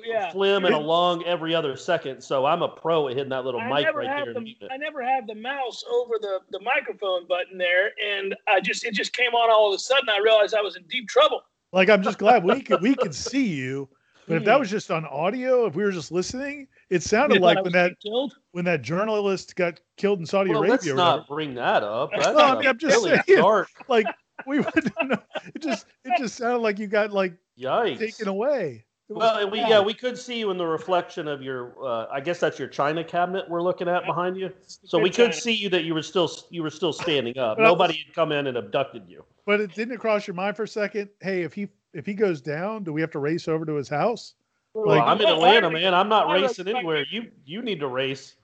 Yeah. 0.05 0.31
phlegm 0.33 0.67
and 0.67 0.75
a 0.75 0.79
lung 0.79 1.25
every 1.25 1.55
other 1.55 1.75
second. 1.75 2.21
So 2.21 2.45
I'm 2.45 2.61
a 2.61 2.69
pro 2.69 3.09
at 3.09 3.15
hitting 3.17 3.31
that 3.31 3.47
little 3.47 3.59
I 3.63 3.71
mic 3.71 3.85
never 3.87 4.01
right 4.01 4.07
have 4.07 4.25
there. 4.27 4.35
the 4.35 4.37
and 4.41 4.45
muting 4.45 4.69
it. 4.69 4.71
I 4.71 4.77
never 4.77 5.03
have 5.03 5.27
the 5.27 5.35
mouse 5.35 5.83
over 5.91 6.19
the, 6.21 6.41
the 6.51 6.61
microphone 6.61 7.27
button 7.27 7.57
there, 7.57 7.93
and 8.07 8.37
I 8.47 8.61
just 8.61 8.85
it 8.85 8.93
just 8.93 9.15
came 9.15 9.33
on 9.35 9.51
all 9.51 9.69
of 9.73 9.77
a 9.77 9.79
sudden. 9.79 10.11
I 10.11 10.19
realized 10.19 10.55
I 10.55 10.61
was 10.61 10.77
in 10.77 10.83
deep 10.89 11.09
trouble. 11.09 11.41
Like 11.73 11.89
I'm 11.89 12.03
just 12.03 12.19
glad 12.19 12.45
we 12.45 12.61
could 12.61 12.83
we 12.83 12.95
could 12.95 13.15
see 13.15 13.47
you. 13.47 13.89
But 14.29 14.35
if 14.37 14.43
Hmm. 14.43 14.47
that 14.47 14.61
was 14.61 14.69
just 14.69 14.91
on 14.91 15.07
audio, 15.07 15.65
if 15.65 15.75
we 15.75 15.85
were 15.85 15.91
just 15.93 16.13
listening, 16.13 16.69
it 16.91 17.03
sounded 17.03 17.41
like 17.43 17.63
when 17.63 17.73
that 17.73 17.93
killed. 18.01 18.35
when 18.53 18.65
that 18.67 18.83
journalist 18.83 19.57
got 19.57 19.81
killed 19.97 20.21
in 20.21 20.27
Saudi 20.27 20.51
Well, 20.51 20.61
Arabia. 20.61 20.73
let's 20.73 20.87
not 20.87 20.97
whatever. 21.21 21.35
bring 21.35 21.55
that 21.55 21.83
up. 21.83 22.11
That's 22.13 22.27
Well, 22.29 22.39
I 22.41 22.55
a 22.55 22.59
mean, 22.59 22.69
I'm 22.69 22.79
just 22.79 22.95
really 23.05 23.21
saying. 23.27 23.41
dark. 23.41 23.69
Like 23.89 24.07
we 24.47 24.59
would 24.61 24.93
know. 25.05 25.19
It 25.55 25.63
just 25.63 25.87
it 26.05 26.13
just 26.19 26.37
sounded 26.37 26.59
like 26.59 26.79
you 26.79 26.87
got 26.87 27.11
like 27.13 27.35
Yikes. 27.59 27.99
taken 27.99 28.29
away. 28.29 28.85
Well, 29.09 29.37
and 29.39 29.53
we 29.53 29.61
yeah 29.61 29.81
we 29.81 29.95
could 29.95 30.19
see 30.19 30.39
you 30.39 30.51
in 30.51 30.59
the 30.59 30.67
reflection 30.67 31.29
of 31.29 31.41
your. 31.41 31.73
Uh, 31.83 32.07
I 32.13 32.21
guess 32.21 32.41
that's 32.41 32.59
your 32.59 32.67
china 32.69 33.05
cabinet 33.05 33.49
we're 33.49 33.63
looking 33.63 33.89
at 33.89 34.05
behind 34.05 34.37
you. 34.37 34.53
So 34.67 34.99
we 34.99 35.11
could 35.11 35.33
see 35.33 35.53
you 35.53 35.69
that 35.71 35.85
you 35.85 35.95
were 35.95 36.03
still 36.03 36.29
you 36.51 36.63
were 36.63 36.71
still 36.71 36.93
standing 36.93 37.39
up. 37.39 37.57
Well, 37.59 37.69
Nobody 37.73 38.03
had 38.05 38.15
come 38.15 38.33
in 38.33 38.47
and 38.49 38.57
abducted 38.57 39.05
you. 39.09 39.25
But 39.47 39.61
it 39.61 39.73
didn't 39.75 39.99
cross 39.99 40.27
your 40.27 40.35
mind 40.35 40.57
for 40.57 40.65
a 40.65 40.69
second. 40.69 41.09
Hey, 41.21 41.43
if 41.43 41.55
he 41.55 41.69
if 41.95 42.05
he 42.05 42.15
goes 42.15 42.41
down, 42.41 42.83
do 42.85 42.93
we 42.93 43.01
have 43.01 43.13
to 43.13 43.21
race 43.21 43.47
over 43.49 43.65
to 43.65 43.75
his 43.75 43.89
house? 43.89 44.35
Well, 44.77 44.97
Like- 44.99 45.03
I'm 45.07 45.21
in 45.21 45.29
Atlanta, 45.29 45.71
man. 45.71 45.95
I'm 45.95 46.09
not 46.09 46.29
racing 46.31 46.69
anywhere. 46.69 47.05
You 47.11 47.31
you 47.47 47.63
need 47.63 47.81
to 47.81 47.89
race. 47.89 48.37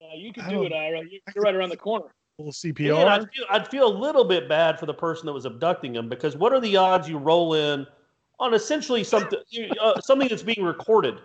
Uh, 0.00 0.14
you 0.16 0.32
can 0.32 0.48
do 0.48 0.64
it, 0.64 0.72
Ira. 0.72 1.00
You- 1.02 1.20
You're 1.34 1.44
right 1.44 1.54
around 1.54 1.68
the 1.70 1.76
corner. 1.76 2.06
A 2.06 2.42
little 2.42 2.52
CPR. 2.52 3.06
I'd 3.06 3.30
feel, 3.30 3.44
I'd 3.50 3.68
feel 3.68 3.86
a 3.86 3.94
little 3.96 4.24
bit 4.24 4.48
bad 4.48 4.80
for 4.80 4.86
the 4.86 4.94
person 4.94 5.26
that 5.26 5.32
was 5.32 5.44
abducting 5.44 5.94
him 5.94 6.08
because 6.08 6.36
what 6.36 6.52
are 6.52 6.60
the 6.60 6.76
odds 6.76 7.08
you 7.08 7.16
roll 7.18 7.54
in 7.54 7.86
on 8.40 8.54
essentially 8.54 9.04
something 9.04 9.38
uh, 9.80 10.00
something 10.00 10.26
that's 10.28 10.42
being 10.42 10.64
recorded 10.64 11.18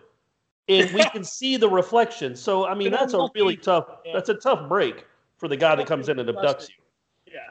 and 0.68 0.92
we 0.92 1.04
can 1.06 1.24
see 1.38 1.58
the 1.58 1.68
reflection. 1.70 2.36
So 2.36 2.68
I 2.68 2.76
mean 2.76 2.92
that's 2.92 3.14
a 3.14 3.28
really 3.34 3.56
tough 3.58 3.88
that's 4.14 4.30
a 4.30 4.36
tough 4.36 4.68
break 4.70 5.06
for 5.38 5.48
the 5.48 5.58
guy 5.58 5.74
that 5.76 5.88
comes 5.88 6.10
in 6.10 6.20
and 6.20 6.30
abducts 6.30 6.70
you. 6.70 6.76
Yeah. 7.34 7.50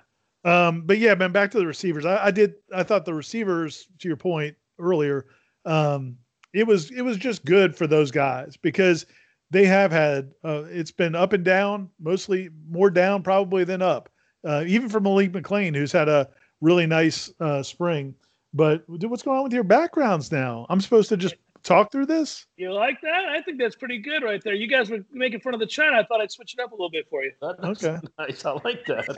Um, 0.68 0.82
but 0.82 0.98
yeah, 0.98 1.14
man, 1.14 1.32
back 1.32 1.50
to 1.52 1.58
the 1.58 1.66
receivers. 1.66 2.04
I, 2.06 2.26
I 2.26 2.30
did. 2.30 2.54
I 2.72 2.82
thought 2.84 3.04
the 3.04 3.14
receivers, 3.14 3.88
to 3.98 4.08
your 4.08 4.16
point 4.16 4.56
earlier, 4.78 5.26
um, 5.64 6.16
it 6.52 6.66
was 6.66 6.90
it 6.90 7.02
was 7.02 7.16
just 7.16 7.44
good 7.44 7.76
for 7.76 7.86
those 7.86 8.10
guys 8.10 8.56
because 8.56 9.06
they 9.50 9.64
have 9.64 9.92
had. 9.92 10.32
Uh, 10.44 10.64
it's 10.68 10.90
been 10.90 11.14
up 11.14 11.32
and 11.32 11.44
down, 11.44 11.90
mostly 12.00 12.50
more 12.70 12.90
down 12.90 13.22
probably 13.22 13.64
than 13.64 13.82
up. 13.82 14.08
Uh, 14.46 14.64
even 14.66 14.88
for 14.88 15.00
Malik 15.00 15.32
McClain, 15.32 15.74
who's 15.74 15.92
had 15.92 16.08
a 16.08 16.28
really 16.60 16.86
nice 16.86 17.32
uh, 17.40 17.62
spring. 17.62 18.14
But 18.54 18.86
dude, 18.98 19.10
what's 19.10 19.22
going 19.22 19.38
on 19.38 19.44
with 19.44 19.52
your 19.52 19.64
backgrounds 19.64 20.32
now? 20.32 20.66
I'm 20.68 20.80
supposed 20.80 21.08
to 21.10 21.16
just 21.16 21.34
talk 21.62 21.90
through 21.92 22.06
this. 22.06 22.46
You 22.56 22.72
like 22.72 23.00
that? 23.02 23.24
I 23.26 23.40
think 23.42 23.58
that's 23.58 23.76
pretty 23.76 23.98
good 23.98 24.22
right 24.22 24.42
there. 24.42 24.54
You 24.54 24.66
guys 24.68 24.90
were 24.90 25.04
making 25.12 25.40
fun 25.40 25.54
of 25.54 25.60
the 25.60 25.66
china. 25.66 25.96
I 25.98 26.04
thought 26.04 26.20
I'd 26.20 26.30
switch 26.30 26.54
it 26.54 26.60
up 26.60 26.70
a 26.72 26.74
little 26.74 26.90
bit 26.90 27.06
for 27.10 27.22
you. 27.22 27.32
That- 27.40 27.60
That's 27.60 27.84
Okay. 27.84 27.98
nice. 28.18 28.44
I 28.44 28.52
like 28.64 28.84
that. 28.86 29.16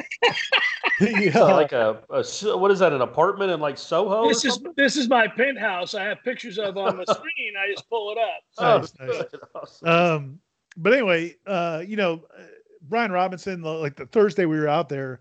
yeah, 1.00 1.38
like 1.42 1.72
a, 1.72 1.98
a 2.10 2.18
s- 2.18 2.42
what 2.44 2.70
is 2.70 2.78
that? 2.80 2.92
An 2.92 3.00
apartment 3.02 3.50
in 3.50 3.60
like 3.60 3.78
Soho? 3.78 4.28
This 4.28 4.44
or 4.44 4.48
is 4.48 4.54
something? 4.54 4.72
this 4.76 4.96
is 4.96 5.08
my 5.08 5.26
penthouse. 5.26 5.94
I 5.94 6.04
have 6.04 6.22
pictures 6.24 6.58
of 6.58 6.76
on 6.76 6.96
the 6.96 7.04
screen. 7.14 7.54
I 7.58 7.72
just 7.72 7.88
pull 7.88 8.12
it 8.12 8.18
up. 8.18 8.40
Oh, 8.58 8.78
Nice, 8.78 8.92
nice. 8.98 9.08
good. 9.30 9.40
Awesome. 9.54 9.88
Um, 9.88 10.38
but 10.76 10.92
anyway, 10.92 11.36
uh, 11.46 11.82
you 11.86 11.96
know, 11.96 12.24
uh, 12.36 12.42
Brian 12.82 13.12
Robinson, 13.12 13.62
like 13.62 13.96
the 13.96 14.06
Thursday 14.06 14.46
we 14.46 14.58
were 14.58 14.68
out 14.68 14.88
there, 14.88 15.20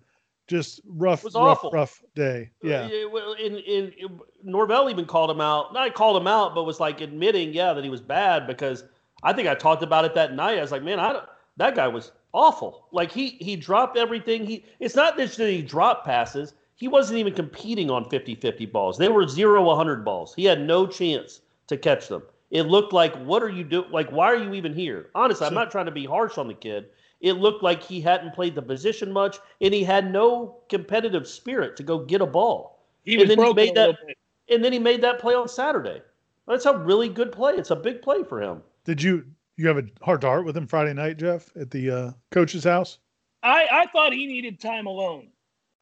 just 0.50 0.82
rough, 0.86 1.24
was 1.24 1.36
rough, 1.36 1.60
awful. 1.60 1.72
rough 1.72 2.02
day. 2.16 2.50
Uh, 2.64 2.68
yeah. 2.68 3.06
well, 3.06 3.34
in, 3.34 3.58
in, 3.58 4.20
Norvell 4.44 4.90
even 4.90 5.06
called 5.06 5.30
him 5.30 5.40
out. 5.40 5.74
Not 5.74 5.94
called 5.94 6.20
him 6.20 6.28
out, 6.28 6.56
but 6.56 6.66
was 6.66 6.80
like 6.80 7.00
admitting, 7.00 7.54
yeah, 7.54 7.72
that 7.74 7.84
he 7.84 7.90
was 7.90 8.02
bad 8.02 8.48
because 8.48 8.84
I 9.24 9.32
think 9.32 9.48
I 9.48 9.56
talked 9.56 9.84
about 9.84 10.06
it 10.06 10.16
that 10.16 10.34
night. 10.34 10.58
I 10.58 10.62
was 10.62 10.72
like, 10.72 10.84
man, 10.84 11.00
I 11.00 11.14
don't, 11.14 11.26
that 11.58 11.76
guy 11.76 11.88
was 11.88 12.12
awful. 12.34 12.88
Like 12.92 13.12
he 13.12 13.38
he 13.40 13.56
dropped 13.56 13.98
everything. 13.98 14.46
He 14.46 14.66
it's 14.80 14.96
not 14.96 15.18
that 15.18 15.30
he 15.30 15.62
dropped 15.62 16.06
passes. 16.06 16.54
He 16.76 16.88
wasn't 16.88 17.20
even 17.20 17.34
competing 17.34 17.92
on 17.92 18.06
50-50 18.06 18.72
balls. 18.72 18.98
They 18.98 19.10
were 19.10 19.28
0 19.28 19.62
100 19.64 20.06
balls. 20.06 20.34
He 20.34 20.46
had 20.46 20.62
no 20.62 20.88
chance 20.88 21.42
to 21.68 21.76
catch 21.76 22.08
them. 22.08 22.24
It 22.52 22.64
looked 22.64 22.94
like 22.94 23.14
what 23.26 23.44
are 23.44 23.50
you 23.50 23.64
doing? 23.64 23.92
Like 23.92 24.10
why 24.12 24.28
are 24.28 24.42
you 24.44 24.54
even 24.54 24.74
here? 24.74 25.10
Honestly, 25.14 25.46
I'm 25.46 25.54
not 25.54 25.72
trying 25.72 25.86
to 25.86 25.92
be 25.92 26.06
harsh 26.06 26.38
on 26.38 26.48
the 26.48 26.54
kid. 26.54 26.88
It 27.22 27.34
looked 27.34 27.64
like 27.64 27.84
he 27.84 28.00
hadn't 28.02 28.34
played 28.34 28.56
the 28.56 28.62
position 28.62 29.12
much, 29.12 29.38
and 29.62 29.74
he 29.74 29.84
had 29.84 30.12
no 30.12 30.62
competitive 30.70 31.28
spirit 31.28 31.76
to 31.78 31.84
go 31.84 32.00
get 32.06 32.22
a 32.22 32.26
ball. 32.26 32.86
He 33.04 33.14
And 33.16 33.22
was 33.22 33.30
then 33.36 33.46
he 33.46 33.54
made 33.54 33.72
a 33.72 33.74
that- 33.74 33.98
bit. 34.08 34.18
And 34.52 34.64
then 34.64 34.74
he 34.74 34.80
made 34.80 35.02
that 35.02 35.20
play 35.20 35.36
on 35.36 35.48
Saturday. 35.48 36.02
That's 36.48 36.66
a 36.66 36.76
really 36.76 37.08
good 37.10 37.32
play. 37.32 37.54
It's 37.54 37.70
a 37.70 37.76
big 37.76 38.02
play 38.02 38.24
for 38.24 38.42
him. 38.42 38.64
Did 38.84 39.02
you 39.02 39.26
you 39.58 39.68
have 39.68 39.78
a 39.78 39.84
heart 40.02 40.22
to 40.22 40.28
heart 40.28 40.46
with 40.46 40.56
him 40.58 40.66
Friday 40.66 40.94
night, 40.94 41.18
Jeff, 41.18 41.56
at 41.56 41.70
the 41.70 41.92
uh, 41.92 42.12
coach's 42.32 42.64
house? 42.64 42.98
I, 43.44 43.68
I 43.72 43.86
thought 43.88 44.14
he 44.14 44.26
needed 44.26 44.60
time 44.60 44.88
alone. 44.88 45.28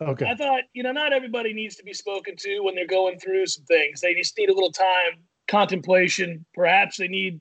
Okay. 0.01 0.25
I 0.29 0.35
thought, 0.35 0.63
you 0.73 0.83
know, 0.83 0.91
not 0.91 1.13
everybody 1.13 1.53
needs 1.53 1.75
to 1.77 1.83
be 1.83 1.93
spoken 1.93 2.35
to 2.37 2.59
when 2.61 2.75
they're 2.75 2.85
going 2.87 3.19
through 3.19 3.45
some 3.47 3.63
things. 3.65 4.01
They 4.01 4.13
just 4.15 4.37
need 4.37 4.49
a 4.49 4.53
little 4.53 4.71
time, 4.71 5.19
contemplation. 5.47 6.45
Perhaps 6.53 6.97
they 6.97 7.07
need 7.07 7.39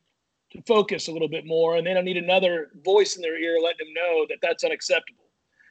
to 0.56 0.62
focus 0.62 1.08
a 1.08 1.12
little 1.12 1.28
bit 1.28 1.46
more, 1.46 1.76
and 1.76 1.86
they 1.86 1.94
don't 1.94 2.04
need 2.04 2.16
another 2.16 2.70
voice 2.84 3.16
in 3.16 3.22
their 3.22 3.38
ear 3.38 3.58
letting 3.62 3.86
them 3.86 3.94
know 3.94 4.26
that 4.28 4.38
that's 4.42 4.64
unacceptable. 4.64 5.24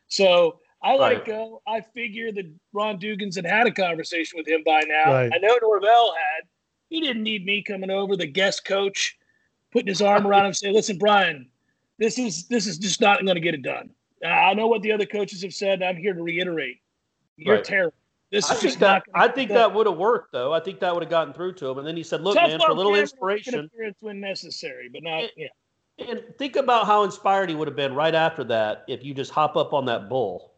So 0.08 0.60
I 0.82 0.95
let 0.95 1.00
Right. 1.00 1.17
it 1.17 1.26
go. 1.26 1.62
Uh, 1.67 1.71
I 1.71 1.82
figure 1.82 2.32
that 2.32 2.45
Ron 2.74 3.00
Dugans 3.00 3.36
had 3.36 3.45
had 3.45 3.67
a 3.67 3.71
conversation 3.71 4.38
with 4.38 4.48
him 4.48 4.62
by 4.63 4.82
now. 4.82 5.13
Right. 5.13 5.32
I 5.34 5.38
know 5.39 5.58
Norvell 5.62 6.13
had. 6.15 6.48
He 6.89 7.02
didn't 7.02 7.24
need 7.24 7.45
me 7.45 7.63
coming 7.63 7.89
over, 7.89 8.15
the 8.15 8.28
guest 8.28 8.65
coach, 8.65 9.17
putting 9.71 9.88
his 9.88 10.02
arm 10.02 10.28
around 10.28 10.41
him, 10.41 10.45
and 10.48 10.56
say, 10.58 10.71
"Listen, 10.71 10.98
Brian, 10.98 11.50
this 11.98 12.19
is 12.19 12.48
this 12.48 12.67
is 12.67 12.78
just 12.78 13.02
not 13.02 13.24
going 13.24 13.36
to 13.36 13.41
get 13.41 13.56
it 13.56 13.63
done." 13.63 13.89
I 14.24 14.54
know 14.54 14.67
what 14.67 14.82
the 14.82 14.91
other 14.91 15.06
coaches 15.06 15.41
have 15.41 15.54
said. 15.54 15.82
And 15.82 15.84
I'm 15.86 15.98
here 15.98 16.13
to 16.13 16.21
reiterate. 16.21 16.78
You're 17.38 17.56
Right. 17.56 17.63
terrible. 17.63 17.98
This 18.31 18.49
I 18.49 18.55
is 18.55 18.59
think 18.61 18.79
that 18.79 19.03
not. 19.13 19.23
I 19.23 19.27
think 19.31 19.49
that 19.51 19.73
would 19.73 19.85
have 19.88 19.97
worked 19.97 20.31
though. 20.31 20.53
I 20.53 20.59
think 20.59 20.79
that 20.79 20.93
would 20.93 21.03
have 21.03 21.09
gotten 21.09 21.33
through 21.33 21.53
to 21.53 21.69
him. 21.69 21.77
And 21.77 21.88
then 21.88 21.95
he 21.95 22.03
said, 22.03 22.21
"Look, 22.21 22.35
Tough 22.35 22.49
man, 22.49 22.59
for 22.59 22.71
a 22.71 22.73
little 22.73 22.95
inspiration, 22.95 23.69
when 23.99 24.19
necessary, 24.19 24.89
but 24.91 25.03
not. 25.03 25.23
It- 25.23 25.31
Yeah. 25.38 25.47
and 26.09 26.23
think 26.38 26.55
about 26.55 26.88
how 26.88 27.03
inspired 27.03 27.49
he 27.49 27.55
would 27.55 27.67
have 27.67 27.77
been 27.77 27.93
right 27.93 28.13
after 28.15 28.43
that 28.45 28.83
if 28.88 29.03
you 29.03 29.13
just 29.13 29.31
hop 29.31 29.55
up 29.55 29.73
on 29.73 29.85
that 29.85 30.09
bull 30.09 30.51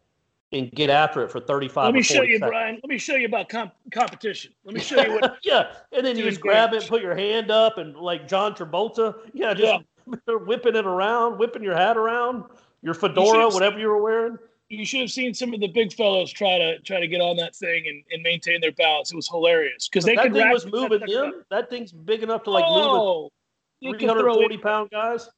and 0.50 0.72
get 0.72 0.88
after 0.90 1.22
it 1.22 1.30
for 1.30 1.40
35 1.40 1.84
Let 1.84 1.94
me 1.94 2.02
show 2.02 2.22
you, 2.22 2.36
seconds. 2.36 2.50
Brian. 2.50 2.74
Let 2.82 2.88
me 2.88 2.98
show 2.98 3.14
you 3.16 3.26
about 3.26 3.48
comp- 3.50 3.74
competition. 3.92 4.52
Let 4.64 4.74
me 4.74 4.80
show 4.80 5.00
you 5.02 5.12
what. 5.12 5.36
yeah, 5.44 5.74
and 5.92 6.04
then 6.04 6.16
you 6.16 6.24
just 6.24 6.40
grab 6.40 6.72
it, 6.72 6.88
put 6.88 7.02
your 7.02 7.14
hand 7.14 7.50
up, 7.50 7.76
and 7.78 7.94
like 7.96 8.26
John 8.26 8.54
Travolta, 8.54 9.14
yeah, 9.34 9.52
just 9.54 9.84
whipping 10.26 10.74
it 10.74 10.86
around, 10.86 11.38
whipping 11.38 11.62
your 11.62 11.76
hat 11.76 11.98
around, 11.98 12.44
your 12.82 12.94
fedora, 12.94 13.26
should've 13.26 13.52
whatever 13.54 13.78
you 13.78 13.88
were 13.88 14.02
wearing. 14.02 14.38
You 14.68 14.84
should 14.84 15.00
have 15.00 15.10
seen 15.10 15.32
some 15.32 15.54
of 15.54 15.60
the 15.60 15.68
big 15.68 15.92
fellows 15.92 16.30
try 16.32 16.58
to 16.58 16.78
try 16.80 17.00
to 17.00 17.06
get 17.08 17.20
on 17.20 17.36
that 17.36 17.56
thing 17.56 17.84
and, 17.88 18.02
and 18.12 18.22
maintain 18.22 18.60
their 18.60 18.72
balance. 18.72 19.12
It 19.12 19.16
was 19.16 19.28
hilarious 19.28 19.88
because 19.88 20.04
they 20.04 20.14
that 20.16 20.24
could 20.24 20.34
thing 20.34 20.50
was 20.50 20.66
moving 20.66 21.02
up. 21.02 21.08
them. 21.08 21.44
That 21.50 21.70
thing's 21.70 21.92
big 21.92 22.22
enough 22.22 22.42
to 22.44 22.50
like 22.50 22.64
move 22.68 22.76
oh, 22.76 23.30
you 23.80 23.90
a 23.90 23.92
could 23.94 24.10
throw 24.10 24.34
340 24.34 24.54
it. 24.54 24.62
pound 24.62 24.90
guys. 24.90 25.28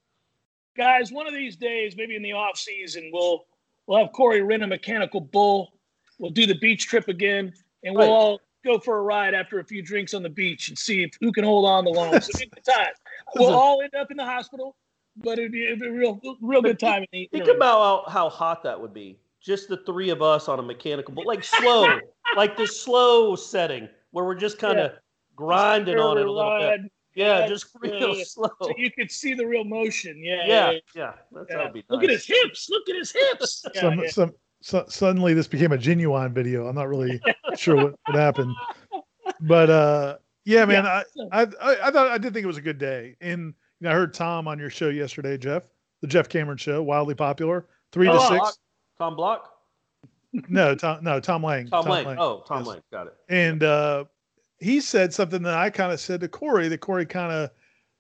guys. 0.77 1.13
One 1.13 1.27
of 1.27 1.35
these 1.35 1.57
days, 1.57 1.95
maybe 1.97 2.17
in 2.17 2.23
the 2.23 2.33
off 2.33 2.59
season, 2.59 3.11
we'll 3.13 3.45
we'll 3.87 3.99
have 4.05 4.13
Corey 4.13 4.43
rent 4.43 4.63
a 4.63 4.67
mechanical 4.67 5.21
bull. 5.21 5.73
We'll 6.19 6.33
do 6.33 6.47
the 6.47 6.59
beach 6.59 6.87
trip 6.87 7.09
again, 7.09 7.53
and 7.85 7.95
we'll 7.95 8.07
Right. 8.09 8.13
all 8.13 8.41
go 8.65 8.79
for 8.79 8.99
a 8.99 9.03
ride 9.03 9.33
after 9.33 9.59
a 9.61 9.65
few 9.65 9.81
drinks 9.81 10.13
on 10.13 10.23
the 10.23 10.29
beach 10.29 10.69
and 10.69 10.77
see 10.79 11.03
if 11.05 11.13
who 11.21 11.33
can 11.33 11.45
hold 11.45 11.67
on 11.67 11.85
the 11.85 11.91
longest. 11.91 12.29
It'll 12.35 12.41
be 12.41 12.45
a 12.47 12.55
good 12.57 12.65
time. 12.65 12.93
We'll 13.37 13.55
all 13.55 13.81
end 13.81 13.95
up 13.95 14.11
in 14.11 14.17
the 14.17 14.25
hospital, 14.25 14.77
but 15.17 15.39
it'd 15.39 15.53
be, 15.53 15.65
it'd 15.67 15.81
be 15.81 15.87
a 15.87 15.93
real 15.93 16.21
real 16.41 16.63
good 16.63 16.79
time. 16.79 17.05
In 17.13 17.27
the 17.33 17.39
Think 17.39 17.49
about 17.49 18.05
how, 18.07 18.11
how 18.11 18.29
hot 18.29 18.63
that 18.65 18.81
would 18.81 18.95
be. 18.95 19.19
Just 19.41 19.69
the 19.69 19.79
three 19.79 20.11
of 20.11 20.21
us 20.21 20.49
on 20.49 20.59
a 20.59 20.63
mechanical, 20.63 21.15
but 21.15 21.27
like 21.27 21.43
slow, 21.43 21.87
like 22.37 22.57
the 22.57 22.67
slow 22.67 23.37
setting 23.37 23.89
where 24.11 24.25
we're 24.25 24.35
just 24.35 24.59
kind 24.59 24.79
of 24.79 24.93
grinding 25.35 25.99
on 25.99 26.19
it 26.19 26.27
a 26.27 26.31
little 26.31 26.59
bit. 26.59 26.93
Yeah, 27.15 27.41
yeah, 27.41 27.47
just 27.49 27.67
real 27.81 28.17
yeah. 28.17 28.25
slow. 28.25 28.51
so 28.61 28.73
you 28.77 28.91
could 28.91 29.11
see 29.11 29.35
the 29.35 29.47
real 29.47 29.65
motion. 29.65 30.23
Yeah, 30.23 30.47
Yeah, 30.47 30.71
yeah. 30.71 30.79
yeah, 30.95 31.13
that's 31.33 31.47
yeah. 31.51 31.57
that 31.57 31.65
would 31.65 31.73
be 31.73 31.85
Look 31.89 32.05
at 32.05 32.11
his 32.11 32.27
hips. 32.27 32.69
Look 32.71 32.89
at 32.89 32.97
his 32.97 33.13
hips. 33.13 33.65
Yeah, 33.75 33.81
some, 33.81 33.99
yeah. 33.99 34.11
some, 34.11 34.33
so, 34.63 34.85
suddenly 34.89 35.35
this 35.35 35.47
became 35.47 35.73
a 35.73 35.79
genuine 35.79 36.33
video. 36.35 36.67
I'm 36.67 36.75
not 36.75 36.89
really 36.89 37.21
sure 37.57 37.77
what, 37.77 37.95
what 38.07 38.17
happened, 38.17 38.55
but 39.41 39.71
uh, 39.71 40.17
yeah, 40.45 40.65
man, 40.67 40.87
I, 40.87 41.05
I, 41.33 41.43
I, 41.43 41.77
I 41.85 41.91
thought 41.91 42.09
I 42.09 42.19
did 42.19 42.33
think 42.35 42.45
it 42.45 42.49
was 42.49 42.59
a 42.59 42.63
good 42.63 42.79
day. 42.79 43.17
And 43.21 43.39
you 43.39 43.45
know, 43.45 43.55
I 43.85 43.93
heard 43.93 44.13
Tom 44.15 44.47
on 44.49 44.59
your 44.59 44.71
show 44.71 44.89
yesterday, 44.89 45.39
Jeff, 45.39 45.65
the 46.01 46.07
Jeff 46.07 46.29
Cameron 46.29 46.59
show, 46.59 46.83
wildly 46.83 47.15
popular, 47.15 47.67
three 47.93 48.07
to 48.07 48.13
Oh, 48.15 48.29
six. 48.29 48.59
Tom 48.99 49.17
Block, 49.17 49.51
No, 50.49 50.75
Tom, 50.75 51.03
no, 51.03 51.19
Tom 51.21 51.43
Lang. 51.43 51.67
Tom, 51.69 51.87
Lane. 51.87 52.07
Oh, 52.19 52.45
Tom 52.47 52.59
Yes. 52.59 52.67
Lane. 52.69 52.81
Got 52.93 53.07
it. 53.09 53.15
And 53.29 53.63
uh, 53.63 54.05
he 54.59 54.81
said 54.81 55.13
something 55.15 55.43
that 55.43 55.55
I 55.57 55.71
kind 55.71 55.93
of 55.93 55.99
said 56.01 56.21
to 56.21 56.29
Corey 56.29 56.69
that 56.69 56.79
Corey 56.79 57.07
kind 57.07 57.33
of 57.33 57.51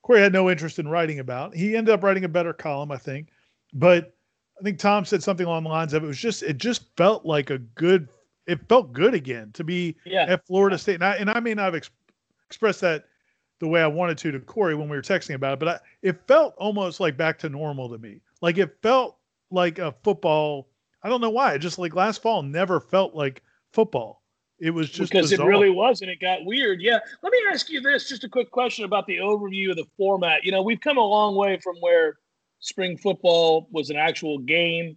Corey 0.02 0.20
had 0.20 0.32
no 0.32 0.50
interest 0.50 0.78
in 0.78 0.88
writing 0.88 1.18
about. 1.18 1.54
He 1.54 1.76
ended 1.76 1.92
up 1.94 2.02
writing 2.02 2.24
a 2.24 2.28
better 2.28 2.52
column, 2.52 2.90
I 2.92 2.96
think. 2.98 3.28
But 3.72 4.14
I 4.58 4.62
think 4.62 4.78
Tom 4.78 5.04
said 5.04 5.22
something 5.22 5.46
along 5.46 5.62
the 5.64 5.70
lines 5.70 5.92
of 5.94 6.04
it 6.04 6.06
was 6.06 6.18
just 6.18 6.42
it 6.42 6.58
just 6.58 6.84
felt 6.96 7.24
like 7.24 7.50
a 7.50 7.58
good 7.58 8.08
it 8.46 8.60
felt 8.68 8.92
good 8.92 9.14
again 9.14 9.50
to 9.52 9.64
be 9.64 9.96
Yeah. 10.04 10.24
at 10.28 10.46
Florida 10.46 10.76
State. 10.78 10.94
And 10.96 11.04
I, 11.04 11.14
and 11.16 11.30
I 11.30 11.38
may 11.40 11.54
not 11.54 11.64
have 11.66 11.74
ex- 11.76 11.90
express 12.48 12.80
that 12.80 13.04
the 13.60 13.68
way 13.68 13.82
I 13.82 13.86
wanted 13.86 14.18
to 14.18 14.32
to 14.32 14.40
Corey 14.40 14.74
when 14.74 14.88
we 14.88 14.96
were 14.96 15.02
texting 15.02 15.34
about 15.34 15.54
it, 15.54 15.58
but 15.60 15.68
I, 15.68 15.78
it 16.02 16.20
felt 16.26 16.54
almost 16.56 16.98
like 16.98 17.16
back 17.16 17.38
to 17.40 17.48
normal 17.48 17.88
to 17.90 17.98
me. 17.98 18.20
Like 18.40 18.58
it 18.58 18.76
felt 18.82 19.18
like 19.50 19.78
a 19.78 19.94
football. 20.02 20.68
I 21.02 21.08
don't 21.08 21.20
know 21.20 21.30
why. 21.30 21.54
It 21.54 21.58
just 21.58 21.78
like 21.78 21.94
last 21.94 22.22
fall 22.22 22.42
never 22.42 22.80
felt 22.80 23.14
like 23.14 23.42
football. 23.72 24.22
It 24.58 24.70
was 24.70 24.90
just 24.90 25.12
because 25.12 25.30
bizarre. 25.30 25.46
it 25.46 25.50
really 25.50 25.70
was, 25.70 26.02
and 26.02 26.10
it 26.10 26.20
got 26.20 26.44
weird. 26.44 26.82
Yeah. 26.82 26.98
Let 27.22 27.32
me 27.32 27.38
ask 27.50 27.70
you 27.70 27.80
this: 27.80 28.08
just 28.08 28.24
a 28.24 28.28
quick 28.28 28.50
question 28.50 28.84
about 28.84 29.06
the 29.06 29.18
overview 29.18 29.70
of 29.70 29.76
the 29.76 29.86
format. 29.96 30.44
You 30.44 30.52
know, 30.52 30.62
we've 30.62 30.80
come 30.80 30.98
a 30.98 31.06
long 31.06 31.34
way 31.34 31.58
from 31.62 31.76
where 31.80 32.16
spring 32.60 32.96
football 32.96 33.68
was 33.70 33.90
an 33.90 33.96
actual 33.96 34.38
game, 34.38 34.96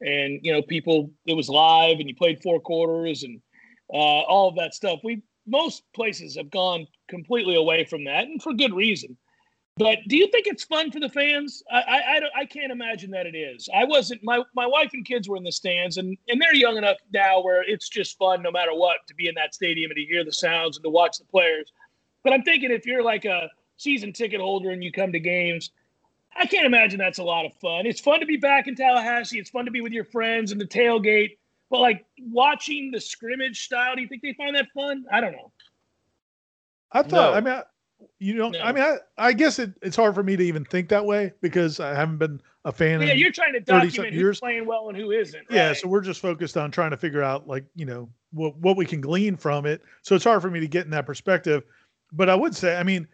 and 0.00 0.40
you 0.42 0.52
know, 0.52 0.62
people 0.62 1.10
it 1.26 1.34
was 1.34 1.48
live, 1.48 1.98
and 1.98 2.08
you 2.08 2.14
played 2.14 2.42
four 2.42 2.60
quarters, 2.60 3.22
and 3.24 3.40
uh, 3.92 3.96
all 3.96 4.48
of 4.48 4.56
that 4.56 4.74
stuff. 4.74 5.00
We 5.04 5.22
most 5.46 5.82
places 5.92 6.36
have 6.36 6.50
gone 6.50 6.86
completely 7.08 7.56
away 7.56 7.84
from 7.84 8.04
that, 8.04 8.24
and 8.24 8.42
for 8.42 8.52
good 8.52 8.74
reason. 8.74 9.16
But 9.76 9.98
do 10.06 10.16
you 10.16 10.28
think 10.28 10.46
it's 10.46 10.62
fun 10.62 10.92
for 10.92 11.00
the 11.00 11.08
fans? 11.08 11.62
I 11.70 11.80
I, 11.80 11.96
I, 11.96 12.20
I 12.40 12.44
can't 12.46 12.70
imagine 12.70 13.10
that 13.10 13.26
it 13.26 13.34
is. 13.34 13.68
I 13.74 13.84
wasn't. 13.84 14.22
My 14.22 14.42
my 14.54 14.66
wife 14.66 14.90
and 14.92 15.04
kids 15.04 15.28
were 15.28 15.36
in 15.36 15.44
the 15.44 15.52
stands, 15.52 15.96
and 15.96 16.16
and 16.28 16.40
they're 16.40 16.54
young 16.54 16.76
enough 16.76 16.98
now 17.12 17.42
where 17.42 17.62
it's 17.62 17.88
just 17.88 18.16
fun 18.16 18.42
no 18.42 18.52
matter 18.52 18.72
what 18.72 18.98
to 19.08 19.14
be 19.14 19.28
in 19.28 19.34
that 19.34 19.54
stadium 19.54 19.90
and 19.90 19.96
to 19.96 20.04
hear 20.04 20.24
the 20.24 20.32
sounds 20.32 20.76
and 20.76 20.84
to 20.84 20.90
watch 20.90 21.18
the 21.18 21.24
players. 21.24 21.72
But 22.22 22.32
I'm 22.32 22.42
thinking 22.42 22.70
if 22.70 22.86
you're 22.86 23.02
like 23.02 23.24
a 23.24 23.50
season 23.76 24.12
ticket 24.12 24.40
holder 24.40 24.70
and 24.70 24.82
you 24.82 24.92
come 24.92 25.12
to 25.12 25.20
games, 25.20 25.70
I 26.36 26.46
can't 26.46 26.66
imagine 26.66 26.98
that's 26.98 27.18
a 27.18 27.24
lot 27.24 27.44
of 27.44 27.52
fun. 27.54 27.86
It's 27.86 28.00
fun 28.00 28.20
to 28.20 28.26
be 28.26 28.36
back 28.36 28.68
in 28.68 28.76
Tallahassee. 28.76 29.38
It's 29.38 29.50
fun 29.50 29.64
to 29.64 29.70
be 29.72 29.80
with 29.80 29.92
your 29.92 30.04
friends 30.04 30.52
and 30.52 30.60
the 30.60 30.66
tailgate. 30.66 31.36
But 31.74 31.80
like 31.80 32.06
watching 32.30 32.92
the 32.92 33.00
scrimmage 33.00 33.64
style, 33.64 33.96
do 33.96 34.00
you 34.00 34.06
think 34.06 34.22
they 34.22 34.32
find 34.34 34.54
that 34.54 34.68
fun? 34.72 35.04
I 35.10 35.20
don't 35.20 35.32
know. 35.32 35.50
I 36.92 37.02
thought. 37.02 37.32
No. 37.32 37.36
I 37.36 37.40
mean, 37.40 37.52
I, 37.52 37.62
you 38.20 38.36
don't. 38.36 38.52
No. 38.52 38.60
I 38.60 38.70
mean, 38.70 38.84
I, 38.84 38.98
I 39.18 39.32
guess 39.32 39.58
it, 39.58 39.72
it's 39.82 39.96
hard 39.96 40.14
for 40.14 40.22
me 40.22 40.36
to 40.36 40.44
even 40.44 40.64
think 40.64 40.88
that 40.90 41.04
way 41.04 41.32
because 41.40 41.80
I 41.80 41.92
haven't 41.92 42.18
been 42.18 42.40
a 42.64 42.70
fan. 42.70 43.02
Yeah, 43.02 43.14
in 43.14 43.18
you're 43.18 43.32
trying 43.32 43.54
to 43.54 43.58
30 43.58 43.66
something 43.66 43.88
document 43.88 44.14
who's 44.14 44.20
years. 44.20 44.38
playing 44.38 44.66
well 44.66 44.88
and 44.88 44.96
who 44.96 45.10
isn't. 45.10 45.42
Yeah, 45.50 45.66
right? 45.66 45.76
so 45.76 45.88
we're 45.88 46.00
just 46.00 46.20
focused 46.20 46.56
on 46.56 46.70
trying 46.70 46.92
to 46.92 46.96
figure 46.96 47.24
out 47.24 47.48
like 47.48 47.64
you 47.74 47.86
know 47.86 48.08
what 48.30 48.56
what 48.58 48.76
we 48.76 48.86
can 48.86 49.00
glean 49.00 49.36
from 49.36 49.66
it. 49.66 49.82
So 50.02 50.14
it's 50.14 50.22
hard 50.22 50.42
for 50.42 50.52
me 50.52 50.60
to 50.60 50.68
get 50.68 50.84
in 50.84 50.92
that 50.92 51.06
perspective. 51.06 51.64
But 52.12 52.30
I 52.30 52.36
would 52.36 52.54
say, 52.54 52.76
I 52.76 52.84
mean, 52.84 53.08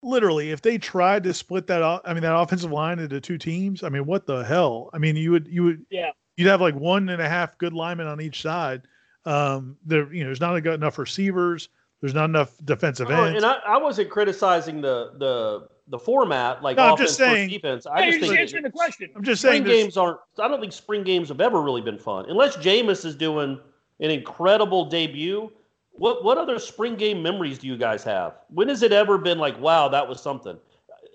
literally, 0.00 0.52
if 0.52 0.62
they 0.62 0.78
tried 0.78 1.24
to 1.24 1.34
split 1.34 1.66
that, 1.66 1.82
I 1.82 2.14
mean, 2.14 2.22
that 2.22 2.36
offensive 2.36 2.70
line 2.70 3.00
into 3.00 3.20
two 3.20 3.36
teams, 3.36 3.82
I 3.82 3.88
mean, 3.88 4.06
what 4.06 4.26
the 4.26 4.44
hell? 4.44 4.90
I 4.92 4.98
mean, 4.98 5.16
you 5.16 5.32
would 5.32 5.48
you 5.48 5.64
would 5.64 5.84
yeah. 5.90 6.10
You'd 6.40 6.48
have 6.48 6.60
like 6.60 6.74
one 6.74 7.08
and 7.10 7.20
a 7.22 7.28
half 7.28 7.56
good 7.58 7.72
linemen 7.72 8.06
on 8.06 8.20
each 8.20 8.42
side. 8.42 8.82
Um, 9.26 9.76
there, 9.84 10.12
you 10.12 10.20
know, 10.20 10.26
there's 10.28 10.40
not 10.40 10.56
enough 10.66 10.98
receivers. 10.98 11.68
There's 12.00 12.14
not 12.14 12.24
enough 12.24 12.54
defensive 12.64 13.10
Oh, 13.10 13.24
ends. 13.24 13.36
and 13.36 13.44
I, 13.44 13.58
I 13.66 13.76
wasn't 13.76 14.08
criticizing 14.10 14.80
the 14.80 15.12
the 15.18 15.68
the 15.88 15.98
format 15.98 16.62
like 16.62 16.76
No, 16.78 16.84
I'm 16.84 16.92
offense 16.94 17.10
just 17.10 17.18
versus 17.20 17.34
saying- 17.34 17.48
defense. 17.50 17.86
I 17.86 17.98
you're 18.04 18.06
just 18.06 18.18
just 18.20 18.28
think 18.30 18.40
answering 18.40 18.62
the 18.62 18.70
question. 18.70 19.10
I'm 19.14 19.22
just 19.24 19.42
spring 19.42 19.52
saying, 19.52 19.64
there's- 19.64 19.82
games 19.82 19.96
aren't. 19.98 20.18
I 20.38 20.48
don't 20.48 20.60
think 20.60 20.72
spring 20.72 21.02
games 21.04 21.28
have 21.28 21.40
ever 21.40 21.60
really 21.60 21.82
been 21.82 21.98
fun 21.98 22.24
unless 22.28 22.56
Jameis 22.56 23.04
is 23.04 23.14
doing 23.14 23.60
an 24.00 24.10
incredible 24.10 24.86
debut. 24.86 25.50
What 25.92 26.24
what 26.24 26.38
other 26.38 26.58
spring 26.58 26.94
game 26.96 27.22
memories 27.22 27.58
do 27.58 27.66
you 27.66 27.76
guys 27.76 28.02
have? 28.04 28.34
When 28.48 28.68
has 28.70 28.82
it 28.82 28.92
ever 28.92 29.18
been 29.18 29.38
like, 29.38 29.60
wow, 29.60 29.88
that 29.88 30.08
was 30.08 30.22
something? 30.22 30.56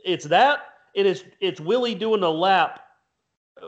It's 0.06 0.26
that. 0.26 0.60
It 0.94 1.08
is. 1.08 1.24
It's 1.40 1.60
Willie 1.60 1.96
doing 1.96 2.22
a 2.22 2.30
lap, 2.30 2.82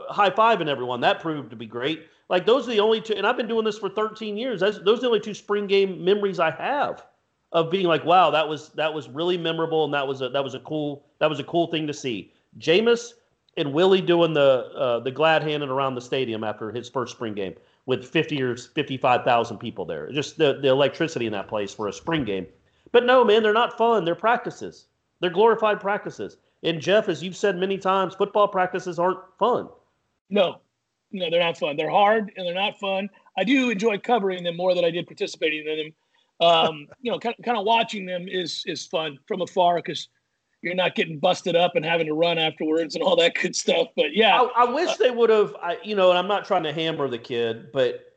high 0.08 0.30
five 0.30 0.60
and 0.60 0.68
everyone. 0.70 1.00
That 1.00 1.20
proved 1.20 1.50
to 1.50 1.56
be 1.56 1.66
great. 1.66 2.06
Like 2.28 2.46
those 2.46 2.68
are 2.68 2.72
the 2.72 2.80
only 2.80 3.00
two, 3.00 3.14
and 3.14 3.26
I've 3.26 3.36
been 3.36 3.48
doing 3.48 3.64
this 3.64 3.78
for 3.78 3.88
13 3.88 4.36
years. 4.36 4.60
That's, 4.60 4.78
those 4.78 4.98
are 4.98 5.02
the 5.02 5.06
only 5.08 5.20
two 5.20 5.34
spring 5.34 5.66
game 5.66 6.04
memories 6.04 6.38
I 6.38 6.50
have 6.50 7.04
of 7.52 7.70
being 7.70 7.86
like, 7.86 8.04
wow, 8.04 8.30
that 8.30 8.46
was 8.46 8.70
that 8.70 8.92
was 8.92 9.08
really 9.08 9.38
memorable, 9.38 9.84
and 9.84 9.94
that 9.94 10.06
was 10.06 10.20
a 10.20 10.28
that 10.30 10.44
was 10.44 10.54
a 10.54 10.60
cool 10.60 11.04
that 11.18 11.30
was 11.30 11.40
a 11.40 11.44
cool 11.44 11.68
thing 11.68 11.86
to 11.86 11.94
see. 11.94 12.32
Jameis 12.58 13.12
and 13.56 13.72
Willie 13.72 14.02
doing 14.02 14.34
the 14.34 14.70
uh, 14.76 15.00
the 15.00 15.10
glad 15.10 15.42
handing 15.42 15.70
around 15.70 15.94
the 15.94 16.00
stadium 16.00 16.44
after 16.44 16.70
his 16.70 16.88
first 16.88 17.14
spring 17.14 17.34
game 17.34 17.54
with 17.86 18.06
50 18.06 18.42
or 18.42 18.54
55,000 18.54 19.56
people 19.56 19.86
there. 19.86 20.12
Just 20.12 20.36
the, 20.36 20.58
the 20.60 20.68
electricity 20.68 21.24
in 21.24 21.32
that 21.32 21.48
place 21.48 21.72
for 21.72 21.88
a 21.88 21.92
spring 21.92 22.22
game. 22.22 22.46
But 22.92 23.06
no, 23.06 23.24
man, 23.24 23.42
they're 23.42 23.54
not 23.54 23.78
fun. 23.78 24.04
They're 24.04 24.14
practices. 24.14 24.88
They're 25.20 25.30
glorified 25.30 25.80
practices. 25.80 26.36
And 26.62 26.82
Jeff, 26.82 27.08
as 27.08 27.22
you've 27.22 27.34
said 27.34 27.56
many 27.56 27.78
times, 27.78 28.14
football 28.14 28.46
practices 28.46 28.98
aren't 28.98 29.20
fun. 29.38 29.70
No, 30.30 30.60
no, 31.12 31.30
they're 31.30 31.40
not 31.40 31.58
fun. 31.58 31.76
They're 31.76 31.90
hard 31.90 32.32
and 32.36 32.46
they're 32.46 32.54
not 32.54 32.78
fun. 32.78 33.08
I 33.36 33.44
do 33.44 33.70
enjoy 33.70 33.98
covering 33.98 34.44
them 34.44 34.56
more 34.56 34.74
than 34.74 34.84
I 34.84 34.90
did 34.90 35.06
participating 35.06 35.66
in 35.66 35.78
them. 35.78 35.92
Um, 36.40 36.86
you 37.00 37.10
know, 37.10 37.18
kind 37.18 37.34
of, 37.38 37.44
kind 37.44 37.58
of 37.58 37.64
watching 37.64 38.06
them 38.06 38.26
is 38.28 38.62
is 38.66 38.86
fun 38.86 39.18
from 39.26 39.40
afar 39.40 39.76
because 39.76 40.08
you're 40.62 40.74
not 40.74 40.94
getting 40.94 41.18
busted 41.18 41.56
up 41.56 41.76
and 41.76 41.84
having 41.84 42.06
to 42.06 42.14
run 42.14 42.38
afterwards 42.38 42.94
and 42.94 43.04
all 43.04 43.16
that 43.16 43.34
good 43.34 43.54
stuff. 43.54 43.88
But 43.96 44.14
yeah, 44.14 44.40
I, 44.40 44.64
I 44.64 44.70
wish 44.70 44.96
they 44.96 45.10
would 45.10 45.30
have, 45.30 45.54
you 45.84 45.94
know, 45.94 46.10
and 46.10 46.18
I'm 46.18 46.26
not 46.26 46.44
trying 46.44 46.64
to 46.64 46.72
hammer 46.72 47.08
the 47.08 47.18
kid, 47.18 47.70
but, 47.72 48.16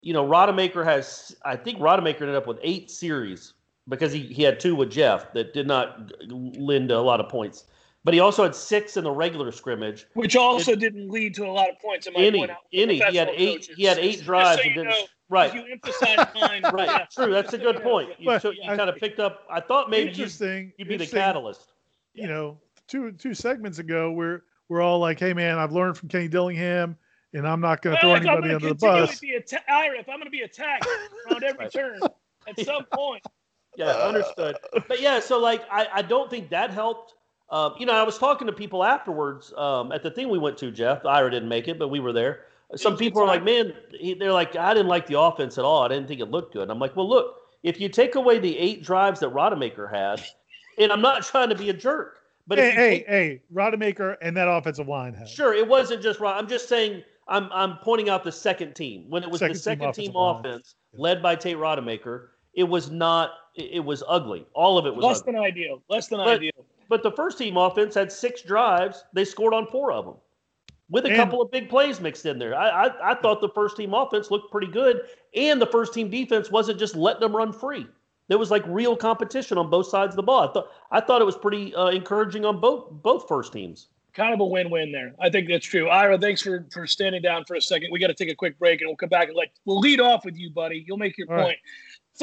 you 0.00 0.12
know, 0.12 0.26
Rodemaker 0.26 0.84
has, 0.84 1.36
I 1.44 1.56
think 1.56 1.78
Rodemaker 1.78 2.22
ended 2.22 2.34
up 2.34 2.46
with 2.46 2.58
eight 2.62 2.90
series 2.90 3.52
because 3.88 4.12
he, 4.12 4.20
he 4.20 4.42
had 4.42 4.58
two 4.58 4.74
with 4.74 4.90
Jeff 4.90 5.32
that 5.34 5.52
did 5.52 5.66
not 5.66 6.12
lend 6.28 6.90
a 6.90 7.00
lot 7.00 7.20
of 7.20 7.28
points. 7.28 7.64
But 8.04 8.14
he 8.14 8.20
also 8.20 8.42
had 8.42 8.54
six 8.54 8.96
in 8.96 9.04
the 9.04 9.10
regular 9.12 9.52
scrimmage. 9.52 10.06
which 10.14 10.34
also 10.34 10.74
didn't 10.74 11.08
lead 11.08 11.34
to 11.36 11.44
a 11.46 11.52
lot 11.52 11.68
of 11.70 11.78
points. 11.78 12.08
I 12.08 12.10
might 12.10 12.20
Any, 12.24 12.38
point 12.40 12.50
any, 12.72 12.94
he 12.98 13.16
had 13.16 13.28
eight, 13.28 13.60
coaches. 13.60 13.76
he 13.76 13.84
had 13.84 13.98
eight 13.98 14.12
Just 14.14 14.24
drives 14.24 14.60
so 14.60 14.66
and 14.66 14.74
didn't, 14.74 14.88
know, 14.90 14.96
right, 15.28 15.54
You 15.54 15.64
emphasize 15.70 16.16
mine. 16.34 16.62
right, 16.72 16.88
yeah. 16.88 17.06
true. 17.14 17.32
That's 17.32 17.52
a 17.52 17.58
good 17.58 17.80
point. 17.82 18.10
You, 18.18 18.26
But- 18.26 18.42
took, 18.42 18.56
you 18.56 18.62
I- 18.68 18.76
kind 18.76 18.90
of 18.90 18.96
picked 18.96 19.20
up, 19.20 19.42
I 19.48 19.60
thought 19.60 19.88
maybe 19.88 20.08
you'd, 20.10 20.18
interesting. 20.18 20.72
you'd 20.78 20.88
be 20.88 20.96
the 20.96 21.06
catalyst. 21.06 21.72
you 22.14 22.26
know, 22.26 22.58
two 22.88 23.12
two 23.12 23.34
segments 23.34 23.78
ago, 23.78 24.10
we're 24.10 24.42
we're 24.68 24.80
all 24.82 24.98
like, 24.98 25.20
"Hey, 25.20 25.32
man, 25.32 25.58
I've 25.58 25.72
learned 25.72 25.96
from 25.96 26.08
Kenny 26.08 26.26
Dillingham, 26.28 26.96
and 27.34 27.46
I'm 27.46 27.60
not 27.60 27.82
going 27.82 27.94
to 27.96 28.00
throw 28.00 28.10
Well, 28.12 28.16
if 28.22 28.22
I'm 28.22 28.28
anybody 28.28 28.48
gonna 28.48 28.54
under 28.56 28.68
the 28.68 28.74
continue 28.74 29.06
bus." 29.06 29.14
to 29.14 29.20
be 29.20 29.36
atta- 29.36 29.70
Ira, 29.72 29.98
if 30.00 30.08
I'm 30.08 30.16
going 30.16 30.24
to 30.24 30.30
be 30.30 30.40
attacked 30.40 30.88
on 31.30 31.44
every 31.44 31.64
Right. 31.66 31.72
turn, 31.72 32.00
at 32.48 32.58
some 32.66 32.84
point, 32.92 33.22
Yeah, 33.76 33.86
understood. 33.90 34.56
But 34.88 35.00
yeah, 35.00 35.20
so 35.20 35.38
like 35.38 35.62
I, 35.70 35.86
I 35.94 36.02
don't 36.02 36.28
think 36.28 36.50
that 36.50 36.70
helped. 36.70 37.14
Um, 37.52 37.74
you 37.78 37.84
know, 37.84 37.92
I 37.92 38.02
was 38.02 38.16
talking 38.18 38.46
to 38.46 38.52
people 38.52 38.82
afterwards 38.82 39.52
um, 39.58 39.92
at 39.92 40.02
the 40.02 40.10
thing 40.10 40.30
we 40.30 40.38
went 40.38 40.56
to, 40.58 40.70
Jeff. 40.70 41.04
Ira 41.04 41.30
didn't 41.30 41.50
make 41.50 41.68
it, 41.68 41.78
but 41.78 41.88
we 41.88 42.00
were 42.00 42.12
there. 42.12 42.46
Some 42.76 42.96
people 42.96 43.20
are 43.20 43.26
like, 43.26 43.44
man, 43.44 43.74
they're 44.18 44.32
like, 44.32 44.56
I 44.56 44.72
didn't 44.72 44.88
like 44.88 45.06
the 45.06 45.20
offense 45.20 45.58
at 45.58 45.64
all. 45.64 45.82
I 45.82 45.88
didn't 45.88 46.08
think 46.08 46.20
it 46.22 46.30
looked 46.30 46.54
good. 46.54 46.70
I'm 46.70 46.78
like, 46.78 46.96
well, 46.96 47.06
look, 47.06 47.36
if 47.62 47.78
you 47.78 47.90
take 47.90 48.14
away 48.14 48.38
the 48.38 48.58
eight 48.58 48.82
drives 48.82 49.20
that 49.20 49.28
Rodemaker 49.34 49.92
had, 49.92 50.22
and 50.78 50.90
I'm 50.90 51.02
not 51.02 51.22
trying 51.22 51.50
to 51.50 51.54
be 51.54 51.68
a 51.68 51.74
jerk, 51.74 52.20
but 52.46 52.56
hey, 52.58 52.70
hey, 52.70 52.90
take- 53.00 53.06
hey, 53.06 53.42
Rodemaker 53.54 54.16
and 54.22 54.34
that 54.38 54.48
offensive 54.48 54.88
line 54.88 55.12
has. 55.12 55.30
Sure, 55.30 55.52
it 55.52 55.68
wasn't 55.68 56.02
just 56.02 56.18
Rod. 56.20 56.38
I'm 56.38 56.48
just 56.48 56.66
saying 56.70 57.02
I'm 57.28 57.50
I'm 57.52 57.76
pointing 57.82 58.08
out 58.08 58.24
the 58.24 58.32
second 58.32 58.72
team 58.74 59.04
when 59.10 59.22
it 59.22 59.30
was 59.30 59.40
Second 59.40 59.54
the 59.56 59.60
second 59.60 59.92
team, 59.92 60.12
line. 60.12 60.40
offense 60.40 60.74
led 60.94 61.22
by 61.22 61.36
Tate 61.36 61.58
Rodemaker. 61.58 62.28
It 62.54 62.64
was 62.64 62.90
not. 62.90 63.32
It, 63.54 63.70
it 63.74 63.80
was 63.84 64.02
ugly. 64.08 64.46
All 64.54 64.78
of 64.78 64.86
it 64.86 64.94
was 64.96 65.04
less 65.04 65.20
ugly. 65.20 65.32
than 65.34 65.42
ideal. 65.42 65.82
Less 65.90 66.08
than 66.08 66.18
But- 66.20 66.28
ideal. 66.38 66.52
But 66.92 67.02
the 67.02 67.12
first 67.12 67.38
team 67.38 67.56
offense 67.56 67.94
had 67.94 68.12
six 68.12 68.42
drives. 68.42 69.04
They 69.14 69.24
scored 69.24 69.54
on 69.54 69.66
four 69.68 69.92
of 69.92 70.04
them, 70.04 70.16
with 70.90 71.06
a 71.06 71.08
And- 71.08 71.16
couple 71.16 71.40
of 71.40 71.50
big 71.50 71.70
plays 71.70 72.02
mixed 72.02 72.26
in 72.26 72.38
there. 72.38 72.54
I, 72.54 72.68
I 72.88 73.12
I 73.12 73.14
thought 73.14 73.40
the 73.40 73.48
first 73.48 73.78
team 73.78 73.94
offense 73.94 74.30
looked 74.30 74.52
pretty 74.52 74.66
good, 74.66 75.00
and 75.34 75.58
the 75.58 75.66
first 75.68 75.94
team 75.94 76.10
defense 76.10 76.50
wasn't 76.50 76.78
just 76.78 76.94
letting 76.94 77.20
them 77.20 77.34
run 77.34 77.50
free. 77.50 77.86
There 78.28 78.36
was 78.36 78.50
like 78.50 78.62
real 78.66 78.94
competition 78.94 79.56
on 79.56 79.70
both 79.70 79.86
sides 79.86 80.12
of 80.12 80.16
the 80.16 80.22
ball. 80.22 80.46
I 80.46 80.52
thought 80.52 80.66
I 80.90 81.00
thought 81.00 81.22
it 81.22 81.24
was 81.24 81.38
pretty 81.38 81.74
uh, 81.74 81.86
encouraging 81.86 82.44
on 82.44 82.60
both 82.60 82.90
both 82.90 83.26
first 83.26 83.54
teams. 83.54 83.88
Kind 84.12 84.34
of 84.34 84.40
a 84.40 84.44
win-win 84.44 84.92
there. 84.92 85.14
I 85.18 85.30
think 85.30 85.48
that's 85.48 85.64
true. 85.64 85.88
Ira, 85.88 86.18
thanks 86.18 86.42
for 86.42 86.66
for 86.70 86.86
standing 86.86 87.22
down 87.22 87.46
for 87.46 87.54
a 87.54 87.62
second. 87.62 87.88
We 87.90 88.00
got 88.00 88.08
to 88.08 88.14
take 88.14 88.28
a 88.28 88.34
quick 88.34 88.58
break, 88.58 88.82
and 88.82 88.88
we'll 88.90 88.98
come 88.98 89.08
back 89.08 89.28
and 89.28 89.34
like 89.38 89.52
we'll 89.64 89.80
lead 89.80 89.98
off 89.98 90.26
with 90.26 90.36
you, 90.36 90.50
buddy. 90.50 90.84
You'll 90.86 90.98
make 90.98 91.16
your 91.16 91.30
All 91.30 91.38
right. 91.38 91.56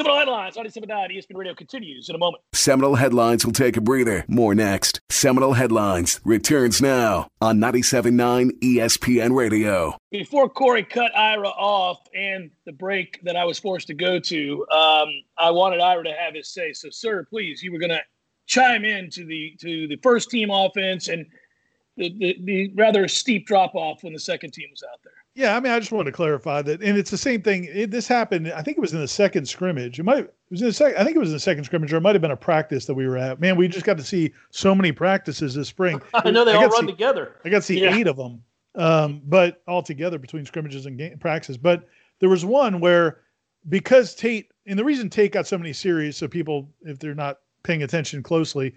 Seminole 0.00 0.18
headlines. 0.18 0.56
97.9 0.56 1.14
ESPN 1.14 1.36
Radio 1.36 1.54
continues 1.54 2.08
in 2.08 2.14
a 2.14 2.18
moment. 2.18 2.42
Seminole 2.54 2.94
Headlines 2.94 3.44
will 3.44 3.52
take 3.52 3.76
a 3.76 3.82
breather. 3.82 4.24
More 4.28 4.54
next. 4.54 4.98
Seminole 5.10 5.52
Headlines 5.52 6.22
returns 6.24 6.80
now 6.80 7.28
on 7.42 7.58
97.9 7.58 8.50
ESPN 8.60 9.36
Radio. 9.36 9.94
Before 10.10 10.48
Corey 10.48 10.84
cut 10.84 11.14
Ira 11.14 11.48
off 11.48 11.98
and 12.14 12.50
the 12.64 12.72
break 12.72 13.20
that 13.24 13.36
I 13.36 13.44
was 13.44 13.58
forced 13.58 13.88
to 13.88 13.94
go 13.94 14.18
to, 14.18 14.66
um, 14.70 15.08
I 15.36 15.50
wanted 15.50 15.82
Ira 15.82 16.04
to 16.04 16.14
have 16.14 16.34
his 16.34 16.48
say. 16.48 16.72
So, 16.72 16.88
sir, 16.88 17.26
please, 17.28 17.62
you 17.62 17.70
were 17.70 17.78
going 17.78 17.90
to 17.90 18.00
chime 18.46 18.86
in 18.86 19.10
to 19.10 19.26
the 19.26 19.54
to 19.60 19.86
the 19.86 19.96
first 19.96 20.30
team 20.30 20.48
offense 20.50 21.08
and 21.08 21.26
the, 21.98 22.16
the, 22.18 22.36
the 22.44 22.72
rather 22.74 23.06
steep 23.06 23.46
drop 23.46 23.74
off 23.74 24.02
when 24.02 24.14
the 24.14 24.18
second 24.18 24.54
team 24.54 24.68
was 24.70 24.82
out 24.82 25.00
there. 25.04 25.12
Yeah, 25.40 25.56
I 25.56 25.60
mean, 25.60 25.72
I 25.72 25.78
just 25.78 25.90
wanted 25.90 26.10
to 26.10 26.16
clarify 26.16 26.60
that, 26.62 26.82
and 26.82 26.98
it's 26.98 27.10
the 27.10 27.16
same 27.16 27.40
thing. 27.40 27.64
It, 27.72 27.90
this 27.90 28.06
happened. 28.06 28.52
I 28.52 28.60
think 28.62 28.76
it 28.76 28.80
was 28.80 28.92
in 28.92 29.00
the 29.00 29.08
second 29.08 29.48
scrimmage. 29.48 29.98
It 29.98 30.02
might. 30.02 30.18
It 30.24 30.34
was 30.50 30.60
in 30.60 30.66
the 30.66 30.72
second. 30.72 30.98
I 31.00 31.04
think 31.04 31.16
it 31.16 31.18
was 31.20 31.30
in 31.30 31.34
the 31.36 31.40
second 31.40 31.64
scrimmage, 31.64 31.92
or 31.92 31.96
it 31.96 32.00
might 32.02 32.14
have 32.14 32.20
been 32.20 32.30
a 32.30 32.36
practice 32.36 32.84
that 32.84 32.94
we 32.94 33.06
were 33.08 33.16
at. 33.16 33.40
Man, 33.40 33.56
we 33.56 33.66
just 33.66 33.86
got 33.86 33.96
to 33.96 34.04
see 34.04 34.32
so 34.50 34.74
many 34.74 34.92
practices 34.92 35.54
this 35.54 35.68
spring. 35.68 36.02
I 36.14 36.30
know 36.30 36.44
they 36.44 36.52
I 36.52 36.56
all 36.56 36.68
run 36.68 36.82
see- 36.82 36.86
together. 36.92 37.36
I 37.44 37.48
got 37.48 37.56
to 37.58 37.62
see 37.62 37.80
Yeah. 37.80 37.96
eight 37.96 38.06
of 38.06 38.16
them, 38.16 38.42
um, 38.74 39.22
but 39.24 39.62
all 39.66 39.82
together 39.82 40.18
between 40.18 40.44
scrimmages 40.44 40.84
and 40.84 40.98
game 40.98 41.16
practices. 41.18 41.56
But 41.56 41.88
there 42.18 42.28
was 42.28 42.44
one 42.44 42.78
where 42.80 43.20
because 43.70 44.14
Tate 44.14 44.50
and 44.66 44.78
the 44.78 44.84
reason 44.84 45.08
Tate 45.08 45.32
got 45.32 45.46
so 45.46 45.56
many 45.56 45.72
series, 45.72 46.18
so 46.18 46.28
people, 46.28 46.68
if 46.82 46.98
they're 46.98 47.14
not 47.14 47.38
paying 47.62 47.82
attention 47.82 48.22
closely, 48.22 48.74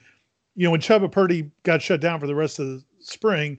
you 0.56 0.64
know, 0.66 0.72
when 0.72 0.80
Chubba 0.82 1.12
Purdy 1.12 1.52
got 1.64 1.82
shut 1.82 2.00
down 2.00 2.20
for 2.22 2.28
the 2.28 2.36
rest 2.36 2.60
of 2.60 2.68
the 2.68 2.84
spring, 3.00 3.58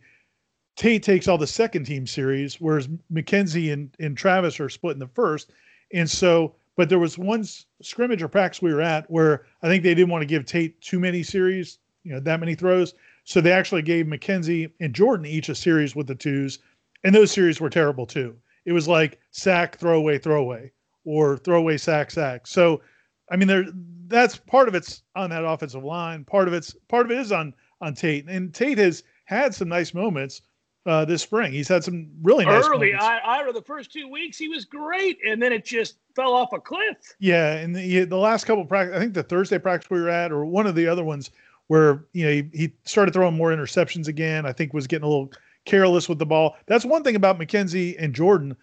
Tate 0.77 1.03
takes 1.03 1.29
all 1.29 1.39
the 1.39 1.47
second 1.47 1.85
team 1.85 2.07
series, 2.07 2.61
whereas 2.61 2.89
McKenzie 3.13 3.73
and, 3.73 3.95
and 4.01 4.17
Travis 4.17 4.59
are 4.59 4.69
split 4.69 4.95
in 4.95 4.99
the 4.99 5.09
first. 5.09 5.53
And 5.93 6.11
so, 6.11 6.55
but 6.77 6.89
there 6.89 6.99
was 6.99 7.17
one 7.17 7.45
scrimmage 7.81 8.23
or 8.23 8.29
practice 8.29 8.61
we 8.61 8.75
were 8.75 8.81
at 8.81 9.09
where 9.11 9.47
I 9.63 9.69
think 9.69 9.83
they 9.83 9.95
didn't 9.95 10.11
want 10.11 10.23
to 10.23 10.27
give 10.27 10.45
Tate 10.45 10.81
too 10.81 10.99
many 10.99 11.23
series, 11.23 11.79
you 12.03 12.13
know, 12.13 12.21
that 12.21 12.41
many 12.41 12.55
throws. 12.55 12.95
So 13.23 13.41
they 13.41 13.53
actually 13.53 13.83
gave 13.83 14.07
McKenzie 14.07 14.71
and 14.81 14.93
Jordan 14.95 15.27
each 15.27 15.49
a 15.49 15.55
series 15.55 15.95
with 15.95 16.09
the 16.09 16.15
twos. 16.15 16.59
And 17.05 17.15
those 17.15 17.31
series 17.31 17.61
were 17.61 17.71
terrible 17.71 18.07
too. 18.07 18.37
It 18.65 18.73
was 18.73 18.89
like 18.89 19.21
sack, 19.31 19.79
throwaway, 19.79 20.19
throwaway, 20.19 20.73
or 21.05 21.37
throwaway, 21.37 21.77
sack, 21.77 22.11
sack. 22.11 22.47
So, 22.47 22.83
I 23.31 23.37
mean, 23.37 23.49
there 23.49 23.65
that's 24.07 24.37
part 24.37 24.69
of 24.69 24.75
it's 24.75 25.03
on 25.15 25.31
that 25.31 25.45
offensive 25.45 25.85
line. 25.85 26.25
Part 26.25 26.49
of 26.49 26.55
it's 26.55 26.75
part 26.89 27.07
of 27.07 27.13
it 27.13 27.19
is 27.19 27.33
on 27.33 27.55
on 27.81 27.95
Tate, 27.95 28.27
and 28.29 28.55
Tate 28.55 28.79
has 28.79 29.03
had 29.25 29.55
some 29.55 29.69
nice 29.69 29.95
moments 29.95 30.43
uh, 30.87 31.05
this 31.05 31.23
spring. 31.23 31.53
He's 31.53 31.69
had 31.69 31.83
some 31.83 32.09
really 32.23 32.45
nice 32.45 32.65
Early, 32.67 32.93
moments. 32.93 33.05
I, 33.05 33.41
I 33.41 33.53
the 33.53 33.63
first 33.63 33.93
two 33.93 34.09
weeks 34.09 34.37
he 34.37 34.49
was 34.49 34.65
great, 34.65 35.19
and 35.27 35.41
then 35.41 35.53
it 35.53 35.65
just 35.65 35.97
fell 36.15 36.35
off 36.35 36.53
a 36.53 36.61
cliff. 36.61 36.97
Yeah, 37.19 37.55
and 37.55 37.75
the, 37.75 38.05
the 38.05 38.17
last 38.17 38.45
couple 38.45 38.65
practice, 38.65 38.97
I 38.97 39.01
think 39.01 39.15
the 39.15 39.23
Thursday 39.23 39.59
practice 39.59 39.91
we 39.91 40.01
were 40.01 40.11
at, 40.11 40.33
or 40.33 40.45
one 40.45 40.67
of 40.67 40.75
the 40.75 40.87
other 40.87 41.05
ones 41.05 41.31
where 41.69 42.05
you 42.13 42.27
know 42.27 42.33
he, 42.33 42.51
he 42.53 42.73
started 42.85 43.13
throwing 43.15 43.37
more 43.37 43.51
interceptions 43.51 44.09
again. 44.09 44.45
I 44.45 44.53
think 44.53 44.75
was 44.75 44.87
getting 44.87 45.05
a 45.05 45.09
little 45.09 45.33
careless 45.65 46.09
with 46.09 46.19
the 46.19 46.27
ball. 46.27 46.57
That's 46.67 46.85
one 46.85 47.03
thing 47.03 47.17
about 47.17 47.39
McKenzie 47.39 47.97
and 47.99 48.15
Jordan. 48.15 48.57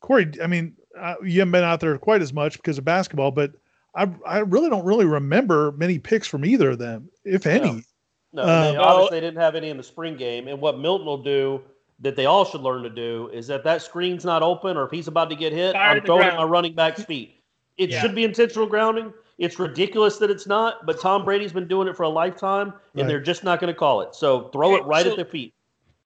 Corey, 0.00 0.32
I 0.42 0.48
mean, 0.48 0.74
uh, 0.98 1.14
you 1.22 1.38
haven't 1.38 1.52
been 1.52 1.62
out 1.62 1.78
there 1.78 1.96
quite 1.98 2.22
as 2.22 2.32
much 2.32 2.56
because 2.56 2.78
of 2.78 2.84
basketball, 2.84 3.30
but 3.30 3.52
I 3.94 4.08
I 4.26 4.38
really 4.40 4.68
don't 4.68 4.84
really 4.84 5.06
remember 5.06 5.72
many 5.72 5.98
picks 5.98 6.26
from 6.26 6.44
either 6.44 6.70
of 6.70 6.78
them, 6.78 7.08
if 7.24 7.46
any. 7.46 7.84
No, 8.32 8.42
Uh, 8.42 8.72
they, 8.72 8.76
obviously 8.76 9.20
they 9.20 9.26
didn't 9.26 9.40
have 9.40 9.54
any 9.54 9.68
in 9.68 9.76
the 9.76 9.82
spring 9.82 10.16
game. 10.16 10.48
And 10.48 10.60
what 10.60 10.78
Milton 10.78 11.06
will 11.06 11.22
do 11.22 11.60
that 12.00 12.16
they 12.16 12.26
all 12.26 12.44
should 12.44 12.62
learn 12.62 12.82
to 12.82 12.90
do 12.90 13.30
is 13.32 13.46
that 13.46 13.62
that 13.64 13.82
screen's 13.82 14.24
not 14.24 14.42
open 14.42 14.76
or 14.76 14.84
if 14.84 14.90
he's 14.90 15.08
about 15.08 15.30
to 15.30 15.36
get 15.36 15.52
hit, 15.52 15.74
Fire 15.74 15.96
I'm 15.98 16.04
throwing 16.04 16.24
at 16.24 16.36
my 16.36 16.44
running 16.44 16.74
back's 16.74 17.04
feet. 17.04 17.38
It 17.76 17.90
Yeah. 17.90 18.00
should 18.00 18.14
be 18.14 18.24
intentional 18.24 18.66
grounding. 18.66 19.12
It's 19.38 19.58
ridiculous 19.58 20.18
that 20.18 20.30
it's 20.30 20.46
not, 20.46 20.84
but 20.86 21.00
Tom 21.00 21.24
Brady's 21.24 21.52
been 21.52 21.68
doing 21.68 21.88
it 21.88 21.96
for 21.96 22.04
a 22.04 22.08
lifetime, 22.08 22.68
and 22.68 23.02
Right. 23.02 23.08
they're 23.08 23.20
just 23.20 23.44
not 23.44 23.60
going 23.60 23.72
to 23.72 23.78
call 23.78 24.00
it. 24.02 24.14
So 24.14 24.48
throw 24.48 24.76
it 24.76 24.84
right 24.84 25.04
so- 25.04 25.10
at 25.10 25.16
their 25.16 25.24
feet. 25.24 25.54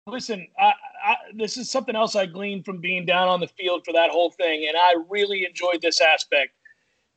Listen, 0.09 0.47
I, 0.57 0.73
I, 1.05 1.17
this 1.35 1.57
is 1.57 1.69
something 1.69 1.97
else 1.97 2.15
I 2.15 2.27
gleaned 2.27 2.65
from 2.65 2.81
being 2.81 3.05
down 3.05 3.27
on 3.27 3.41
the 3.41 3.49
field 3.49 3.85
for 3.85 3.93
that 3.93 4.11
whole 4.11 4.31
thing, 4.31 4.67
and 4.69 4.77
I 4.77 4.95
really 5.09 5.45
enjoyed 5.45 5.83
this 5.83 6.01
aspect. 6.01 6.53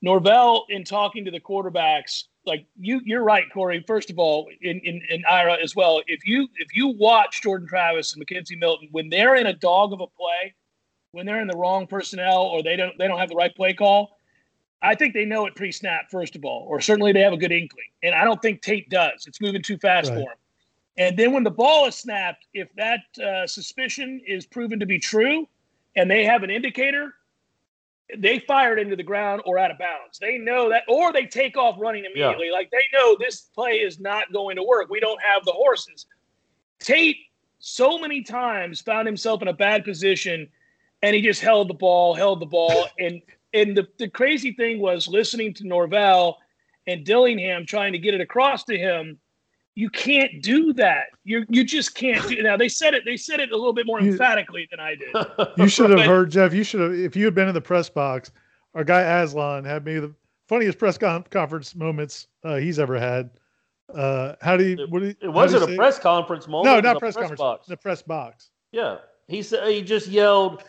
Norvell, 0.01 0.66
in 0.70 0.84
talking 0.84 1.24
to 1.26 1.30
the 1.32 1.39
quarterbacks, 1.39 2.24
like 2.50 2.66
you, 2.78 3.00
you're 3.06 3.24
right, 3.24 3.45
Corey. 3.54 3.82
First 3.88 4.10
of 4.10 4.20
all, 4.20 4.50
in, 4.62 4.80
in, 4.80 5.02
in 5.10 5.24
Ira 5.30 5.58
as 5.64 5.76
well. 5.76 6.02
If 6.08 6.28
you 6.28 6.50
if 6.58 6.76
you 6.76 6.89
watch 6.89 7.41
Jordan 7.41 7.68
Travis 7.68 8.14
and 8.14 8.26
McKenzie 8.26 8.60
Milton 8.60 8.89
when 8.91 9.08
they're 9.10 9.36
in 9.36 9.47
a 9.47 9.54
dog 9.54 9.93
of 9.93 10.02
a 10.02 10.08
play, 10.08 10.54
when 11.14 11.26
they're 11.26 11.39
in 11.41 11.47
the 11.47 11.56
wrong 11.56 11.88
personnel 11.88 12.41
or 12.41 12.62
they 12.62 12.76
don't 12.76 12.97
they 12.97 13.08
don't 13.08 13.20
have 13.20 13.30
the 13.30 13.36
right 13.36 13.56
play 13.56 13.74
call, 13.74 14.18
I 14.82 14.95
think 14.95 15.14
they 15.14 15.26
know 15.26 15.45
it 15.45 15.56
pre-snap 15.56 16.10
first 16.12 16.36
of 16.36 16.43
all, 16.43 16.66
or 16.68 16.82
certainly 16.82 17.14
they 17.14 17.22
have 17.22 17.34
a 17.34 17.38
good 17.38 17.52
inkling. 17.54 17.86
And 18.04 18.14
I 18.14 18.26
don't 18.26 18.41
think 18.41 18.62
Tate 18.62 18.89
does. 18.89 19.26
It's 19.28 19.39
moving 19.39 19.62
too 19.62 19.78
fast 19.78 20.10
Right. 20.10 20.16
for 20.16 20.32
him. 20.32 20.38
And 20.97 21.18
then 21.18 21.32
when 21.32 21.43
the 21.45 21.52
ball 21.52 21.86
is 21.86 21.95
snapped, 21.95 22.47
if 22.54 22.68
that 22.76 23.00
uh, 23.24 23.47
suspicion 23.47 24.22
is 24.28 24.45
proven 24.45 24.80
to 24.82 24.86
be 24.86 25.00
true, 25.00 25.47
and 25.95 26.12
they 26.12 26.26
have 26.26 26.43
an 26.43 26.50
indicator, 26.50 27.14
they 28.18 28.39
fire 28.39 28.78
it 28.78 28.80
into 28.80 28.95
the 28.95 29.03
ground 29.03 29.41
or 29.45 29.60
out 29.60 29.72
of 29.72 29.78
bounds. 29.78 30.18
They 30.20 30.38
know 30.38 30.70
that, 30.70 30.84
or 30.88 31.14
they 31.14 31.26
take 31.26 31.57
off 31.57 31.76
running 31.80 32.05
immediately. 32.05 32.49
Like 32.51 32.72
they 32.72 32.86
know 32.93 33.16
this 33.20 33.41
play 33.41 33.74
is 33.74 33.99
not 33.99 34.32
going 34.34 34.55
to 34.55 34.64
work. 34.64 34.89
We 34.89 34.99
don't 34.99 35.22
have 35.22 35.45
the 35.45 35.51
horses. 35.51 36.07
Tate 36.80 37.18
so 37.60 37.99
many 37.99 38.24
times 38.24 38.82
found 38.82 39.05
himself 39.05 39.41
in 39.41 39.47
a 39.47 39.53
bad 39.53 39.84
position, 39.84 40.47
and 41.03 41.16
he 41.16 41.22
just 41.22 41.41
held 41.41 41.70
the 41.70 41.74
ball, 41.74 42.16
held 42.16 42.39
the 42.39 42.45
ball, 42.45 42.88
and 42.99 43.22
and 43.53 43.76
the, 43.76 43.88
the 43.97 44.07
crazy 44.07 44.53
thing 44.53 44.80
was 44.80 45.07
listening 45.07 45.53
to 45.55 45.68
Norvell 45.68 46.38
and 46.88 47.05
Dillingham 47.05 47.66
trying 47.66 47.93
to 47.93 47.99
get 47.99 48.14
it 48.14 48.22
across 48.22 48.64
to 48.66 48.78
him. 48.78 49.20
You 49.80 49.90
can't 49.90 50.42
do 50.44 50.74
that. 50.74 51.06
You 51.24 51.46
you 51.48 51.64
just 51.64 51.96
can't 51.96 52.28
do. 52.28 52.44
Now 52.44 52.58
they 52.58 52.68
said 52.68 52.94
it. 52.94 53.06
They 53.06 53.16
said 53.16 53.40
it 53.40 53.54
a 53.54 53.56
little 53.56 53.72
bit 53.72 53.86
more 53.86 54.02
emphatically 54.02 54.68
than 54.70 54.82
I 54.82 54.96
did. 54.96 55.16
You 55.58 55.70
should 55.70 55.90
have 55.92 56.00
Right. 56.00 56.06
heard 56.06 56.32
Jeff. 56.32 56.54
You 56.54 56.66
should 56.66 56.82
have 56.82 56.94
if 56.94 57.16
you 57.16 57.24
had 57.24 57.34
been 57.34 57.48
in 57.48 57.54
the 57.54 57.62
press 57.62 57.90
box. 57.90 58.30
Our 58.76 58.84
guy 58.84 59.00
Aslan 59.22 59.64
had 59.64 59.86
maybe 59.86 60.02
the 60.02 60.14
funniest 60.50 60.78
press 60.80 60.98
con- 60.98 61.24
conference 61.30 61.76
moments 61.76 62.28
uh, 62.44 62.58
he's 62.58 62.78
ever 62.78 63.00
had. 63.00 63.30
Uh, 63.94 64.36
how 64.42 64.58
do 64.58 64.66
you? 64.66 64.86
What 64.90 65.00
do 65.00 65.06
you, 65.08 65.16
It 65.22 65.30
wasn't 65.30 65.64
a 65.64 65.68
say 65.68 65.78
press 65.78 65.98
conference 65.98 66.46
moment. 66.50 66.66
No, 66.76 66.82
not 66.82 66.98
a 66.98 67.00
press, 67.00 67.16
conference. 67.16 67.40
box. 67.40 67.68
The 67.68 67.78
press 67.78 68.02
box. 68.02 68.50
Yeah, 68.74 68.98
he 69.30 69.42
said 69.42 69.66
he 69.70 69.82
just 69.82 70.08
yelled, 70.08 70.62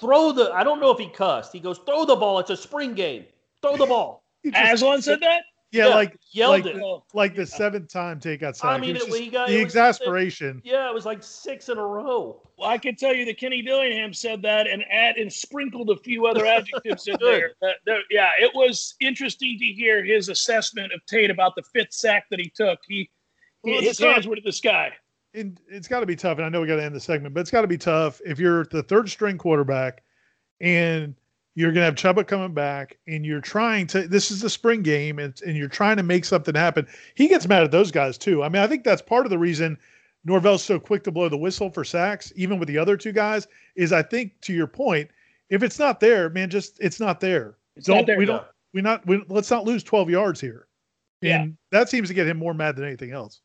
"Throw 0.00 0.32
the!" 0.32 0.50
I 0.52 0.64
don't 0.64 0.80
know 0.80 0.90
if 0.90 0.98
he 0.98 1.08
cussed. 1.08 1.52
He 1.52 1.60
goes, 1.60 1.78
"Throw 1.86 2.04
the 2.04 2.16
ball! 2.16 2.40
It's 2.40 2.50
a 2.50 2.56
spring 2.56 2.92
game. 2.94 3.24
Throw 3.62 3.76
the 3.76 3.86
ball." 3.86 4.24
Aslan 4.52 5.00
said 5.00 5.20
that. 5.20 5.42
Yeah, 5.72 5.88
yeah, 5.88 5.94
like 5.94 6.16
yelled 6.30 6.50
like, 6.64 6.66
it. 6.66 6.74
the- 6.76 7.00
like 7.12 7.34
the 7.34 7.44
seventh 7.46 7.88
time 7.92 8.20
Tate 8.20 8.40
got 8.40 8.56
sacked. 8.56 8.72
I 8.72 8.76
It 8.76 8.80
mean, 8.80 8.94
was 8.94 9.04
it- 9.16 9.22
he 9.24 9.28
got- 9.28 9.48
the 9.48 9.54
it 9.54 9.64
was- 9.64 9.64
exasperation. 9.64 10.62
Yeah, 10.64 10.88
it 10.88 10.94
was 10.94 11.04
like 11.04 11.22
six 11.22 11.68
in 11.68 11.76
a 11.76 11.84
row. 11.84 12.40
Well, 12.56 12.68
I 12.70 12.78
can 12.78 12.94
tell 12.94 13.12
you 13.12 13.24
that 13.26 13.36
Kenny 13.38 13.62
Dillingham 13.62 14.14
said 14.14 14.42
that 14.42 14.66
and 14.68 14.84
add 14.90 15.16
and 15.16 15.30
sprinkled 15.30 15.90
a 15.90 15.96
few 15.96 16.26
other 16.26 16.46
adjectives 16.46 17.08
in 17.08 17.16
there. 17.20 17.52
That- 17.60 17.76
that- 17.86 18.02
yeah, 18.10 18.30
it 18.38 18.52
was 18.54 18.94
interesting 19.00 19.58
to 19.58 19.64
hear 19.64 20.04
his 20.04 20.28
assessment 20.28 20.92
of 20.92 21.04
Tate 21.06 21.30
about 21.30 21.54
the 21.56 21.62
fifth 21.74 21.92
sack 21.92 22.26
that 22.30 22.38
he 22.40 22.48
took. 22.54 22.78
He 22.86 23.10
Well, 23.62 23.80
his 23.80 23.90
it's 23.90 24.00
not- 24.00 24.12
hands 24.14 24.28
were 24.28 24.36
to 24.36 24.42
the 24.42 24.52
sky. 24.52 24.92
and 25.34 25.60
it's 25.68 25.88
got 25.88 26.00
to 26.00 26.06
be 26.06 26.16
tough. 26.16 26.38
And 26.38 26.46
I 26.46 26.48
know 26.48 26.60
we 26.62 26.66
got 26.68 26.76
to 26.76 26.84
end 26.84 26.94
the 26.94 27.00
segment, 27.00 27.34
but 27.34 27.40
it's 27.40 27.50
got 27.50 27.60
to 27.62 27.66
be 27.66 27.76
tough 27.76 28.20
if 28.24 28.38
you're 28.38 28.64
the 28.66 28.82
third 28.84 29.10
string 29.10 29.36
quarterback 29.36 30.02
and 30.60 31.14
you're 31.56 31.72
going 31.72 31.80
to 31.80 31.86
have 31.86 31.94
Chubba 31.94 32.24
coming 32.24 32.52
back 32.52 32.98
and 33.08 33.24
you're 33.24 33.40
trying 33.40 33.86
to, 33.88 34.06
this 34.06 34.30
is 34.30 34.42
the 34.42 34.50
spring 34.50 34.82
game 34.82 35.18
and, 35.18 35.40
and 35.44 35.56
you're 35.56 35.68
trying 35.68 35.96
to 35.96 36.02
make 36.02 36.26
something 36.26 36.54
happen. 36.54 36.86
He 37.14 37.28
gets 37.28 37.48
mad 37.48 37.64
at 37.64 37.70
those 37.70 37.90
guys 37.90 38.18
too. 38.18 38.44
I 38.44 38.50
mean, 38.50 38.62
I 38.62 38.66
think 38.66 38.84
that's 38.84 39.00
part 39.00 39.24
of 39.24 39.30
the 39.30 39.38
reason 39.38 39.78
Norvell's 40.26 40.62
so 40.62 40.78
quick 40.78 41.02
to 41.04 41.10
blow 41.10 41.30
the 41.30 41.36
whistle 41.36 41.70
for 41.70 41.82
sacks, 41.82 42.30
even 42.36 42.58
with 42.58 42.68
the 42.68 42.76
other 42.76 42.98
two 42.98 43.10
guys, 43.10 43.48
is 43.74 43.90
I 43.90 44.02
think 44.02 44.38
to 44.42 44.52
your 44.52 44.66
point, 44.66 45.10
if 45.48 45.62
it's 45.62 45.78
not 45.78 45.98
there, 45.98 46.28
man, 46.28 46.50
just 46.50 46.78
it's 46.78 47.00
not 47.00 47.20
there. 47.20 47.56
It's 47.74 47.86
don't 47.86 47.98
not 47.98 48.06
there. 48.06 48.18
we 48.18 48.26
don't 48.26 48.44
we 48.74 48.82
not 48.82 49.06
we, 49.06 49.24
let's 49.28 49.50
not 49.50 49.64
lose 49.64 49.82
12 49.82 50.10
yards 50.10 50.40
here. 50.40 50.66
Yeah. 51.22 51.42
And 51.42 51.56
that 51.72 51.88
seems 51.88 52.08
to 52.08 52.14
get 52.14 52.26
him 52.26 52.36
more 52.36 52.52
mad 52.52 52.76
than 52.76 52.84
anything 52.84 53.12
else. 53.12 53.40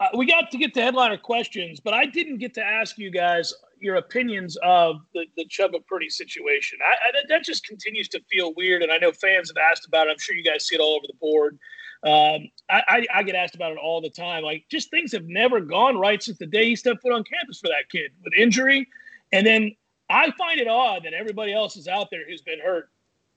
Uh, 0.00 0.08
we 0.14 0.26
got 0.26 0.50
to 0.50 0.58
get 0.58 0.74
to 0.74 0.82
headliner 0.82 1.16
questions, 1.16 1.80
but 1.80 1.94
I 1.94 2.04
didn't 2.04 2.38
get 2.38 2.52
to 2.54 2.62
ask 2.62 2.98
you 2.98 3.10
guys 3.10 3.54
your 3.82 3.96
opinions 3.96 4.56
of 4.62 4.96
the, 5.14 5.26
the 5.36 5.44
Chubba 5.46 5.84
Purdy 5.86 6.08
situation. 6.08 6.78
I, 6.84 7.08
I, 7.08 7.22
that 7.28 7.44
just 7.44 7.66
continues 7.66 8.08
to 8.10 8.20
feel 8.30 8.54
weird, 8.54 8.82
and 8.82 8.92
I 8.92 8.98
know 8.98 9.12
fans 9.12 9.50
have 9.54 9.62
asked 9.62 9.86
about 9.86 10.06
it. 10.06 10.10
I'm 10.10 10.18
sure 10.18 10.34
you 10.34 10.44
guys 10.44 10.66
see 10.66 10.76
it 10.76 10.80
all 10.80 10.94
over 10.94 11.06
the 11.06 11.18
board. 11.20 11.58
Um, 12.04 12.48
I, 12.68 13.06
I, 13.14 13.22
get 13.22 13.36
asked 13.36 13.54
about 13.54 13.70
it 13.70 13.78
all 13.78 14.00
the 14.00 14.10
time. 14.10 14.42
Like, 14.42 14.64
just 14.68 14.90
things 14.90 15.12
have 15.12 15.24
never 15.26 15.60
gone 15.60 15.96
right 15.96 16.20
since 16.20 16.36
the 16.36 16.46
day 16.46 16.66
he 16.66 16.74
stepped 16.74 17.00
foot 17.00 17.12
on 17.12 17.22
campus 17.22 17.60
for 17.60 17.68
that 17.68 17.88
kid 17.92 18.10
with 18.24 18.32
injury. 18.36 18.88
And 19.30 19.46
then 19.46 19.76
I 20.10 20.32
find 20.32 20.60
it 20.60 20.66
odd 20.66 21.04
that 21.04 21.14
everybody 21.14 21.54
else 21.54 21.76
is 21.76 21.86
out 21.86 22.08
there 22.10 22.22
who's 22.28 22.42
been 22.42 22.58
hurt 22.58 22.88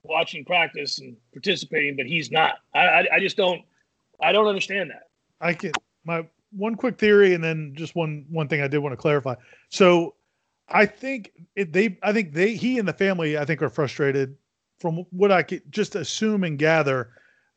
watching 0.02 0.44
practice 0.44 0.98
and 0.98 1.16
participating, 1.32 1.96
but 1.96 2.06
he's 2.06 2.32
not. 2.32 2.56
I, 2.74 3.06
I 3.12 3.20
just 3.20 3.36
don't. 3.36 3.62
I 4.20 4.32
don't 4.32 4.46
understand 4.46 4.90
that. 4.90 5.04
I 5.40 5.54
can 5.54 5.72
my 6.04 6.26
one 6.50 6.74
quick 6.74 6.98
theory 6.98 7.34
and 7.34 7.44
then 7.44 7.72
just 7.76 7.94
one 7.94 8.24
one 8.30 8.48
thing 8.48 8.62
I 8.62 8.68
did 8.68 8.78
want 8.78 8.92
to 8.92 8.96
clarify. 8.96 9.34
So 9.68 10.14
I 10.68 10.86
think 10.86 11.32
it, 11.54 11.72
they 11.72 11.98
I 12.02 12.12
think 12.12 12.32
they 12.32 12.54
he 12.54 12.78
and 12.78 12.88
the 12.88 12.92
family 12.92 13.38
I 13.38 13.44
think 13.44 13.62
are 13.62 13.68
frustrated 13.68 14.36
from 14.78 15.06
what 15.10 15.32
I 15.32 15.42
could 15.42 15.62
just 15.70 15.94
assume 15.94 16.44
and 16.44 16.58
gather 16.58 17.10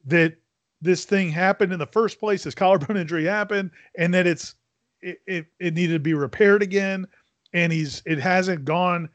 that 0.05 0.35
this 0.81 1.05
thing 1.05 1.29
happened 1.29 1.73
in 1.73 1.79
the 1.79 1.87
first 1.87 2.19
place, 2.19 2.43
this 2.43 2.55
collarbone 2.55 2.97
injury 3.01 3.25
happened, 3.25 3.71
and 3.97 4.13
that 4.13 4.27
it's 4.27 4.55
it, 5.01 5.19
it, 5.27 5.45
it 5.59 5.73
needed 5.73 5.93
to 5.93 5.99
be 5.99 6.13
repaired 6.13 6.61
again, 6.61 7.07
and 7.53 7.71
he's 7.71 8.01
it 8.05 8.19
hasn't 8.19 8.65
gone, 8.65 9.09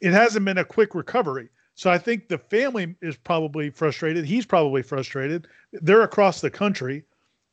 it 0.00 0.12
hasn't 0.12 0.44
been 0.44 0.58
a 0.58 0.64
quick 0.64 0.94
recovery. 0.94 1.48
So 1.74 1.90
I 1.90 1.98
think 1.98 2.28
the 2.28 2.38
family 2.38 2.94
is 3.00 3.16
probably 3.16 3.70
frustrated. 3.70 4.24
He's 4.26 4.44
probably 4.44 4.82
frustrated. 4.82 5.48
They're 5.72 6.02
across 6.02 6.40
the 6.40 6.50
country, 6.50 7.04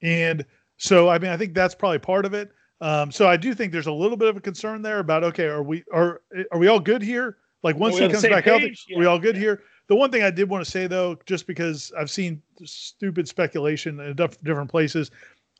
and 0.02 0.46
so 0.78 1.10
I 1.10 1.18
mean 1.18 1.32
I 1.32 1.38
think 1.38 1.54
that's 1.54 1.76
probably 1.76 2.00
part 2.00 2.26
of 2.26 2.34
it. 2.34 2.52
Um, 2.80 3.12
so 3.12 3.28
I 3.28 3.38
do 3.38 3.54
think 3.54 3.72
there's 3.72 3.88
a 3.88 3.92
little 3.92 4.18
bit 4.18 4.28
of 4.28 4.38
a 4.38 4.42
concern 4.42 4.82
there 4.82 5.00
about 5.00 5.24
okay, 5.24 5.46
are 5.46 5.64
we 5.64 5.84
are 5.92 6.22
are 6.52 6.60
we 6.60 6.68
all 6.68 6.80
good 6.80 7.02
here? 7.02 7.38
Like 7.64 7.76
once 7.78 7.98
he 7.98 8.08
comes 8.08 8.22
back 8.22 8.46
healthy, 8.46 8.76
are 8.96 9.00
we 9.00 9.06
all 9.06 9.20
good 9.20 9.36
here? 9.36 9.64
The 9.88 9.96
one 9.96 10.12
thing 10.12 10.22
I 10.22 10.30
did 10.30 10.50
want 10.50 10.64
to 10.64 10.70
say 10.70 10.86
though, 10.86 11.18
just 11.26 11.48
because 11.48 11.92
I've 11.98 12.12
seen 12.12 12.42
stupid 12.64 13.28
speculation 13.28 14.00
in 14.00 14.16
different 14.16 14.70
places, 14.70 15.12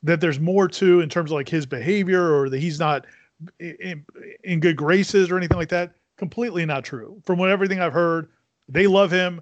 that 0.02 0.20
there's 0.20 0.38
more 0.38 0.68
to 0.68 1.00
in 1.00 1.08
terms 1.08 1.30
of 1.30 1.36
like 1.36 1.48
his 1.48 1.66
behavior 1.66 2.34
or 2.34 2.48
that 2.50 2.58
he's 2.58 2.78
not 2.78 3.06
in, 3.58 4.04
in 4.44 4.60
good 4.60 4.76
graces 4.76 5.30
or 5.30 5.38
anything 5.38 5.56
like 5.56 5.70
that. 5.70 5.92
Completely 6.16 6.64
not 6.66 6.84
true. 6.84 7.20
From 7.24 7.38
what 7.38 7.50
everything 7.50 7.80
I've 7.80 7.92
heard, 7.92 8.28
they 8.68 8.86
love 8.86 9.10
him. 9.10 9.40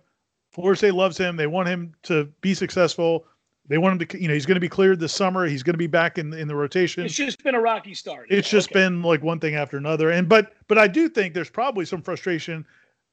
Florida 0.50 0.78
State 0.78 0.94
loves 0.94 1.18
him. 1.18 1.36
They 1.36 1.46
want 1.46 1.68
him 1.68 1.94
to 2.04 2.24
be 2.40 2.54
successful. 2.54 3.26
They 3.68 3.78
want 3.78 4.00
him 4.00 4.06
to, 4.06 4.20
you 4.22 4.28
know, 4.28 4.34
he's 4.34 4.46
going 4.46 4.54
to 4.56 4.60
be 4.60 4.68
cleared 4.68 5.00
this 5.00 5.12
summer. 5.12 5.46
He's 5.46 5.62
going 5.62 5.74
to 5.74 5.78
be 5.78 5.86
back 5.88 6.18
in 6.18 6.32
in 6.32 6.46
the 6.48 6.54
rotation. 6.54 7.04
It's 7.04 7.14
just 7.14 7.42
been 7.42 7.54
a 7.54 7.60
rocky 7.60 7.94
start. 7.94 8.26
It's 8.30 8.48
just 8.48 8.68
okay. 8.68 8.80
been 8.80 9.02
like 9.02 9.22
one 9.22 9.40
thing 9.40 9.54
after 9.56 9.76
another. 9.76 10.10
And 10.10 10.28
but 10.28 10.52
but 10.68 10.78
I 10.78 10.86
do 10.86 11.08
think 11.08 11.34
there's 11.34 11.50
probably 11.50 11.84
some 11.84 12.00
frustration 12.02 12.64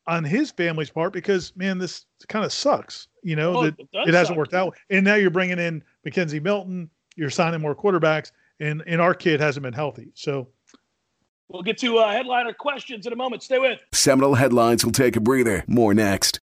on 0.05 0.23
his 0.23 0.51
family's 0.51 0.89
part 0.89 1.13
because 1.13 1.55
man, 1.55 1.77
this 1.77 2.05
kind 2.27 2.45
of 2.45 2.53
sucks. 2.53 3.07
You 3.23 3.35
know 3.35 3.57
Oh, 3.57 3.63
that 3.63 3.79
it 3.79 3.87
it 3.93 4.13
hasn't 4.13 4.27
suck. 4.27 4.37
worked 4.37 4.53
out. 4.53 4.77
And 4.89 5.03
now 5.05 5.15
you're 5.15 5.29
bringing 5.31 5.59
in 5.59 5.83
McKenzie 6.05 6.41
Milton. 6.41 6.89
You're 7.15 7.29
signing 7.29 7.61
more 7.61 7.75
quarterbacks, 7.75 8.31
and 8.59 8.83
and 8.85 8.99
our 9.01 9.13
kid 9.15 9.39
hasn't 9.39 9.63
been 9.63 9.73
healthy. 9.73 10.11
So 10.13 10.47
We'll 11.49 11.61
get 11.61 11.77
to 11.79 11.97
uh, 11.99 12.11
headliner 12.11 12.51
questions 12.53 13.05
in 13.05 13.13
a 13.13 13.15
moment. 13.15 13.43
Stay 13.43 13.59
with. 13.59 13.79
Seminole 13.91 14.33
Headlines 14.33 14.83
will 14.83 14.91
take 14.91 15.15
a 15.15 15.19
breather. 15.19 15.63
More 15.67 15.93
next. 15.93 16.39